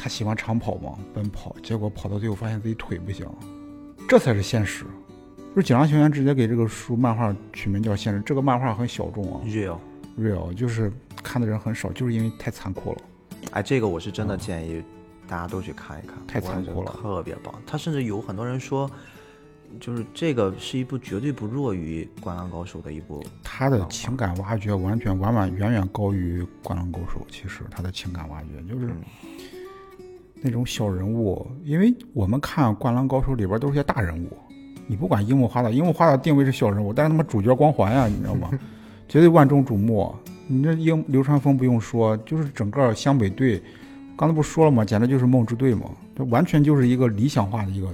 [0.00, 3.26] 他喜欢长跑嘛，奔跑，结果跑到最后发现自己腿不行，
[4.08, 4.84] 这才是现实。
[5.54, 12.98] 就是警察学员直接给这个书漫画取名叫《现实》，这个漫画很小众啊，real，real，就是看的人很少，就是因为太残酷了。
[13.50, 14.80] 哎，这个我是真的建议
[15.26, 17.52] 大家都去看一看，太残酷了，特别棒。
[17.66, 18.88] 他甚至有很多人说，
[19.80, 23.24] 就是这个是一部绝对不弱于《灌篮高手》的一部。
[23.42, 28.90] 他的情感挖掘完全完完远远高于《灌篮高手》，其实他的情感挖掘就是。
[30.40, 34.28] 那种小人物，因为我们看《灌篮高手》里边都是些大人物，
[34.86, 38.50] 你不管樱木花道，樱木花道定位是小人物，但是他妈主角光环呀，你知道吗？
[39.08, 40.14] 绝对万众瞩目。
[40.46, 43.62] 你这樱流川枫不用说，就是整个湘北队，
[44.16, 44.84] 刚才不说了吗？
[44.84, 47.88] 简直就是梦之队嘛，这完全就是一个理想化的一个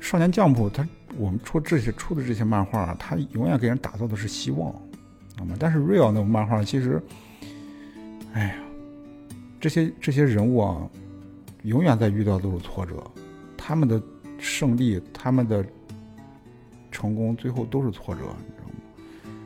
[0.00, 0.68] 少年将谱。
[0.70, 0.86] 他
[1.18, 4.72] 我们出这些出的这些漫画，他永远给人打造的是希望，
[5.34, 5.54] 知道吗？
[5.58, 7.02] 但是 real 那种漫画其实，
[8.32, 8.54] 哎呀，
[9.60, 10.76] 这些这些人物啊。
[11.62, 12.94] 永远在遇到都是挫折，
[13.56, 14.00] 他们的
[14.38, 15.64] 胜利，他们的
[16.90, 18.74] 成功，最后都是挫折，你知道吗？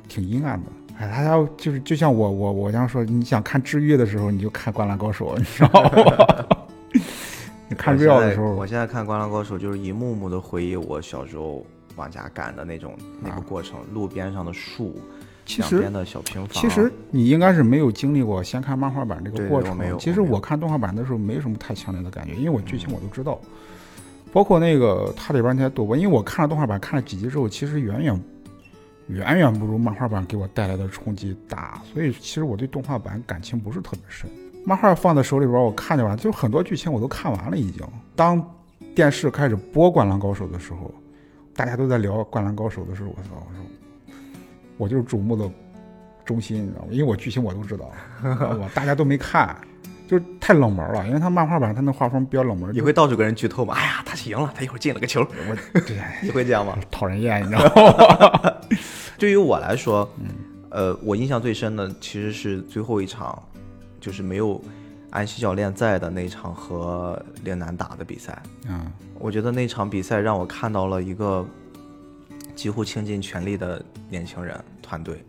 [0.09, 0.67] 挺阴暗的。
[0.99, 6.57] 哎，大家就是就像我我我想说，你想看治愈的时候，你就看《灌篮高手》，你知道吗？
[7.69, 11.67] 你看 real 的时候我，现在看《灌篮高手》，就是一幕幕的回忆我小时候
[11.97, 14.95] 往家赶的那种那个啊过程，路边上的树，
[15.47, 16.63] 其实两边的小平房。
[16.63, 19.77] 其实你应该是没有经历过先看漫画版这个过程。
[19.77, 23.39] 没有其实我看动画版的时候没什么太强烈的感觉，因为我剧情我都知道，
[24.33, 28.21] 包括那个它里边那些斗博，因为我看了动画版看了几集之后，其实远远
[29.09, 34.31] 远远不如漫画版给我带来的冲击大，所以其实我对动画版感情不是特别深。
[34.67, 37.87] 漫画放在手里边，我看见完，就很多剧情我都看完了已经。
[38.17, 38.43] 当
[38.95, 40.91] 电视开始播《灌篮高手》的时候，
[41.55, 43.63] 大家都在聊《灌篮高手》的时候，我操，我说
[44.77, 45.51] 我就是瞩目的
[46.25, 46.89] 中心，你知道吗？
[46.91, 47.91] 因为我剧情我都知道，
[48.23, 49.57] 我大家都没看，
[50.09, 51.07] 就是太冷门了。
[51.07, 53.75] 因为他漫画版他那画风比较冷门，就你会到处跟人剧透吗？
[53.75, 56.79] 哎呀，他赢了，他一会儿进了个球，我对你会这样吗？
[56.91, 58.53] 讨人厌，你知道吗？
[59.19, 60.27] 对于我来说，嗯
[60.71, 63.41] 呃，我印象最深的其实是最后一场，
[64.01, 64.61] 就是没有
[65.11, 68.43] 安西教练在的那场和陵南打的比赛。
[68.69, 68.91] 嗯，
[69.21, 71.47] 我觉得那场比赛让我看到了一个
[72.55, 75.25] 几乎倾尽全力的年轻人团队，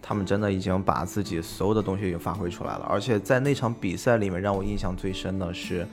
[0.00, 2.86] 他们真的已经把自己所有的东西给发挥出来了。
[2.88, 5.86] 而且在那场比赛里面，让我印象最深的是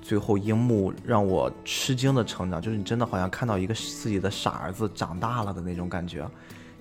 [0.00, 6.28] 最后樱木让我吃惊的成长，就是你真的好像看到一个自己的傻儿子长大了的那种感觉。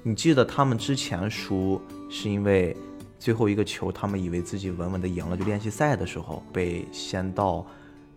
[0.03, 1.79] 你记得他们之前输
[2.09, 2.75] 是因为
[3.19, 7.63] 最后一个球，他们以为自己稳稳的赢了，就练习赛的时候被先到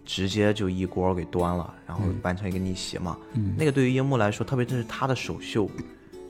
[0.04, 3.16] 直接就一锅给端了，然后完成一个逆袭嘛。
[3.32, 5.68] 嗯那个对于樱木来说，特别这是他的首秀，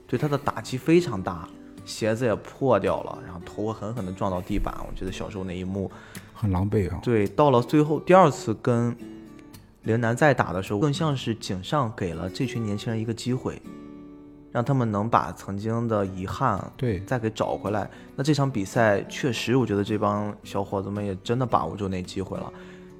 [0.06, 1.48] 对他的打击非常大，
[1.84, 4.74] 鞋子也破掉了，然后头狠狠地撞到地板。
[4.88, 5.90] 我觉得小时候那一幕，
[6.32, 7.00] 很狼狈啊。
[7.02, 8.96] 对，到了最后第二次跟
[9.82, 13.60] 陵南再打的时候，更像是井上给了这群年轻人一个机会，
[14.52, 17.90] 让他们能把曾经的遗憾对，再给找回来。
[18.14, 22.52] 那这场比赛确实，我觉得这帮小伙子们也真的把握住那机会了。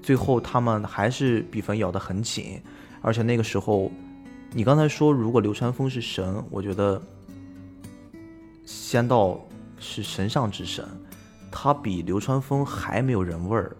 [0.04, 2.60] 最后他们还是比分咬得很紧，
[3.00, 3.90] 而且那个时候，
[4.52, 7.00] 你刚才说如果流川枫是神，我觉得
[8.66, 9.40] 仙道
[9.78, 10.84] 是神上之神，
[11.50, 13.74] 他比流川枫还没有人味儿。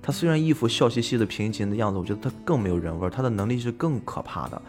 [0.00, 4.62] 他虽然一副笑嘻嘻的平静的样子，我觉得他更没有人味儿，他的能力是更可怕的。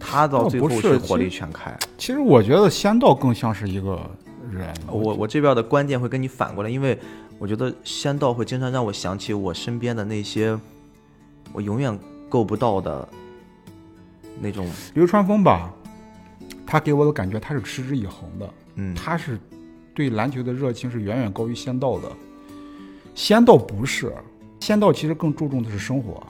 [0.00, 1.72] 他到最后是火力全开。
[1.96, 4.10] 其实我觉得仙道更像是一个
[4.50, 4.74] 人。
[4.86, 6.98] 我我这边的观点会跟你反过来，因为
[7.38, 10.58] 我觉得仙道会经常让我想起我身边的那些
[11.52, 11.96] 我永远
[12.28, 13.08] 够不到的
[14.40, 15.72] 那种，流川枫吧，
[16.66, 19.38] 他给我的感觉他是持之以恒的，嗯，他是
[19.94, 22.08] 对篮球的热情是远远高于仙道的。
[23.14, 24.14] 仙道不是，
[24.60, 26.22] 仙道其实更注重的是生活。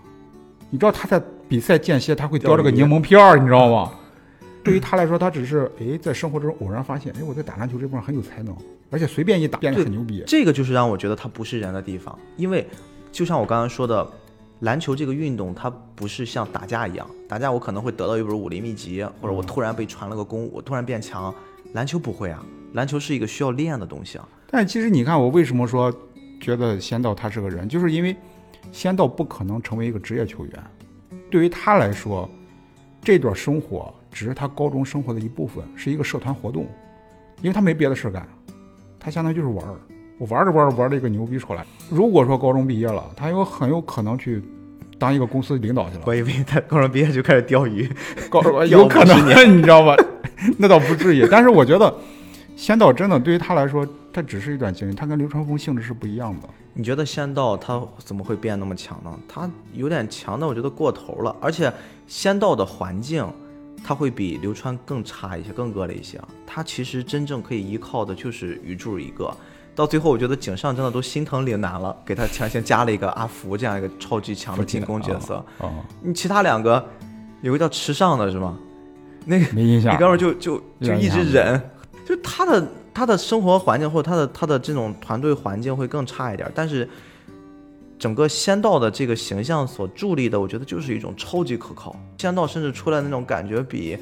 [0.71, 3.93] 你知道他在比赛间歇他会叼着个柠檬片儿，你知道吗？
[4.65, 8.57] 对于他来说，他只是哎在生活中偶然发现，哎我在打篮球这部分很有才能，
[8.91, 10.23] 而且随便一打变得很牛逼。
[10.27, 12.67] 这个就是让我觉得他不是人的地方，因为
[13.11, 14.07] 就像我刚刚说的，
[14.61, 21.33] 篮球这个运动它不是像打架一样，打架我可能会得到一本武林秘籍，或者我突然被传了个功，我突然变强，
[21.73, 22.45] 篮球不会啊，
[22.75, 25.93] 篮球是一个需要练的东西啊，但其实你看，我为什么说
[26.41, 28.15] 觉得仙道他是个人，就是因为
[28.73, 30.65] 仙道不可能成为一个职业球员，
[31.31, 32.29] 对于他来说，
[33.01, 36.67] 这段生活只是他高中生活的一部分，是一个社团活动，
[37.41, 38.27] 因为他没别的事干，
[38.99, 39.77] 他相当于就是玩儿。
[40.19, 41.65] 我玩着玩着玩了一个牛逼出来。
[41.89, 44.43] 如果说高中毕业了，他有很有可能去
[44.99, 47.89] 当一个公司领导去了，我以为他高中毕业就开始钓鱼，
[48.29, 49.95] 高 钓有可能50，你知道吧？
[50.59, 51.95] 那倒不至于，但是我觉得
[52.57, 56.49] 仙道真的对于他来说，他只是一段经历，他跟流川枫性质是不一样的。
[56.75, 59.17] 你觉得仙道他怎么会变那么强呢？
[59.29, 61.35] 他有点强的，我觉得过头了。
[61.41, 61.73] 而且
[62.09, 63.25] 仙道的环境，
[63.85, 66.29] 他会比流川更差一些，更恶劣一些啊。
[66.47, 69.33] 他其实真正可以依靠的就是鱼柱一个。
[69.75, 75.37] 到最后，我觉得井上真的都心疼岭南了，给他强行加了一个阿福这样一个超级强的进攻角色。
[75.59, 75.71] 啊，
[76.03, 76.85] 你其他两个，
[77.43, 78.59] 有个叫池上的是吗？
[79.25, 79.95] 那个没印象。
[79.95, 81.61] 你哥们儿就就就一直忍，
[82.05, 86.89] 就他的他的生活环境或者他的他的这种团队环境会更差一点，但是
[87.99, 91.95] 整个仙道的这个形象所助力的，我觉得就是一种超级可靠。
[92.19, 93.99] 仙道甚至出来那种感觉比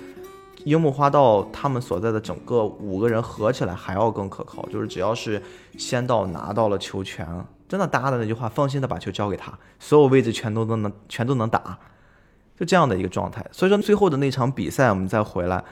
[0.65, 5.41] 樱木花道他们所在的整个五个人合起来还要更可靠，就是只要是
[5.79, 7.27] 仙道拿到了球权，
[7.69, 11.79] 真的大家的那句话，放心的把球交给他，所有位置全都都能全都能打。
[12.59, 13.45] 就这样的一个状态。
[13.53, 15.63] 所以说最后的那场比赛，我们再回来，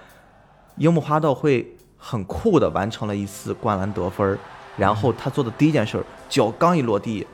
[0.77, 4.39] 樱木花道会很酷的完成了一次灌篮得分，
[4.77, 7.27] 然后他做的第一件事儿，脚刚一落地，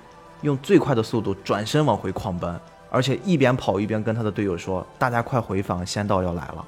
[0.43, 2.61] 用最快的速度转身往回狂奔，
[2.91, 6.67] 而且一边跑一边跟他的队友说：“大家快回防，仙道要来了。”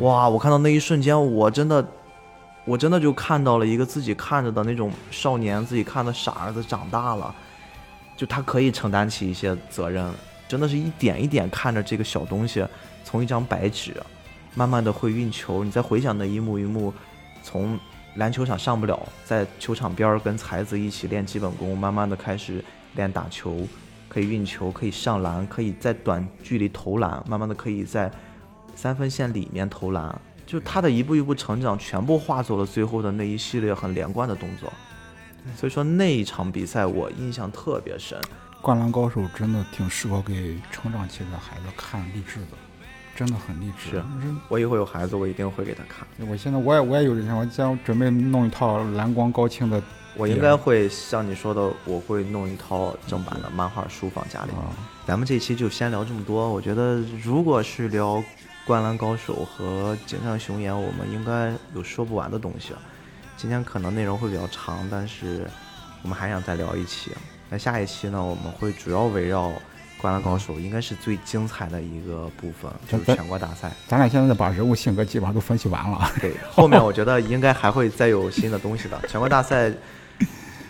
[0.00, 0.28] 哇！
[0.28, 1.86] 我看到那一瞬间，我真的，
[2.64, 7.34] 我真的就看到了一个自己看着的那种少年，自己看的傻儿子长大了。
[8.16, 10.10] 就他可以承担起一些责任，
[10.48, 12.64] 真的是一点一点看着这个小东西
[13.04, 13.94] 从一张白纸，
[14.54, 15.64] 慢慢的会运球。
[15.64, 16.94] 你再回想那一幕一幕，
[17.42, 17.78] 从
[18.16, 22.64] 篮球场上不了，在球场边儿跟才子一起练基本功，慢慢的开始
[22.94, 23.66] 练打球，
[24.08, 28.10] 可以运球，可以上篮，可以在短距离投篮，慢慢的可以在
[28.76, 30.20] 三分线里面投篮。
[30.46, 34.72] 就他的一步一步成长，全部化作了最后的那一系列很连贯的动作。
[35.56, 38.18] 所以说那一场比赛我印象特别深。
[38.62, 42.56] 灌篮高手真的挺适合给成长期的孩子看励志的，
[43.14, 43.90] 真的很励志。
[43.92, 44.04] 是
[44.48, 46.06] 我以后有孩子，我一定会给他看。
[46.28, 49.82] 我现在我也我也有这想，我将准备弄一套蓝光高清的。
[50.16, 54.50] 我应该会像你说的，我会弄一套正版的漫画书放家里。
[55.04, 56.48] 咱们这期就先聊这么多。
[56.52, 58.16] 我觉得如果是聊
[58.64, 62.74] 《灌篮高手》和《井上雄彦》，我们应该有说不完的东西。
[63.36, 65.50] 今天可能内容会比较长，但是
[66.02, 67.10] 我们还想再聊一期。
[67.50, 69.48] 那下一期呢，我们会主要围绕
[70.04, 73.72] 《灌篮高手》，应该是最精彩的一个部分，就是全国大赛。
[73.88, 76.12] 咱俩现在把人物性格基本上都分析完了。
[76.20, 79.00] 对， 后面我觉得应该还会再有新的东西的。
[79.08, 79.72] 全国大赛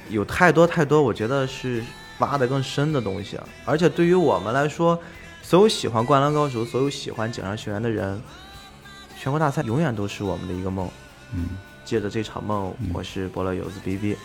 [0.08, 1.82] 有太多太多，我觉得是
[2.18, 3.36] 挖的更深的东西。
[3.64, 4.96] 而且对于我们来说，
[5.42, 8.22] 所有喜欢《灌篮高手》、所有喜欢井上学员的人，
[9.18, 10.88] 全国大赛永远都是我们的一个梦。
[11.32, 11.48] 嗯。
[11.84, 14.16] 借着这场梦，我是伯乐游子 B B，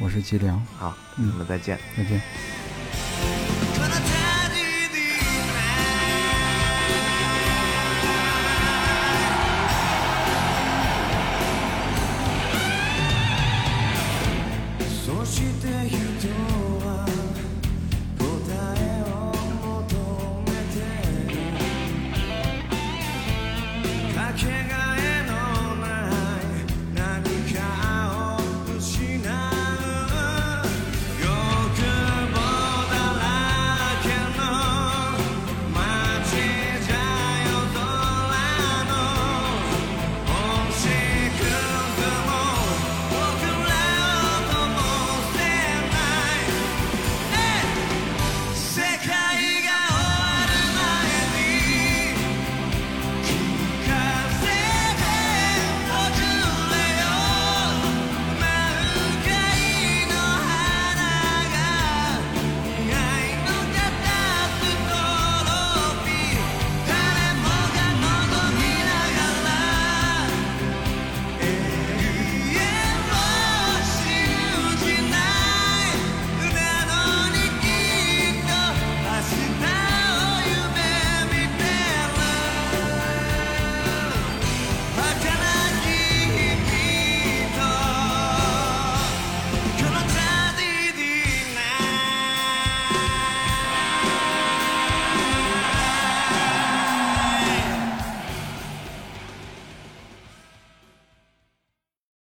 [0.00, 2.20] 我是吉良，好，我们再见，再见。